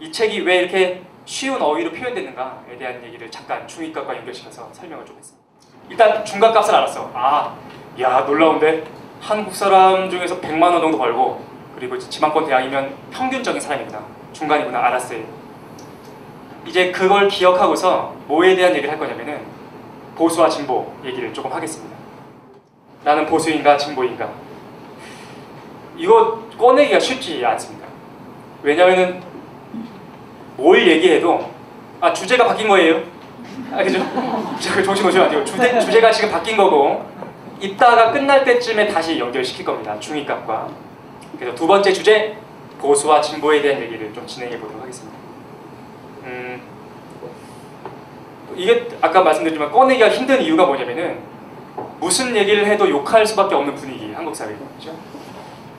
이 0.00 0.10
책이 0.10 0.40
왜 0.40 0.56
이렇게 0.56 1.02
쉬운 1.24 1.62
어휘로 1.62 1.92
표현됐는가에 1.92 2.76
대한 2.76 3.00
얘기를 3.04 3.30
잠깐 3.30 3.68
중위값과 3.68 4.16
연결시켜서 4.16 4.68
설명을 4.72 5.06
좀 5.06 5.16
했습니다. 5.16 5.46
일단 5.88 6.24
중간값을 6.24 6.74
알았어. 6.74 7.12
아, 7.14 7.56
야 8.00 8.22
놀라운데 8.22 8.82
한국 9.20 9.54
사람 9.54 10.10
중에서 10.10 10.40
100만 10.40 10.72
원 10.72 10.80
정도 10.80 10.98
벌고 10.98 11.40
그리고 11.76 11.96
지방권 11.96 12.46
대학이면 12.46 12.96
평균적인 13.12 13.60
사람이구나. 13.60 14.04
중간이구나 14.32 14.86
알았어요. 14.86 15.45
이제 16.66 16.90
그걸 16.90 17.28
기억하고서 17.28 18.14
뭐에 18.26 18.56
대한 18.56 18.72
얘기를 18.72 18.90
할 18.90 18.98
거냐면은 18.98 19.40
보수와 20.16 20.48
진보 20.48 20.92
얘기를 21.04 21.32
조금 21.32 21.52
하겠습니다. 21.52 21.96
나는 23.04 23.26
보수인가 23.26 23.76
진보인가? 23.76 24.28
이거 25.96 26.42
꺼내기가 26.58 26.98
쉽지 26.98 27.44
않습니다. 27.44 27.86
왜냐면은 28.62 29.22
뭘 30.56 30.86
얘기해도 30.88 31.50
아 32.00 32.12
주제가 32.12 32.46
바뀐 32.46 32.68
거예요. 32.68 33.02
아 33.72 33.82
그죠? 33.82 33.98
자, 34.58 34.82
정신 34.82 35.20
안 35.20 35.30
돼요. 35.30 35.44
주제, 35.44 35.78
주제가 35.78 36.10
지금 36.10 36.30
바뀐 36.30 36.56
거고 36.56 37.04
이따가 37.60 38.10
끝날 38.12 38.44
때쯤에 38.44 38.88
다시 38.88 39.18
연결시킬 39.18 39.64
겁니다. 39.64 39.98
중위값과. 39.98 40.68
그래서 41.38 41.54
두 41.54 41.66
번째 41.66 41.92
주제 41.92 42.36
보수와 42.78 43.20
진보에 43.20 43.62
대한 43.62 43.80
얘기를 43.82 44.12
좀 44.12 44.26
진행해 44.26 44.58
보도록 44.58 44.82
하겠습니다. 44.82 45.16
음, 46.24 46.60
이게 48.56 48.88
아까 49.00 49.22
말씀드렸지만 49.22 49.70
꺼내기가 49.70 50.08
힘든 50.08 50.40
이유가 50.40 50.64
뭐냐면은 50.64 51.18
무슨 52.00 52.34
얘기를 52.34 52.66
해도 52.66 52.88
욕할 52.88 53.26
수밖에 53.26 53.54
없는 53.54 53.74
분위기 53.74 54.12
한국 54.12 54.34
사회죠. 54.34 54.58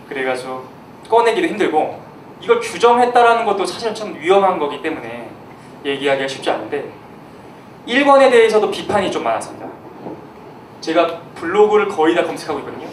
그래가지고 0.07 0.65
꺼내기도 1.09 1.47
힘들고 1.47 2.01
이걸 2.41 2.59
규정했다라는 2.59 3.45
것도 3.45 3.65
사실 3.65 3.93
참 3.95 4.15
위험한 4.15 4.59
거기 4.59 4.81
때문에 4.81 5.29
얘기하기가 5.83 6.27
쉽지 6.27 6.49
않은데 6.49 6.91
일권에 7.85 8.29
대해서도 8.29 8.69
비판이 8.69 9.11
좀 9.11 9.23
많았습니다. 9.23 9.67
제가 10.81 11.21
블로그를 11.35 11.87
거의 11.87 12.13
다 12.13 12.23
검색하고 12.23 12.59
있거든요. 12.59 12.87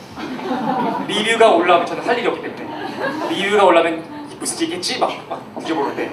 리뷰가 1.07 1.51
올라오면 1.53 1.87
저는 1.87 2.03
할 2.05 2.19
일이 2.19 2.27
없기 2.27 2.43
때문에 2.43 2.89
리뷰가 3.29 3.65
올라오면 3.65 4.05
무슨 4.39 4.63
얘기겠지 4.63 4.99
막, 4.99 5.11
막 5.29 5.43
뒤져보는데 5.59 6.11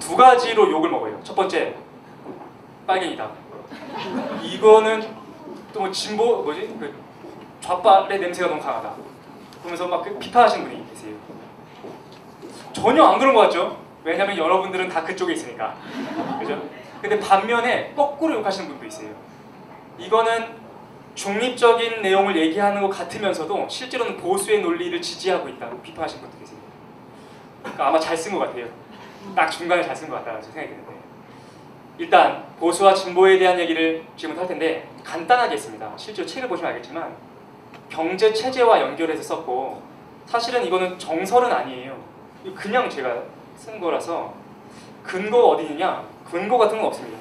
두 0.00 0.16
가지로 0.16 0.70
욕을 0.70 0.90
먹어요. 0.90 1.20
첫 1.22 1.36
번째 1.36 1.74
빨갱이다. 2.86 3.30
이거는 4.42 5.22
또 5.72 5.80
뭐 5.80 5.90
진보 5.90 6.42
뭐지 6.42 6.76
그 6.78 6.94
좌빨의 7.60 8.18
냄새가 8.20 8.48
너무 8.48 8.60
강하다. 8.60 8.92
그러면서 9.60 9.88
막 9.88 10.02
그 10.02 10.18
비판하시는 10.18 10.64
분이 10.68 10.88
계세요. 10.90 11.14
전혀 12.72 13.02
안 13.04 13.18
그런 13.18 13.34
것 13.34 13.40
같죠? 13.42 13.78
왜냐면 14.04 14.36
여러분들은 14.36 14.88
다 14.88 15.02
그쪽에 15.04 15.32
있으니까. 15.34 15.76
그죠? 16.40 16.60
근데 17.00 17.18
반면에 17.18 17.92
거꾸로 17.94 18.34
욕하시는 18.34 18.68
분도 18.68 18.84
있어요. 18.86 19.10
이거는 19.98 20.60
중립적인 21.14 22.02
내용을 22.02 22.36
얘기하는 22.36 22.82
것 22.82 22.88
같으면서도 22.88 23.68
실제로는 23.68 24.16
보수의 24.16 24.60
논리를 24.62 25.00
지지하고 25.00 25.48
있다고 25.48 25.80
비판하시는 25.80 26.22
분도 26.22 26.38
계세요. 26.38 26.58
그러니까 27.62 27.88
아마 27.88 27.98
잘 28.00 28.16
쓴 28.16 28.32
것 28.32 28.40
같아요. 28.40 28.66
딱 29.36 29.48
중간에 29.48 29.82
잘 29.82 29.94
쓴 29.94 30.08
것 30.08 30.16
같다는 30.16 30.42
생각이 30.42 30.68
드는데 30.68 31.01
일단 32.02 32.44
보수와 32.58 32.92
진보에 32.94 33.38
대한 33.38 33.56
얘기를 33.60 34.02
지금 34.16 34.36
할 34.36 34.44
텐데 34.48 34.88
간단하게 35.04 35.54
했습니다. 35.54 35.88
실제로 35.96 36.26
책을 36.26 36.48
보시면 36.48 36.72
알겠지만 36.72 37.14
경제 37.88 38.32
체제와 38.32 38.80
연결해서 38.80 39.22
썼고 39.22 39.80
사실은 40.26 40.64
이거는 40.66 40.98
정설은 40.98 41.52
아니에요. 41.52 41.96
그냥 42.56 42.90
제가 42.90 43.22
쓴 43.56 43.78
거라서 43.78 44.34
근거가 45.04 45.50
어디 45.50 45.62
있느냐? 45.62 46.04
근거 46.28 46.58
같은 46.58 46.78
건 46.78 46.86
없습니다. 46.88 47.18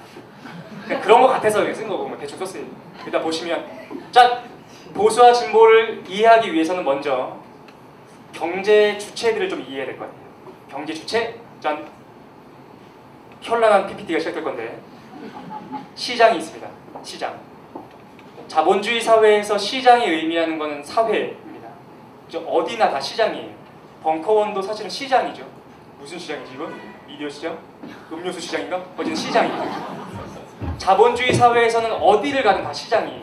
그런 1.03 1.21
거 1.21 1.27
같아서 1.27 1.71
쓴 1.71 1.87
거고 1.87 2.07
뭐 2.07 2.17
대충 2.17 2.39
썼어요. 2.39 2.63
일단 3.05 3.21
보시면 3.21 3.63
자 4.11 4.41
보수와 4.95 5.31
진보를 5.31 6.03
이해하기 6.07 6.51
위해서는 6.51 6.83
먼저 6.83 7.37
경제 8.33 8.97
주체들을 8.97 9.47
좀 9.47 9.61
이해해야 9.61 9.85
될 9.85 9.99
것 9.99 10.05
같아요. 10.05 10.21
경제 10.71 10.91
주체 10.91 11.39
짠 11.59 11.85
현란한 13.41 13.87
PPT가 13.87 14.19
시작될 14.19 14.43
건데 14.43 14.79
시장이 15.95 16.37
있습니다. 16.37 16.67
시장. 17.03 17.39
자본주의 18.47 19.01
사회에서 19.01 19.57
시장이 19.57 20.05
의미하는 20.05 20.57
것은 20.57 20.83
사회입니다. 20.83 21.69
저 22.29 22.39
어디나 22.39 22.89
다 22.89 22.99
시장이에요. 22.99 23.49
벙커원도 24.03 24.61
사실은 24.61 24.89
시장이죠. 24.89 25.45
무슨 25.99 26.17
시장이지 26.17 26.53
이건? 26.53 26.79
미디어 27.07 27.29
시장? 27.29 27.57
음료수 28.11 28.39
시장인가? 28.39 28.77
어쨌든 28.93 29.15
시장이에요. 29.15 30.01
자본주의 30.77 31.33
사회에서는 31.33 31.91
어디를 31.93 32.43
가든 32.43 32.63
다 32.63 32.73
시장이에요. 32.73 33.21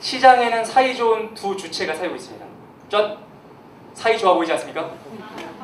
시장에는 0.00 0.64
사이 0.64 0.96
좋은 0.96 1.34
두 1.34 1.56
주체가 1.56 1.94
살고 1.94 2.14
있습니다. 2.14 2.46
전 2.88 3.18
사이 3.94 4.16
좋아 4.18 4.34
보이지 4.34 4.52
않습니까? 4.52 4.90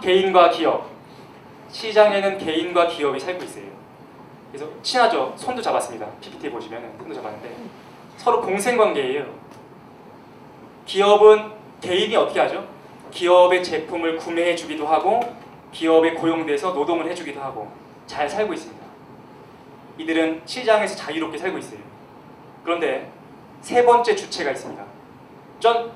개인과 0.03 0.51
기업. 0.51 0.94
시장에는 1.75 2.39
개인과 2.39 2.87
기업이 2.87 3.19
살고 3.19 3.43
있어요. 3.43 3.65
그래서 4.53 4.71
친하죠. 4.81 5.35
손도 5.37 5.61
잡았습니다. 5.61 6.07
PPT 6.21 6.49
보시면 6.49 6.95
손도 6.99 7.13
잡았는데 7.13 7.53
서로 8.17 8.41
공생 8.41 8.77
관계예요. 8.77 9.27
기업은 10.87 11.51
개인이 11.81 12.15
어떻게 12.15 12.39
하죠? 12.39 12.65
기업의 13.11 13.65
제품을 13.65 14.17
구매해 14.17 14.55
주기도 14.55 14.87
하고 14.87 15.21
기업에 15.73 16.13
고용돼서 16.15 16.73
노동을 16.73 17.11
해 17.11 17.15
주기도 17.15 17.41
하고 17.41 17.69
잘 18.07 18.31
살고 18.31 18.55
있습니다. 18.55 18.85
이들은 19.99 20.43
시장에서 20.45 20.95
자유롭게 20.95 21.37
살고 21.37 21.59
있어요. 21.59 21.81
그런데 22.63 23.11
세 23.63 23.85
번째 23.85 24.15
주체가 24.15 24.53
있습니다. 24.53 24.85
전 25.59 25.91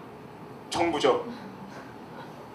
정부죠. 0.70 1.24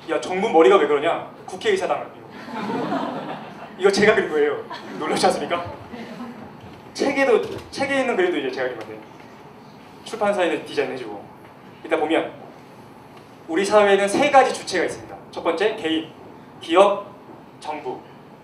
야 0.10 0.20
정부 0.20 0.50
머리가 0.50 0.76
왜 0.76 0.88
그러냐? 0.88 1.32
국회의사당 1.46 2.23
이거 3.78 3.92
제가 3.92 4.16
그린 4.16 4.30
거예요. 4.30 4.64
놀라지 5.00 5.26
않습니까? 5.28 5.66
책에도 6.94 7.42
책에 7.72 8.02
있는 8.02 8.16
그림도 8.16 8.38
이제 8.38 8.52
제가 8.52 8.68
그린 8.70 8.80
건데 8.80 9.00
출판사에서 10.06 10.66
디자인해주고 10.66 11.24
이따 11.86 11.98
보면 11.98 12.32
우리 13.48 13.66
사회에는 13.66 14.08
세 14.08 14.30
가지 14.30 14.54
주체가 14.54 14.86
있습니다. 14.86 15.16
첫 15.32 15.44
번째 15.44 15.76
개인, 15.76 16.10
기업, 16.62 17.08
정부 17.60 18.00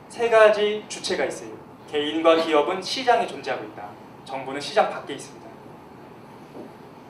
세 0.10 0.30
가지 0.30 0.84
주체가 0.90 1.26
있어요. 1.26 1.50
개인과 1.92 2.38
기업은 2.38 2.82
시장에 2.82 3.26
존재하고 3.28 3.64
있다. 3.66 3.84
정부는 4.26 4.60
시장 4.60 4.90
밖에 4.90 5.14
있습니다. 5.14 5.48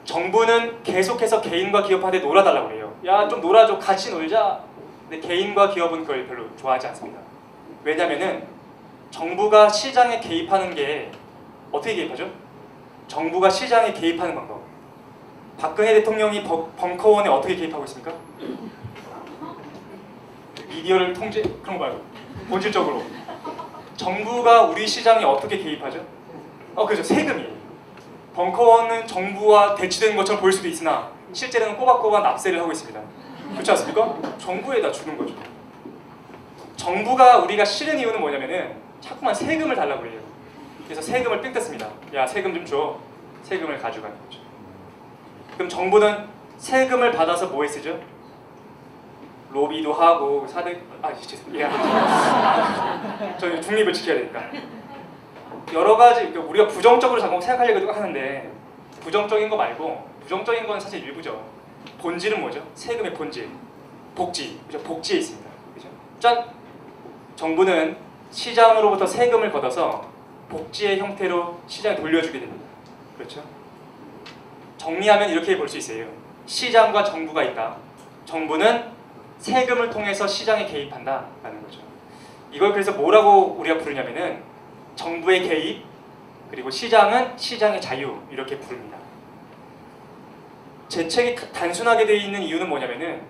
정부는 0.04 0.82
계속해서 0.82 1.40
개인과 1.40 1.82
기업한테 1.84 2.20
놀아달라고 2.20 2.68
그래요. 2.68 2.94
야 3.06 3.28
좀 3.28 3.40
놀아줘 3.40 3.78
같이 3.78 4.10
놀자. 4.10 4.60
근데 5.10 5.26
개인과 5.26 5.70
기업은 5.70 6.02
그걸 6.02 6.24
별로 6.28 6.44
좋아하지 6.56 6.86
않습니다. 6.88 7.20
왜냐면은 7.82 8.46
정부가 9.10 9.68
시장에 9.68 10.20
개입하는 10.20 10.72
게 10.72 11.10
어떻게 11.72 11.96
개입하죠? 11.96 12.30
정부가 13.08 13.50
시장에 13.50 13.92
개입하는 13.92 14.36
방법. 14.36 14.62
박근혜 15.58 15.94
대통령이 15.94 16.44
벙- 16.44 16.70
벙커원에 16.76 17.28
어떻게 17.28 17.56
개입하고 17.56 17.82
있습니까? 17.86 18.12
미디어를 20.68 21.12
통제 21.12 21.42
그런 21.60 21.76
거 21.76 21.86
말고 21.86 22.02
본질적으로 22.48 23.02
정부가 23.96 24.62
우리 24.62 24.86
시장에 24.86 25.24
어떻게 25.24 25.58
개입하죠? 25.58 26.06
어 26.76 26.86
그죠 26.86 27.02
세금이에요. 27.02 27.50
벙커원은 28.36 29.08
정부와 29.08 29.74
대치되는 29.74 30.16
것처럼 30.16 30.40
보일 30.40 30.52
수도 30.52 30.68
있으나 30.68 31.10
실제로는 31.32 31.76
꼬박꼬박 31.76 32.22
납세를 32.22 32.60
하고 32.60 32.70
있습니다. 32.70 33.00
그렇지 33.52 33.70
않습니까? 33.72 34.16
정부에다 34.38 34.90
주는 34.92 35.16
거죠. 35.16 35.34
정부가 36.76 37.38
우리가 37.38 37.64
싫은 37.64 37.98
이유는 37.98 38.20
뭐냐면은 38.20 38.76
자꾸만 39.00 39.34
세금을 39.34 39.76
달라고 39.76 40.06
해요. 40.06 40.20
그래서 40.84 41.02
세금을 41.02 41.40
뺏겼습니다. 41.40 41.88
야 42.14 42.26
세금 42.26 42.54
좀 42.54 42.64
줘. 42.64 42.98
세금을 43.44 43.78
가져가는 43.78 44.16
거죠. 44.24 44.40
그럼 45.54 45.68
정부는 45.68 46.26
세금을 46.58 47.12
받아서 47.12 47.48
뭐에 47.48 47.68
쓰죠? 47.68 47.98
로비도 49.52 49.92
하고 49.92 50.46
사대 50.46 50.80
아 51.02 51.12
죄송해요. 51.14 51.66
예. 51.66 53.36
저희 53.38 53.60
중립을 53.60 53.92
지켜야 53.92 54.16
되니까. 54.16 54.42
여러 55.72 55.96
가지 55.96 56.20
그러니까 56.28 56.42
우리가 56.42 56.66
부정적으로 56.68 57.20
자꾸 57.20 57.40
생각하려고 57.40 57.92
하는데 57.92 58.50
부정적인 59.00 59.48
거 59.48 59.56
말고 59.56 60.08
부정적인 60.22 60.66
건 60.66 60.78
사실 60.78 61.02
일부죠. 61.04 61.44
본질은 62.00 62.40
뭐죠? 62.40 62.66
세금의 62.74 63.14
본질, 63.14 63.48
복지, 64.14 64.60
그죠? 64.66 64.78
복지에 64.82 65.18
있습니다. 65.18 65.50
그죠? 65.74 65.88
짠. 66.18 66.44
정부는 67.36 67.96
시장으로부터 68.30 69.06
세금을 69.06 69.50
걷어서 69.52 70.08
복지의 70.48 70.98
형태로 70.98 71.60
시장에 71.66 71.96
돌려주게 71.96 72.40
됩니다. 72.40 72.64
그렇죠? 73.16 73.42
정리하면 74.78 75.30
이렇게 75.30 75.56
볼 75.56 75.68
수 75.68 75.78
있어요. 75.78 76.06
시장과 76.46 77.04
정부가 77.04 77.42
있다. 77.44 77.76
정부는 78.24 78.90
세금을 79.38 79.90
통해서 79.90 80.26
시장에 80.26 80.66
개입한다라는 80.66 81.62
거죠. 81.62 81.80
이걸 82.50 82.72
그래서 82.72 82.92
뭐라고 82.92 83.56
우리가 83.58 83.78
부르냐면은 83.78 84.42
정부의 84.96 85.48
개입 85.48 85.84
그리고 86.50 86.70
시장은 86.70 87.38
시장의 87.38 87.80
자유 87.80 88.18
이렇게 88.30 88.58
부릅니다. 88.58 88.98
제 90.90 91.06
책이 91.06 91.36
단순하게 91.52 92.04
되어 92.04 92.16
있는 92.16 92.42
이유는 92.42 92.68
뭐냐면은 92.68 93.22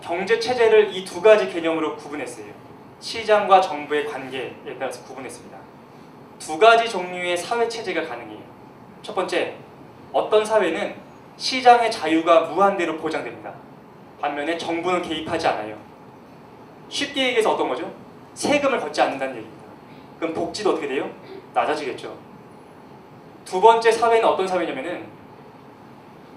경제 0.00 0.40
체제를 0.40 0.92
이 0.92 1.04
두 1.04 1.22
가지 1.22 1.48
개념으로 1.48 1.96
구분했어요. 1.96 2.46
시장과 2.98 3.60
정부의 3.60 4.06
관계에 4.06 4.52
따라서 4.80 5.00
구분했습니다. 5.04 5.56
두 6.40 6.58
가지 6.58 6.88
종류의 6.90 7.36
사회 7.36 7.68
체제가 7.68 8.08
가능해요. 8.08 8.40
첫 9.00 9.14
번째, 9.14 9.54
어떤 10.12 10.44
사회는 10.44 10.96
시장의 11.36 11.88
자유가 11.92 12.40
무한대로 12.40 12.96
보장됩니다. 12.98 13.54
반면에 14.20 14.58
정부는 14.58 15.02
개입하지 15.02 15.46
않아요. 15.46 15.76
쉽게 16.88 17.26
얘기해서 17.28 17.52
어떤 17.52 17.68
거죠? 17.68 17.92
세금을 18.34 18.80
걷지 18.80 19.00
않는다는 19.00 19.36
얘기입니다. 19.36 19.62
그럼 20.18 20.34
복지도 20.34 20.70
어떻게 20.70 20.88
돼요? 20.88 21.08
낮아지겠죠. 21.54 22.16
두 23.44 23.60
번째 23.60 23.92
사회는 23.92 24.28
어떤 24.28 24.48
사회냐면은 24.48 25.21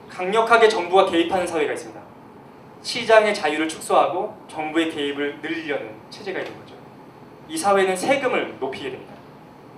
강력하게 0.09 0.69
정부가 0.69 1.05
개입하는 1.05 1.45
사회가 1.45 1.73
있습니다. 1.73 2.01
시장의 2.81 3.33
자유를 3.33 3.67
축소하고 3.67 4.37
정부의 4.47 4.91
개입을 4.91 5.39
늘리려는 5.41 5.91
체제가 6.09 6.39
있는 6.39 6.59
거죠. 6.59 6.75
이 7.47 7.57
사회는 7.57 7.95
세금을 7.95 8.57
높이게 8.59 8.91
됩니다. 8.91 9.13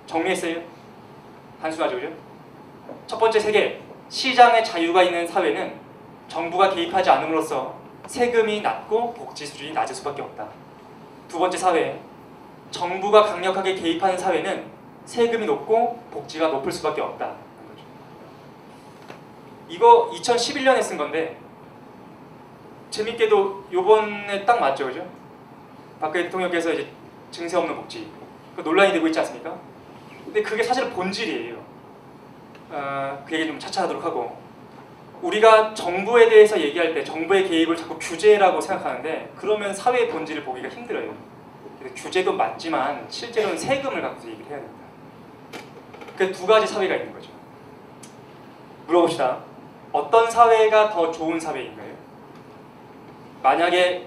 정리했어요? 0.06 0.62
단순하죠? 1.62 2.00
첫 3.08 3.18
번째 3.18 3.40
세계, 3.40 3.82
시장의 4.10 4.64
자유가 4.64 5.04
있는 5.04 5.28
사회는 5.28 5.76
정부가 6.28 6.70
개입하지 6.70 7.10
않음으로써 7.10 7.76
세금이 8.08 8.62
낮고 8.62 9.14
복지 9.14 9.46
수준이 9.46 9.74
낮을 9.74 9.96
수밖에 9.96 10.22
없다. 10.22 10.48
두 11.28 11.40
번째 11.40 11.58
사회, 11.58 12.00
정부가 12.72 13.24
강력하게 13.24 13.76
개입하는 13.76 14.18
사회는 14.18 14.66
세금이 15.06 15.46
높고 15.46 16.02
복지가 16.12 16.50
높을 16.50 16.72
수밖에 16.72 17.02
없다. 17.02 17.47
이거 19.70 20.10
2011년에 20.14 20.82
쓴 20.82 20.98
건데 20.98 21.38
재밌게도 22.90 23.66
요번에 23.72 24.46
딱 24.46 24.60
맞죠, 24.60 24.86
그죠? 24.88 25.06
박근혜 26.00 26.26
대통령께서 26.26 26.72
이제 26.74 26.88
증세 27.32 27.58
없는 27.58 27.76
복지 27.76 28.10
그 28.56 28.62
논란이 28.62 28.94
되고 28.94 29.06
있지 29.08 29.20
않습니까? 29.20 29.58
근데 30.26 30.42
그게 30.42 30.64
사실은 30.64 30.92
본질이에요. 30.92 31.56
어, 32.70 33.24
그 33.28 33.36
얘기 33.36 33.48
좀 33.48 33.60
차차하도록 33.60 34.04
하고 34.04 34.38
우리가 35.22 35.74
정부에 35.74 36.30
대해서 36.30 36.60
얘기할 36.60 36.94
때 36.94 37.04
정부의 37.04 37.48
개입을 37.48 37.76
자꾸 37.76 37.98
규제라고 37.98 38.62
생각하는데 38.62 39.34
그러면 39.36 39.74
사회의 39.74 40.10
본질을 40.10 40.44
보기가 40.44 40.70
힘들어요. 40.70 41.14
규제도 41.96 42.34
맞지만 42.34 43.06
실제로는 43.10 43.58
세금을 43.58 44.02
갖고서 44.02 44.28
얘기를 44.28 44.46
해야 44.50 44.58
됩니다. 44.60 44.78
그 46.18 46.32
두 46.32 46.46
가지 46.48 46.66
사회가 46.68 46.96
있는 46.96 47.14
거죠. 47.14 47.30
물어봅시다. 48.88 49.47
어떤 49.98 50.30
사회가 50.30 50.92
더 50.92 51.12
좋은 51.12 51.40
사회인가요? 51.40 51.92
만약에 53.42 54.06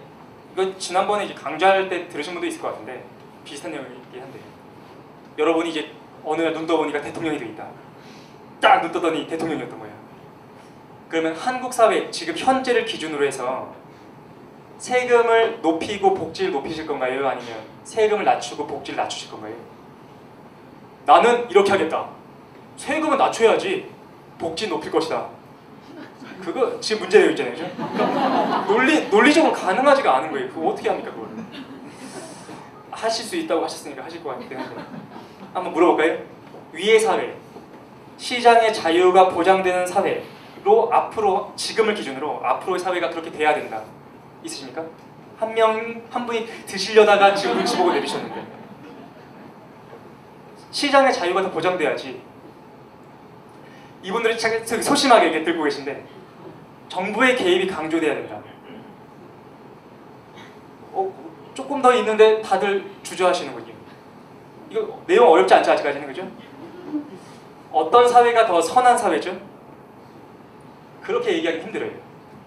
이건 0.52 0.78
지난번에 0.78 1.24
이제 1.24 1.34
강좌할 1.34 1.88
때 1.88 2.08
들으신 2.08 2.32
분도 2.34 2.46
있을 2.46 2.60
것 2.60 2.68
같은데 2.68 3.04
비슷한 3.44 3.72
내용이긴 3.72 4.22
한데 4.22 4.38
여러분이 5.36 5.70
이제 5.70 5.90
어느 6.24 6.42
날 6.42 6.52
눈 6.52 6.66
떠보니까 6.66 7.00
대통령이 7.00 7.38
돼 7.38 7.46
있다. 7.46 7.66
딱 8.60 8.82
눈 8.82 8.92
떠더니 8.92 9.26
대통령이었던 9.26 9.78
거예요. 9.78 9.94
그러면 11.08 11.34
한국 11.34 11.72
사회 11.72 12.08
지금 12.12 12.36
현재를 12.36 12.84
기준으로 12.84 13.26
해서 13.26 13.74
세금을 14.78 15.60
높이고 15.60 16.14
복지를 16.14 16.52
높이실 16.52 16.86
건가요? 16.86 17.26
아니면 17.26 17.58
세금을 17.82 18.24
낮추고 18.24 18.66
복지를 18.66 18.96
낮추실 18.96 19.30
건가요? 19.30 19.54
나는 21.04 21.50
이렇게 21.50 21.70
하겠다. 21.72 22.08
세금은 22.76 23.18
낮춰야지 23.18 23.90
복지 24.38 24.68
높일 24.68 24.92
것이다. 24.92 25.39
그거 26.40 26.80
지금 26.80 27.02
문제되어 27.02 27.30
있잖아요, 27.30 27.54
그죠? 27.54 27.70
그러니까 27.76 28.64
논리 28.66 29.08
논리적으로 29.08 29.52
가능하지가 29.52 30.16
않은 30.18 30.30
거예요. 30.32 30.48
그거 30.48 30.68
어떻게 30.70 30.88
합니까, 30.88 31.10
그걸? 31.12 31.28
하실 32.90 33.24
수 33.24 33.36
있다고 33.36 33.64
하셨으니까 33.64 34.04
하실 34.04 34.22
것 34.22 34.30
같긴 34.38 34.58
한데 34.58 34.82
한번 35.54 35.72
물어볼까요? 35.72 36.18
위의 36.72 36.98
사회, 37.00 37.36
시장의 38.18 38.74
자유가 38.74 39.28
보장되는 39.30 39.86
사회로 39.86 40.92
앞으로 40.92 41.52
지금을 41.56 41.94
기준으로 41.94 42.40
앞으로의 42.44 42.78
사회가 42.78 43.10
그렇게 43.10 43.30
돼야 43.30 43.54
된다. 43.54 43.82
있으십니까? 44.44 44.84
한 45.38 45.54
명 45.54 46.02
한 46.10 46.26
분이 46.26 46.46
드시려다가 46.66 47.34
지금 47.34 47.56
눈치 47.56 47.76
보고 47.78 47.92
내리셨는데 47.92 48.44
시장의 50.70 51.12
자유가 51.12 51.42
더 51.42 51.50
보장돼야지. 51.50 52.20
이분들이 54.02 54.38
참 54.38 54.64
소심하게 54.64 55.26
이렇게 55.28 55.44
들고 55.44 55.64
계신데 55.64 56.04
정부의 56.90 57.36
개입이 57.36 57.68
강조돼야 57.68 58.14
된다. 58.14 58.40
어, 60.92 61.12
조금 61.54 61.80
더 61.80 61.94
있는데 61.94 62.42
다들 62.42 62.84
주저하시는군요. 63.02 63.72
이거 64.70 65.02
내용 65.06 65.28
어렵지 65.28 65.54
않죠 65.54 65.72
아직까지는 65.72 66.06
그죠? 66.08 66.28
어떤 67.72 68.08
사회가 68.08 68.46
더 68.46 68.60
선한 68.60 68.98
사회죠? 68.98 69.40
그렇게 71.00 71.32
얘기하기 71.34 71.60
힘들어요. 71.60 71.92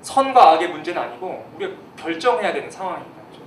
선과 0.02 0.52
악의 0.52 0.70
문제는 0.70 1.02
아니고 1.02 1.46
우리가 1.56 1.74
결정해야 1.98 2.52
되는 2.52 2.70
상황입니다. 2.70 3.22
그죠? 3.32 3.42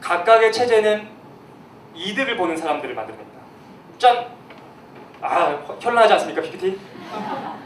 각각의 0.00 0.50
체제는 0.50 1.08
이득을 1.94 2.38
보는 2.38 2.56
사람들을 2.56 2.94
만들어냅니다. 2.94 3.40
짠! 3.98 4.26
아, 5.20 5.58
현란하지 5.78 6.14
않습니까, 6.14 6.40
PPT? 6.40 6.78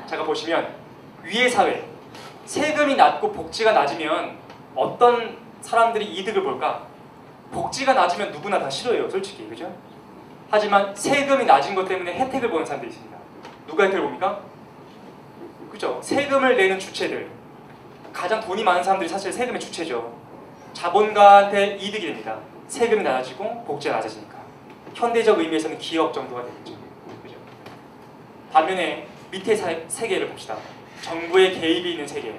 잠깐 0.07 0.27
보시면 0.27 0.80
위의 1.23 1.51
사회, 1.51 1.85
세금이 2.47 2.97
낮고 2.97 3.33
복지가 3.33 3.73
낮으면 3.73 4.37
어떤 4.75 5.37
사람들이 5.61 6.05
이득을 6.07 6.43
볼까? 6.43 6.87
복지가 7.53 7.95
낮으면 7.95 8.33
누구나 8.33 8.59
다 8.59 8.71
싫어요, 8.71 9.09
솔직히, 9.09 9.49
그죠? 9.49 9.73
하지만 10.51 10.95
세금이 10.95 11.45
낮은 11.45 11.75
것 11.75 11.87
때문에 11.87 12.15
혜택을 12.15 12.51
보는 12.51 12.65
사람들이 12.65 12.91
있습니다. 12.91 13.17
누가 13.67 13.85
혜택을 13.85 14.05
봅니까? 14.05 14.41
그죠? 15.71 16.01
세금을 16.03 16.57
내는 16.57 16.79
주체들, 16.79 17.29
가장 18.13 18.41
돈이 18.41 18.65
많은 18.65 18.83
사람들이 18.83 19.09
사실 19.09 19.33
세금의 19.33 19.61
주체죠. 19.61 20.13
자본가한테 20.73 21.77
이득이 21.77 22.07
됩니다. 22.07 22.39
세금이 22.69 23.03
낮아지고 23.03 23.65
복지가 23.65 23.97
낮아지니까. 23.97 24.39
현대적 24.95 25.39
의미에서는 25.39 25.79
기업 25.79 26.13
정도가 26.13 26.43
되겠죠. 26.43 26.75
그죠? 27.23 27.37
반면에 28.53 29.07
밑에 29.31 29.55
사, 29.55 29.73
세계를 29.87 30.29
봅시다. 30.29 30.57
정부의 31.03 31.59
개입이 31.59 31.93
있는 31.93 32.07
세계. 32.07 32.39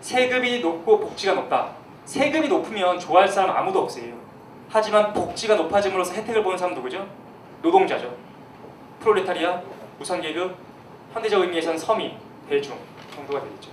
세금이 0.00 0.60
높고 0.60 1.00
복지가 1.00 1.34
높다. 1.34 1.72
세금이 2.04 2.48
높으면 2.48 2.98
좋아할 2.98 3.28
사람 3.28 3.56
아무도 3.56 3.80
없어요. 3.80 4.14
하지만 4.68 5.12
복지가 5.12 5.56
높아짐으로써 5.56 6.14
혜택을 6.14 6.42
보는 6.42 6.56
사람 6.56 6.74
누구죠? 6.74 7.06
노동자죠. 7.62 8.14
프롤레타리아, 9.00 9.60
무상계급, 9.98 10.56
현대적 11.12 11.42
의미에서는 11.42 11.78
서민, 11.78 12.12
대중 12.48 12.78
정도가 13.14 13.42
되겠죠. 13.42 13.70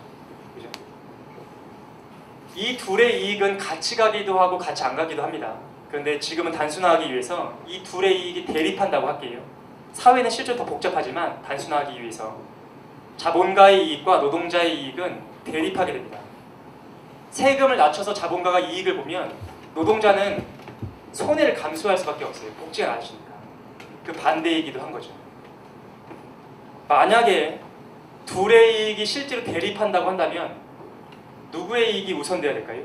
그죠? 0.55 0.70
이 2.55 2.76
둘의 2.78 3.24
이익은 3.24 3.57
같이 3.57 3.95
가기도 3.95 4.39
하고 4.39 4.57
같이 4.57 4.84
안 4.84 4.95
가기도 4.95 5.22
합니다. 5.22 5.55
그런데 5.89 6.20
지금은 6.20 6.51
단순화하기 6.51 7.11
위해서 7.11 7.53
이 7.65 7.82
둘의 7.84 8.20
이익이 8.20 8.45
대립한다고 8.45 9.07
할게요. 9.07 9.39
사회는 9.93 10.30
실제로 10.30 10.57
더 10.57 10.65
복잡하지만 10.65 11.41
단순화하기 11.43 12.01
위해서 12.01 12.38
자본가의 13.18 13.88
이익과 13.88 14.18
노동자의 14.18 14.80
이익은 14.82 15.22
대립하게 15.43 15.93
됩니다. 15.93 16.20
세금을 17.32 17.78
낮춰서 17.78 18.13
자본가가 18.13 18.59
이익을 18.59 18.97
보면 18.97 19.34
노동자는 19.76 20.43
손해를 21.11 21.53
감수할 21.53 21.97
수밖에 21.97 22.26
없어요. 22.26 22.51
복지가 22.53 22.95
낮으니까. 22.95 23.28
그 24.05 24.13
반대이기도 24.13 24.80
한 24.80 24.91
거죠. 24.91 25.11
만약에 26.88 27.59
둘의 28.26 28.89
이익이 28.89 29.05
실제로 29.05 29.43
대립한다고 29.43 30.09
한다면 30.09 30.55
누구의 31.51 31.95
이익이 31.95 32.13
우선돼야 32.13 32.53
될까요? 32.53 32.84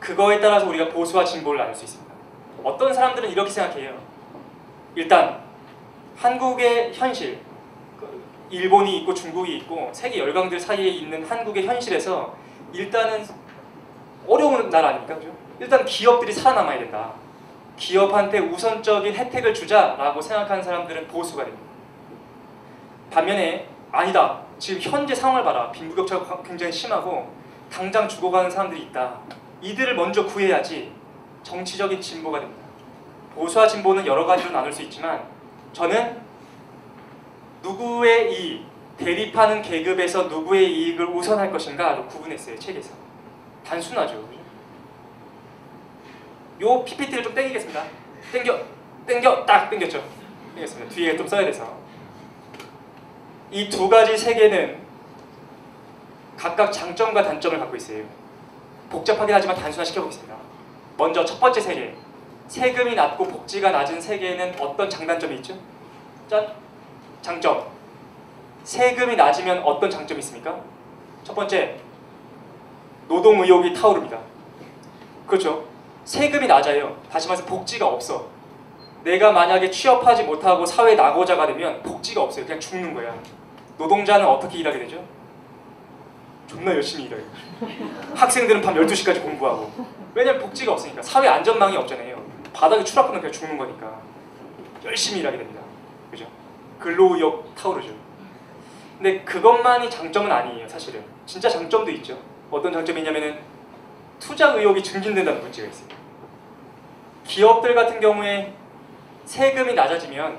그거에 0.00 0.40
따라서 0.40 0.66
우리가 0.68 0.88
보수와 0.88 1.24
진보를 1.24 1.58
나눌 1.58 1.74
수 1.74 1.84
있습니다. 1.84 2.14
어떤 2.64 2.92
사람들은 2.92 3.30
이렇게 3.30 3.50
생각해요. 3.50 3.98
일단 4.94 5.42
한국의 6.16 6.92
현실, 6.94 7.40
그 7.40 7.47
일본이 8.50 8.98
있고 8.98 9.12
중국이 9.12 9.58
있고 9.58 9.90
세계 9.92 10.18
열강들 10.18 10.58
사이에 10.58 10.88
있는 10.88 11.24
한국의 11.24 11.66
현실에서 11.66 12.34
일단은 12.72 13.24
어려운 14.26 14.68
나라 14.70 14.88
아닙니까? 14.88 15.16
일단 15.60 15.84
기업들이 15.84 16.32
살아남아야 16.32 16.78
된다. 16.78 17.12
기업한테 17.76 18.40
우선적인 18.40 19.14
혜택을 19.14 19.54
주자라고 19.54 20.20
생각하는 20.20 20.62
사람들은 20.62 21.08
보수가 21.08 21.44
됩니다. 21.44 21.68
반면에 23.10 23.68
아니다. 23.90 24.40
지금 24.58 24.80
현재 24.80 25.14
상황을 25.14 25.44
봐라. 25.44 25.70
빈부격차가 25.70 26.42
굉장히 26.42 26.72
심하고 26.72 27.28
당장 27.70 28.08
죽어가는 28.08 28.50
사람들이 28.50 28.82
있다. 28.84 29.18
이들을 29.62 29.94
먼저 29.94 30.24
구해야지 30.26 30.92
정치적인 31.42 32.00
진보가 32.00 32.40
됩니다. 32.40 32.62
보수와 33.34 33.66
진보는 33.66 34.06
여러 34.06 34.26
가지로 34.26 34.50
나눌 34.50 34.72
수 34.72 34.82
있지만 34.82 35.22
저는 35.72 36.27
누구의 37.62 38.32
이익, 38.32 38.66
대립하는 38.96 39.62
계급에서 39.62 40.24
누구의 40.24 40.70
이익을 40.72 41.06
우선할 41.06 41.50
것인가로 41.50 42.06
구분했어요. 42.06 42.58
책에서. 42.58 42.90
단순하죠. 43.64 44.28
요 46.60 46.84
PPT를 46.84 47.22
좀 47.22 47.34
땡기겠습니다. 47.34 47.84
땡겨, 48.32 48.58
땡겨, 49.06 49.46
딱 49.46 49.70
땡겼죠. 49.70 50.02
땡겼습니다. 50.56 50.92
뒤에 50.94 51.16
좀 51.16 51.26
써야 51.26 51.44
돼서. 51.44 51.76
이 53.50 53.68
두 53.70 53.88
가지 53.88 54.16
세계는 54.18 54.78
각각 56.36 56.70
장점과 56.72 57.22
단점을 57.22 57.58
갖고 57.58 57.76
있어요. 57.76 58.04
복잡하긴 58.90 59.34
하지만 59.34 59.56
단순화시켜보겠습니다. 59.56 60.36
먼저 60.96 61.24
첫 61.24 61.38
번째 61.38 61.60
세계. 61.60 61.94
세금이 62.48 62.94
낮고 62.94 63.24
복지가 63.28 63.70
낮은 63.70 64.00
세계에는 64.00 64.58
어떤 64.60 64.88
장단점이 64.90 65.36
있죠? 65.36 65.54
짠! 66.28 66.46
장점. 67.22 67.66
세금이 68.64 69.16
낮으면 69.16 69.62
어떤 69.62 69.90
장점이 69.90 70.20
있습니까? 70.20 70.60
첫 71.24 71.34
번째, 71.34 71.78
노동 73.08 73.40
의욕이 73.40 73.72
타오릅니다. 73.74 74.18
그렇죠? 75.26 75.64
세금이 76.04 76.46
낮아요. 76.46 76.96
다시 77.10 77.28
말해서 77.28 77.46
복지가 77.46 77.86
없어. 77.86 78.26
내가 79.04 79.32
만약에 79.32 79.70
취업하지 79.70 80.24
못하고 80.24 80.66
사회 80.66 80.94
낙오자가 80.94 81.46
되면 81.46 81.82
복지가 81.82 82.22
없어요. 82.22 82.44
그냥 82.44 82.60
죽는 82.60 82.94
거야. 82.94 83.14
노동자는 83.78 84.26
어떻게 84.26 84.58
일하게 84.58 84.80
되죠? 84.80 85.02
존나 86.46 86.72
열심히 86.72 87.04
일해요. 87.04 87.22
학생들은 88.14 88.60
밤 88.62 88.74
12시까지 88.74 89.22
공부하고. 89.22 89.70
왜냐면 90.14 90.40
복지가 90.42 90.72
없으니까. 90.72 91.02
사회 91.02 91.28
안전망이 91.28 91.76
없잖아요. 91.76 92.20
바닥에 92.52 92.82
추락하면 92.82 93.20
그냥 93.20 93.32
죽는 93.32 93.56
거니까. 93.56 94.00
열심히 94.84 95.20
일하게 95.20 95.38
됩니다. 95.38 95.57
근로의욕 96.78 97.54
타오르죠. 97.54 97.92
근데 98.96 99.20
그것만이 99.22 99.88
장점은 99.90 100.30
아니에요, 100.30 100.68
사실은. 100.68 101.02
진짜 101.26 101.48
장점도 101.48 101.90
있죠. 101.92 102.18
어떤 102.50 102.72
장점이 102.72 103.00
있냐면은 103.00 103.38
투자 104.18 104.52
의욕이 104.54 104.82
증진된다는 104.82 105.40
문제가 105.40 105.68
있어요. 105.68 105.88
기업들 107.24 107.74
같은 107.74 108.00
경우에 108.00 108.54
세금이 109.26 109.74
낮아지면 109.74 110.38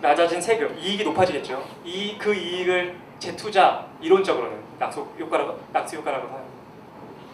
낮아진 0.00 0.40
세금, 0.40 0.76
이익이 0.78 1.04
높아지겠죠. 1.04 1.62
이 1.84 2.16
그 2.18 2.34
이익을 2.34 2.96
재투자 3.18 3.86
이론적으로는 4.00 4.58
낙수 4.78 5.06
효과라고 5.18 5.60
낙수 5.74 5.96
효과라고 5.96 6.26
하요. 6.28 6.44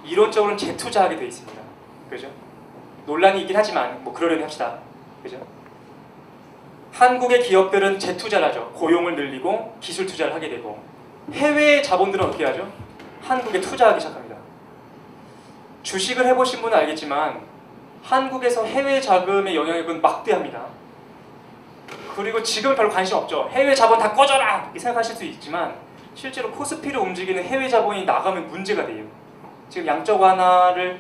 이론적으로는 0.05 0.59
재투자하게 0.59 1.17
돼 1.17 1.27
있습니다. 1.27 1.63
그죠? 2.11 2.29
논란이 3.07 3.43
있긴 3.43 3.57
하지만 3.57 4.03
뭐 4.03 4.13
그러려니 4.13 4.43
합시다. 4.43 4.79
그죠? 5.23 5.39
한국의 6.97 7.43
기업들은 7.43 7.99
재투자를 7.99 8.49
하죠. 8.49 8.71
고용을 8.75 9.17
늘리고 9.17 9.77
기술 9.81 10.07
투자를 10.07 10.35
하게 10.35 10.49
되고 10.49 10.83
해외 11.33 11.83
자본들은 11.83 12.25
어떻게 12.25 12.47
하죠? 12.47 12.67
한국에 13.23 13.61
투자하기 13.61 14.01
시작합니다. 14.01 14.37
주식을 15.83 16.27
해보신 16.27 16.63
분은 16.63 16.77
알겠지만 16.79 17.41
한국에서 18.03 18.65
해외 18.65 18.99
자금의 18.99 19.55
영향력은 19.55 20.01
막대합니다. 20.01 20.65
그리고 22.15 22.43
지금 22.43 22.75
별로 22.75 22.89
관심 22.89 23.19
없죠. 23.19 23.49
해외 23.51 23.75
자본 23.75 23.99
다 23.99 24.13
꺼져라! 24.13 24.63
이렇게 24.65 24.79
생각하실 24.79 25.17
수 25.17 25.25
있지만 25.25 25.75
실제로 26.15 26.51
코스피를 26.51 26.99
움직이는 26.99 27.45
해외 27.45 27.69
자본이 27.69 28.07
나가면 28.07 28.49
문제가 28.49 28.87
돼요. 28.87 29.05
지금 29.69 29.87
양적 29.87 30.19
완화를 30.19 30.99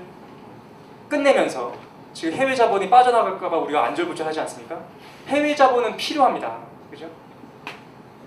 끝내면서 1.08 1.72
지금 2.12 2.34
해외 2.34 2.54
자본이 2.54 2.90
빠져나갈까봐 2.90 3.56
우리가 3.56 3.84
안절부절하지 3.86 4.40
않습니까? 4.40 4.78
해외 5.26 5.54
자본은 5.54 5.96
필요합니다. 5.96 6.58
그죠? 6.90 7.10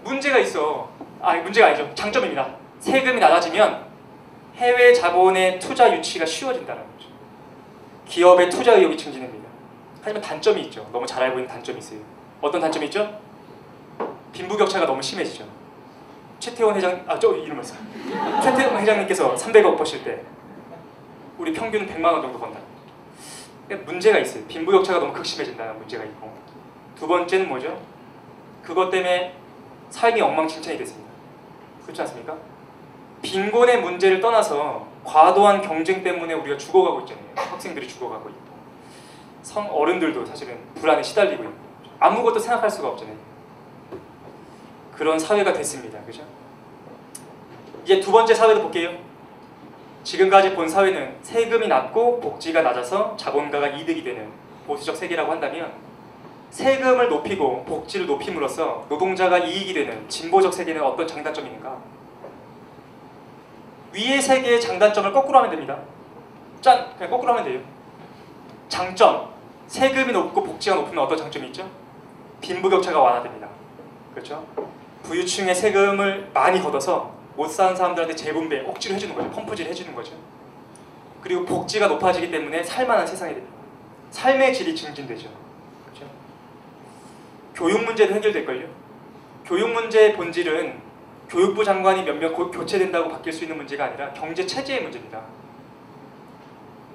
문제가 0.03 0.37
있어. 0.39 0.89
아, 1.21 1.35
문제가 1.35 1.67
아니죠. 1.67 1.89
장점입니다. 1.95 2.55
세금이 2.79 3.19
낮아지면 3.19 3.85
해외 4.55 4.93
자본의 4.93 5.59
투자 5.59 5.93
유치가 5.95 6.25
쉬워진다는 6.25 6.81
거죠. 6.81 7.09
기업의 8.05 8.49
투자 8.49 8.73
의욕이 8.73 8.97
증진됩니다. 8.97 9.47
하지만 10.01 10.21
단점이 10.21 10.61
있죠. 10.63 10.87
너무 10.91 11.05
잘 11.05 11.23
알고 11.23 11.39
있는 11.39 11.51
단점이 11.51 11.79
있어요. 11.79 11.99
어떤 12.41 12.61
단점이 12.61 12.85
있죠? 12.87 13.19
빈부격차가 14.33 14.85
너무 14.85 15.01
심해지죠. 15.01 15.45
최태원 16.39 16.75
회장, 16.75 17.03
아, 17.07 17.19
저 17.19 17.33
이름 17.35 17.57
말씀. 17.57 17.75
최태원 18.41 18.79
회장님께서 18.79 19.35
300억 19.35 19.77
버실 19.77 20.03
때 20.03 20.21
우리 21.37 21.51
평균 21.53 21.85
100만 21.85 22.05
원 22.05 22.21
정도 22.21 22.39
번다. 22.39 22.59
그러니까 23.67 23.91
문제가 23.91 24.19
있어요. 24.19 24.45
빈부격차가 24.45 24.99
너무 24.99 25.13
극심해진다는 25.13 25.77
문제가 25.77 26.03
있고. 26.05 26.28
두 26.99 27.07
번째는 27.07 27.47
뭐죠? 27.47 27.79
그것 28.61 28.89
때문에 28.89 29.33
삶이 29.89 30.19
엉망진창이 30.21 30.77
됐습니다. 30.77 31.09
그렇지 31.83 32.01
않습니까? 32.01 32.35
빈곤의 33.21 33.81
문제를 33.81 34.19
떠나서 34.19 34.85
과도한 35.03 35.61
경쟁 35.61 36.03
때문에 36.03 36.33
우리가 36.33 36.57
죽어가고 36.57 36.99
있잖아요. 37.01 37.25
학생들이 37.35 37.87
죽어가고 37.87 38.29
있고 38.29 38.39
성 39.41 39.69
어른들도 39.71 40.25
사실은 40.25 40.59
불안에 40.75 41.01
시달리고 41.01 41.43
있고 41.43 41.53
아무것도 41.99 42.39
생각할 42.39 42.69
수가 42.69 42.89
없잖아요. 42.89 43.15
그런 44.93 45.17
사회가 45.17 45.53
됐습니다. 45.53 45.99
그죠? 46.05 46.23
이제 47.83 47.99
두 48.01 48.11
번째 48.11 48.33
사회도 48.35 48.61
볼게요. 48.61 48.91
지금까지 50.03 50.53
본 50.53 50.67
사회는 50.67 51.15
세금이 51.21 51.67
낮고 51.67 52.19
복지가 52.19 52.61
낮아서 52.61 53.15
자본가가 53.17 53.67
이득이 53.69 54.03
되는 54.03 54.29
보수적 54.67 54.95
세계라고 54.95 55.31
한다면 55.31 55.88
세금을 56.51 57.09
높이고 57.09 57.63
복지를 57.65 58.07
높임으로써 58.07 58.85
노동자가 58.89 59.37
이익이 59.37 59.73
되는 59.73 60.07
진보적 60.09 60.53
세계는 60.53 60.81
어떤 60.83 61.07
있는가? 61.47 61.77
위의 63.93 64.21
세계의 64.21 64.61
장단점을 64.61 65.11
거꾸로 65.13 65.37
하면 65.39 65.51
됩니다. 65.51 65.77
짠! 66.61 66.93
그냥 66.95 67.09
거꾸로 67.09 67.31
하면 67.33 67.45
돼요. 67.45 67.61
장점. 68.67 69.29
세금이 69.67 70.11
높고 70.11 70.43
복지가 70.43 70.75
높으면 70.75 71.03
어떤 71.03 71.17
장점이 71.17 71.47
있죠? 71.47 71.69
빈부격차가 72.41 72.99
완화됩니다. 72.99 73.47
그렇죠? 74.13 74.45
부유층의 75.03 75.55
세금을 75.55 76.31
많이 76.33 76.61
걷어서 76.61 77.11
못 77.35 77.47
사는 77.47 77.75
사람들한테 77.75 78.15
재분배, 78.15 78.65
억지로 78.67 78.95
해주는 78.95 79.15
거죠. 79.15 79.29
펌프질 79.31 79.67
해주는 79.67 79.95
거죠. 79.95 80.13
그리고 81.21 81.45
복지가 81.45 81.87
높아지기 81.87 82.31
때문에 82.31 82.63
살만한 82.63 83.05
세상이 83.05 83.33
됩니다. 83.33 83.55
삶의 84.11 84.53
질이 84.53 84.75
증진되죠. 84.75 85.29
교육 87.59 87.83
문제도 87.83 88.15
해결될걸요. 88.15 88.67
교육 89.45 89.69
문제의 89.71 90.13
본질은 90.13 90.79
교육부 91.27 91.65
장관이 91.65 92.03
몇몇 92.03 92.33
교체된다고 92.33 93.09
바뀔 93.09 93.33
수 93.33 93.43
있는 93.43 93.57
문제가 93.57 93.85
아니라 93.85 94.13
경제 94.13 94.45
체제의 94.45 94.81
문제입니다. 94.83 95.21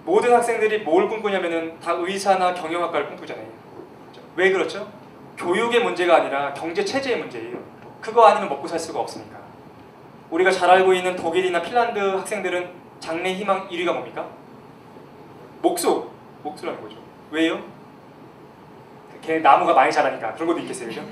모든 0.07 0.33
학생들이 0.33 0.79
뭘 0.79 1.07
꿈꾸냐면은 1.07 1.79
다 1.81 1.93
의사나 1.93 2.55
경영학과를 2.55 3.09
꿈꾸잖아요. 3.09 3.47
그렇죠? 3.47 4.21
왜 4.37 4.51
그렇죠? 4.53 4.91
교육의 5.37 5.83
문제가 5.85 6.17
아니라 6.17 6.55
경제 6.55 6.83
체제의 6.83 7.19
문제예요. 7.19 7.59
그거 8.01 8.25
아니면 8.25 8.49
먹고 8.49 8.67
살 8.67 8.79
수가 8.79 9.01
없으니까. 9.01 9.39
우리가 10.31 10.51
잘 10.51 10.71
알고 10.71 10.95
있는 10.95 11.15
독일이나 11.15 11.61
핀란드 11.61 11.99
학생들은 11.99 12.71
장래 13.01 13.35
희망 13.35 13.69
1위가 13.69 13.93
뭡니까? 13.93 14.27
목수. 15.61 16.09
목수라는 16.43 16.81
거죠. 16.81 16.97
왜요? 17.31 17.74
걔 19.25 19.39
나무가 19.39 19.73
많이 19.73 19.91
자라니까 19.91 20.35
그런 20.35 20.49
것도 20.49 20.61
있겠어요. 20.61 20.89
그죠? 20.89 21.03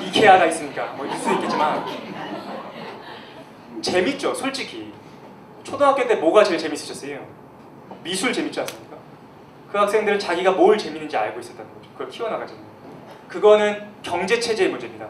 이케아가 0.00 0.46
있으니까 0.46 0.92
뭐 0.92 1.04
있을 1.06 1.18
수 1.18 1.32
있겠지만 1.32 1.84
재밌죠. 3.80 4.34
솔직히. 4.34 4.92
초등학교 5.64 6.06
때 6.06 6.16
뭐가 6.16 6.44
제일 6.44 6.58
재밌으셨어요? 6.58 7.20
미술 8.02 8.32
재밌지 8.32 8.60
않습니까? 8.60 8.96
그 9.70 9.78
학생들은 9.78 10.18
자기가 10.18 10.52
뭘 10.52 10.76
재밌는지 10.76 11.16
알고 11.16 11.40
있었다는 11.40 11.72
거죠. 11.74 11.90
그걸 11.92 12.08
키워나가잖아요. 12.08 12.64
그거는 13.28 13.88
경제 14.02 14.38
체제의 14.38 14.70
문제입니다. 14.70 15.06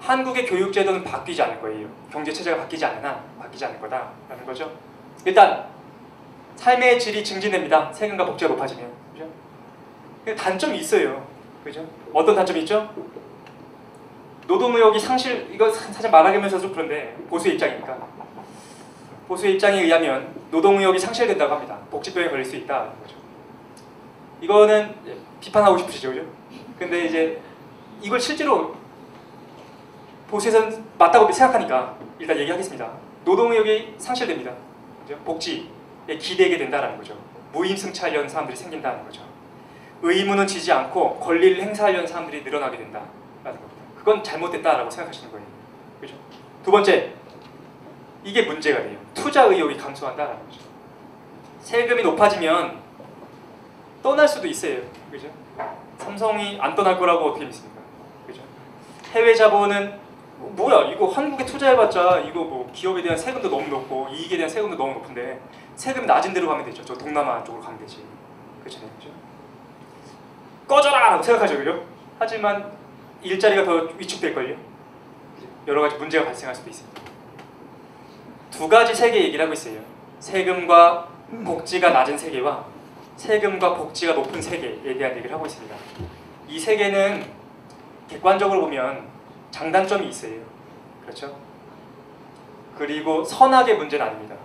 한국의 0.00 0.46
교육 0.46 0.72
제도는 0.72 1.04
바뀌지 1.04 1.42
않을 1.42 1.60
거예요. 1.60 1.88
경제 2.10 2.32
체제가 2.32 2.56
바뀌지 2.56 2.84
한 2.84 3.02
바뀌지 3.38 3.64
않을 3.66 3.80
거다라는 3.80 4.46
거죠. 4.46 4.72
일단 5.24 5.66
삶의 6.56 6.98
질이 6.98 7.22
증진됩니다. 7.22 7.92
세금과 7.92 8.24
복지가 8.26 8.52
높아지면. 8.52 8.90
그죠? 9.12 10.36
단점이 10.36 10.78
있어요. 10.78 11.29
그죠? 11.64 11.86
어떤 12.12 12.34
단점이 12.34 12.60
있죠? 12.60 12.88
노동의욕이 14.46 14.98
상실, 14.98 15.48
이거 15.52 15.70
사실 15.70 16.10
말하면서 16.10 16.58
좀 16.58 16.72
그런데 16.72 17.16
보수의 17.28 17.54
입장이니까. 17.54 17.96
보수의 19.28 19.54
입장에 19.54 19.82
의하면 19.82 20.34
노동의욕이 20.50 20.98
상실된다고 20.98 21.54
합니다. 21.54 21.78
복지병에 21.90 22.28
걸릴 22.30 22.44
수 22.44 22.56
있다는 22.56 22.90
거죠. 23.00 23.16
이거는 24.40 24.94
비판하고 25.40 25.78
싶으시죠, 25.78 26.10
그죠? 26.10 26.26
근데 26.78 27.04
이제 27.04 27.40
이걸 28.02 28.18
실제로 28.18 28.74
보수에서는 30.28 30.84
맞다고 30.98 31.30
생각하니까 31.30 31.96
일단 32.18 32.38
얘기하겠습니다. 32.38 32.90
노동의욕이 33.24 33.94
상실됩니다. 33.98 34.52
그죠? 35.06 35.16
복지에 35.24 36.16
기대게 36.18 36.58
된다는 36.58 36.96
거죠. 36.96 37.16
무임승차하려는 37.52 38.28
사람들이 38.28 38.56
생긴다는 38.56 39.04
거죠. 39.04 39.29
의무는 40.02 40.46
지지 40.46 40.72
않고 40.72 41.18
권리를 41.20 41.62
행사하려는 41.62 42.06
사람들이 42.06 42.42
늘어나게 42.42 42.78
겁니다. 42.78 43.02
그건 43.98 44.24
잘못됐다라고 44.24 44.90
생각하시는 44.90 45.30
거예요. 45.30 45.46
그죠? 46.00 46.14
두 46.64 46.70
번째, 46.70 47.12
이게 48.24 48.42
문제가 48.42 48.82
돼요. 48.82 48.98
투자 49.14 49.44
의욕이 49.44 49.76
감소한다라는 49.76 50.38
거죠. 50.46 50.60
세금이 51.60 52.02
높아지면 52.02 52.78
떠날 54.02 54.26
수도 54.26 54.46
있어요. 54.46 54.80
그죠? 55.10 55.28
삼성이 55.98 56.58
안 56.60 56.74
떠날 56.74 56.98
거라고 56.98 57.26
어떻게 57.26 57.44
믿습니까? 57.44 57.80
그죠? 58.26 58.42
해외 59.12 59.34
자본은 59.34 59.98
뭐야 60.38 60.90
이거 60.90 61.06
한국에 61.08 61.44
투자해봤자 61.44 62.20
이거 62.20 62.42
뭐 62.44 62.70
기업에 62.72 63.02
대한 63.02 63.16
세금도 63.16 63.50
너무 63.50 63.68
높고 63.68 64.08
이익에 64.10 64.36
대한 64.36 64.48
세금도 64.48 64.76
너무 64.76 64.94
높은데 64.94 65.38
세금 65.76 66.06
낮은 66.06 66.32
데로 66.32 66.48
가면 66.48 66.64
되죠. 66.64 66.82
저 66.82 66.94
동남아 66.94 67.44
쪽으로 67.44 67.62
가면 67.62 67.78
되지. 67.80 68.02
그죠? 68.64 68.80
꺼져라! 70.70 71.10
라고 71.10 71.20
생각하죠. 71.20 71.56
그죠? 71.58 71.84
하지만 72.16 72.70
일자리가 73.22 73.64
더 73.64 73.88
위축될걸요. 73.98 74.56
여러 75.66 75.82
가지 75.82 75.96
문제가 75.96 76.26
발생할 76.26 76.54
수도 76.54 76.70
있습니다. 76.70 77.02
두 78.52 78.68
가지 78.68 78.94
세계 78.94 79.24
얘기를 79.24 79.42
하고 79.42 79.52
있어요. 79.52 79.80
세금과 80.20 81.08
복지가 81.44 81.90
낮은 81.90 82.16
세계와 82.16 82.64
세금과 83.16 83.74
복지가 83.74 84.12
높은 84.12 84.40
세계에 84.40 84.96
대한 84.96 85.16
얘기를 85.16 85.32
하고 85.32 85.44
있습니다. 85.44 85.74
이 86.46 86.58
세계는 86.58 87.26
객관적으로 88.08 88.60
보면 88.60 89.08
장단점이 89.50 90.08
있어요. 90.08 90.40
그렇죠? 91.02 91.36
그리고 92.78 93.24
선악의 93.24 93.76
문제는 93.76 94.06
아닙니다. 94.06 94.36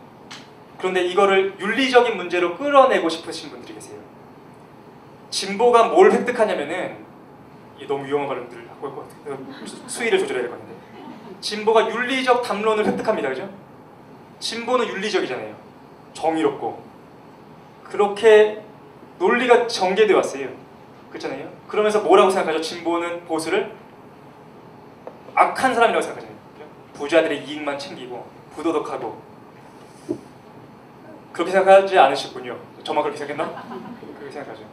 그런데 0.80 1.06
이거를 1.06 1.56
윤리적인 1.60 2.18
문제로 2.18 2.58
끌어내고 2.58 3.10
싶으신 3.10 3.52
분들이 3.52 3.76
계세요. 3.76 4.05
진보가 5.36 5.90
뭘 5.90 6.14
획득하냐면은 6.14 6.96
너무 7.90 8.06
위험한 8.06 8.30
발언들을 8.30 8.68
갖고 8.70 8.88
올 8.88 8.96
것 8.96 9.10
같아요. 9.10 9.38
수위를 9.86 10.18
조절해야 10.20 10.44
될 10.44 10.50
것 10.50 10.58
같은데. 10.58 10.76
진보가 11.42 11.90
윤리적 11.90 12.42
담론을 12.42 12.86
획득합니다. 12.88 13.28
그죠? 13.30 13.50
진보는 14.40 14.88
윤리적이잖아요. 14.88 15.54
정의롭고. 16.14 16.82
그렇게 17.84 18.62
논리가 19.20 19.68
전개되어 19.68 20.16
왔어요. 20.16 20.48
그렇잖아요. 21.10 21.50
그러면서 21.68 22.00
뭐라고 22.02 22.30
생각하죠? 22.32 22.62
진보는 22.62 23.26
보수를 23.26 23.74
악한 25.36 25.74
사람이라고 25.76 26.02
생각하잖아요. 26.02 26.38
부자들의 26.94 27.44
이익만 27.46 27.78
챙기고 27.78 28.26
부도덕하고 28.56 29.22
그렇게 31.34 31.52
생각하지 31.52 32.00
않으셨군요. 32.00 32.58
저만 32.86 33.04
그렇게 33.04 33.18
생각했나? 33.18 33.64
그렇게 34.18 34.32
생각하죠. 34.32 34.64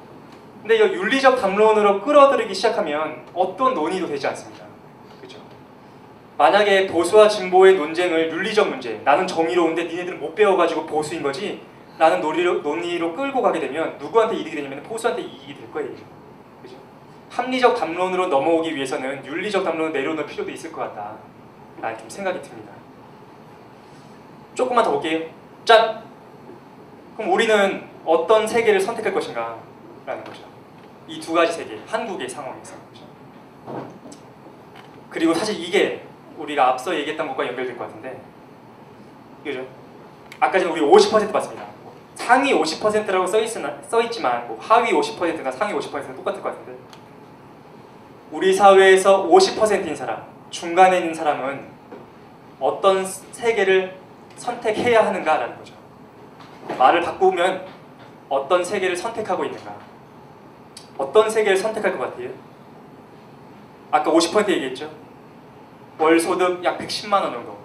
근데 0.63 0.77
이 0.77 0.81
윤리적 0.81 1.41
담론으로 1.41 2.01
끌어들이기 2.03 2.55
시작하면 2.55 3.27
어떤 3.35 3.75
논의도 3.75 4.07
되지 4.07 4.29
않습니다. 4.29 4.65
그렇죠? 5.19 5.39
만약에 6.39 6.87
보수와 6.87 7.29
진보의 7.29 7.75
논쟁을 7.75 8.31
윤리적 8.31 8.69
문제, 8.69 9.01
나는 9.05 9.27
정의로운데 9.27 9.85
니네들은 9.85 10.21
못 10.21 10.35
배워가지고 10.37 10.87
보수인 10.87 11.21
거지 11.21 11.61
라는 11.99 12.21
논리로, 12.21 12.63
논의로 12.63 13.15
끌고 13.15 13.43
가게 13.43 13.59
되면 13.59 13.99
누구한테 13.99 14.37
이득이 14.37 14.57
되냐면 14.57 14.83
보수한테 14.85 15.23
이익이 15.23 15.55
될 15.57 15.71
거예요. 15.73 15.91
그죠? 16.63 16.77
합리적 17.31 17.77
담론으로 17.77 18.29
넘어오기 18.29 18.75
위해서는 18.75 19.27
윤리적 19.27 19.65
담론을 19.65 19.93
내려놓을 19.93 20.27
필요도 20.27 20.51
있을 20.53 20.71
것 20.71 20.83
같다. 20.83 21.17
라는 21.81 21.99
좀 21.99 22.09
생각이 22.09 22.41
듭니다. 22.41 22.73
조금만 24.55 24.85
더 24.85 24.93
볼게요. 24.93 25.29
짠! 25.65 26.03
그럼 27.17 27.33
우리는 27.33 27.85
어떤 28.05 28.47
세계를 28.47 28.81
선택할 28.81 29.13
것인가? 29.13 29.59
라는 30.07 30.25
거죠. 30.25 30.52
이 31.09 31.21
두 31.21 31.33
가지 31.33 31.53
세계, 31.53 31.79
한국의 31.87 32.29
상황에서. 32.29 32.75
그리고 35.11 35.35
사실 35.35 35.61
이게 35.61 36.05
우리가 36.39 36.69
앞서 36.71 36.95
얘기했던 36.95 37.29
것과 37.29 37.47
연결될 37.47 37.77
것 37.77 37.87
같은데 37.87 38.21
그죠? 39.45 39.67
아까 40.41 40.59
전에 40.59 40.71
우리 40.71 40.81
50% 40.81 41.33
봤습니다. 41.33 41.67
상위 42.15 42.53
50%라고 42.53 43.27
써있으나, 43.27 43.79
써있지만 43.89 44.47
뭐 44.49 44.59
하위 44.61 44.93
50%나 44.93 45.51
상위 45.51 45.75
50%는 45.75 46.17
똑같을 46.17 46.43
것 46.43 46.51
같은데 46.51 46.79
우리 48.31 48.55
사회에서 48.55 49.27
50%인 49.27 49.95
사람, 49.95 50.25
중간에 50.51 50.99
있는 50.99 51.15
사람은 51.15 51.67
어떤 52.61 53.05
세계를 53.05 53.97
선택해야 54.37 55.07
하는가라는 55.07 55.59
거죠. 55.59 55.75
말을 56.79 57.03
바꾸면 57.03 57.67
어떤 58.29 58.65
세계를 58.65 58.97
선택하고 58.97 59.45
있는가 59.45 59.75
어떤 60.99 61.31
세계를 61.31 61.57
선택할 61.57 61.97
것 61.97 62.11
같아요? 62.11 62.31
아까 63.91 64.11
50% 64.11 64.49
얘기했죠? 64.49 64.91
월 65.99 66.19
소득 66.19 66.65
약 66.65 66.79
110만 66.79 67.23
원 67.23 67.33
정도 67.33 67.59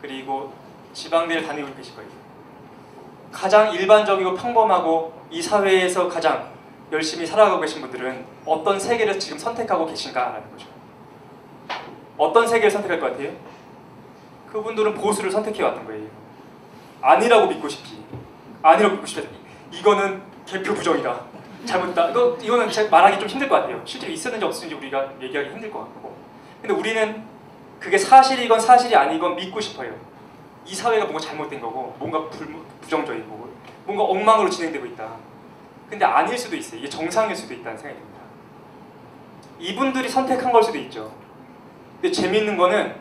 그리고 0.00 0.52
지방대를 0.92 1.46
다니고 1.46 1.74
계실 1.74 1.94
거예요. 1.94 2.10
가장 3.32 3.72
일반적이고 3.72 4.34
평범하고 4.34 5.12
이 5.30 5.42
사회에서 5.42 6.08
가장 6.08 6.50
열심히 6.92 7.26
살아가고 7.26 7.60
계신 7.60 7.80
분들은 7.82 8.24
어떤 8.46 8.78
세계를 8.78 9.18
지금 9.18 9.38
선택하고 9.38 9.86
계신가라는 9.86 10.50
거죠. 10.52 10.68
어떤 12.16 12.46
세계를 12.46 12.70
선택할 12.70 13.00
것 13.00 13.10
같아요? 13.12 13.32
그분들은 14.50 14.94
보수를 14.94 15.30
선택해 15.30 15.62
왔던 15.64 15.84
거예요. 15.84 16.06
아니라고 17.02 17.48
믿고 17.48 17.68
싶지. 17.68 18.02
아니라고 18.62 18.94
믿고 18.94 19.06
싶다. 19.06 19.28
이거는 19.72 20.22
개표 20.46 20.72
부정이다. 20.74 21.35
잘못다. 21.66 22.10
이거 22.10 22.36
이거는 22.40 22.68
말하기 22.90 23.18
좀 23.18 23.28
힘들 23.28 23.48
것 23.48 23.56
같아요. 23.56 23.82
실제로 23.84 24.12
있었는지 24.12 24.44
없었는지 24.44 24.74
우리가 24.74 25.10
얘기하기 25.20 25.50
힘들 25.50 25.70
것 25.70 25.80
같고. 25.80 26.16
근데 26.60 26.74
우리는 26.74 27.24
그게 27.78 27.98
사실이건 27.98 28.58
사실이 28.58 28.94
아니건 28.96 29.36
믿고 29.36 29.60
싶어요. 29.60 29.92
이 30.64 30.74
사회가 30.74 31.04
뭔가 31.04 31.20
잘못된 31.20 31.60
거고, 31.60 31.94
뭔가 31.98 32.28
불, 32.28 32.48
부정적이고, 32.80 33.54
뭔가 33.84 34.02
엉망으로 34.04 34.50
진행되고 34.50 34.84
있다. 34.86 35.08
근데 35.88 36.04
아닐 36.04 36.36
수도 36.36 36.56
있어요. 36.56 36.80
이게 36.80 36.88
정상일 36.88 37.36
수도 37.36 37.54
있다는 37.54 37.78
생각이 37.78 38.00
듭니다. 38.00 38.20
이분들이 39.60 40.08
선택한 40.08 40.52
걸 40.52 40.62
수도 40.62 40.78
있죠. 40.78 41.12
근데 42.00 42.10
재밌는 42.10 42.56
거는 42.56 42.96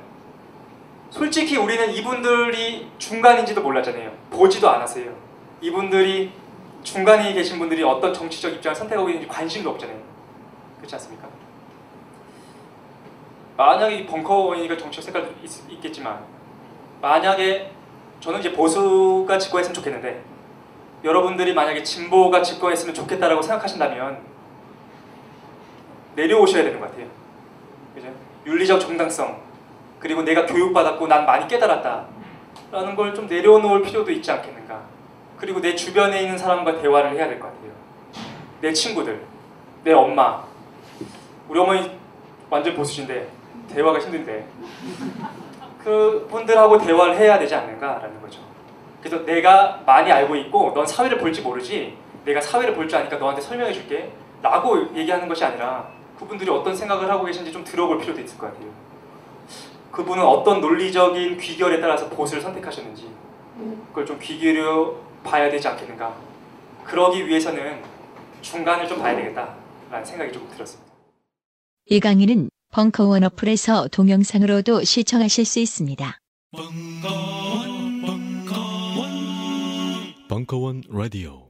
솔직히 1.10 1.58
우리는 1.58 1.90
이분들이 1.92 2.92
중간인지도 2.98 3.62
몰랐잖아요. 3.62 4.12
보지도 4.30 4.70
않았어요. 4.70 5.12
이분들이 5.62 6.32
중간에 6.86 7.34
계신 7.34 7.58
분들이 7.60 7.84
어떤 7.84 8.14
정치적 8.14 8.54
입장을 8.54 8.76
선택하고 8.76 9.10
있는지 9.10 9.28
관심도 9.28 9.72
없잖아요. 9.72 9.98
그렇지 10.78 10.96
않습니까? 10.96 11.28
만약에 13.58 14.06
벙커원이가 14.06 14.78
정치적 14.78 15.04
색깔도 15.06 15.34
있, 15.44 15.82
겠지만 15.82 16.20
만약에 17.02 17.72
저는 18.20 18.40
이제 18.40 18.54
보수가 18.54 19.38
집권했으면 19.38 19.74
좋겠는데 19.74 20.22
여러분들이 21.04 21.54
만약에 21.54 21.84
진보가 21.84 22.42
집권했으면 22.42 22.94
좋겠다라고 22.94 23.42
생각하신다면 23.42 24.20
내려오셔야 26.16 26.64
되는 26.64 26.80
것 26.80 26.90
같아요. 26.90 27.08
그죠? 27.94 28.08
윤리적 28.46 28.80
정당성 28.80 29.42
그리고 30.00 30.22
내가 30.22 30.46
교육받았고 30.46 31.08
난 31.08 31.26
많이 31.26 31.48
깨달았다 31.48 32.06
라는 32.72 32.96
걸 32.96 33.14
좀 33.14 33.28
내려놓을 33.28 33.82
필요도 33.84 34.12
있지 34.12 34.32
않겠는가 34.32 34.65
그리고 35.38 35.60
내 35.62 35.76
주변에 35.76 36.22
있는 36.22 36.38
사람과 36.38 36.82
대화를 36.82 37.12
해야 37.12 37.28
될 37.28 37.40
것 37.40 37.48
같아요. 37.48 37.72
내 38.62 38.72
친구들, 38.74 39.22
내 39.84 39.92
엄마 39.94 40.44
우리 41.50 41.60
어머니 41.60 41.92
완전 42.50 42.74
보수신데 42.76 43.30
대화가 43.74 44.00
힘든데 44.00 44.48
그 45.84 46.28
분들하고 46.32 46.78
대화를 46.80 47.16
해야 47.18 47.38
되지 47.38 47.54
않는가라는 47.56 48.22
거죠. 48.22 48.40
그래서 49.02 49.24
내가 49.26 49.82
많이 49.86 50.12
알고 50.12 50.36
있고 50.38 50.72
넌 50.74 50.86
사회를 50.86 51.20
볼지 51.20 51.42
모르지 51.42 51.96
내가 52.24 52.42
사회를 52.42 52.74
볼 52.74 52.88
줄 52.88 52.98
아니까 52.98 53.18
너한테 53.18 53.42
설명해 53.42 53.72
줄게 53.74 54.12
라고 54.42 54.88
얘기하는 54.96 55.28
것이 55.28 55.44
아니라 55.46 55.88
그분들이 56.18 56.50
어떤 56.50 56.76
생각을 56.76 57.10
하고 57.10 57.26
계신지 57.26 57.52
좀 57.52 57.64
들어볼 57.64 58.00
필요도 58.00 58.22
있을 58.22 58.38
것 58.38 58.48
같아요. 58.48 58.70
그분은 59.92 60.24
어떤 60.24 60.60
논리적인 60.60 61.38
귀결에 61.38 61.80
따라서 61.80 62.10
보수를 62.10 62.42
선택하셨는지 62.42 63.10
그걸 63.90 64.06
좀귀 64.06 64.40
기울여 64.40 64.96
봐야 65.26 65.50
되지 65.50 65.68
않겠는가 65.68 66.16
그러기 66.86 67.28
위해서는 67.28 67.82
중간을 68.42 68.88
좀 68.88 69.00
봐야 69.00 69.16
되겠다라는 69.16 70.06
생각이 70.06 70.32
좀 70.32 70.48
들었습니다. 70.52 70.94
이 71.88 72.00
강의는 72.00 72.50
벙커원 72.72 73.24
어플에서 73.24 73.88
동영상으로도 73.90 74.84
시청하실 74.84 75.46
수 75.46 75.60
있습니다. 75.60 76.20
벙커원 80.30 80.84
라디오 80.90 81.45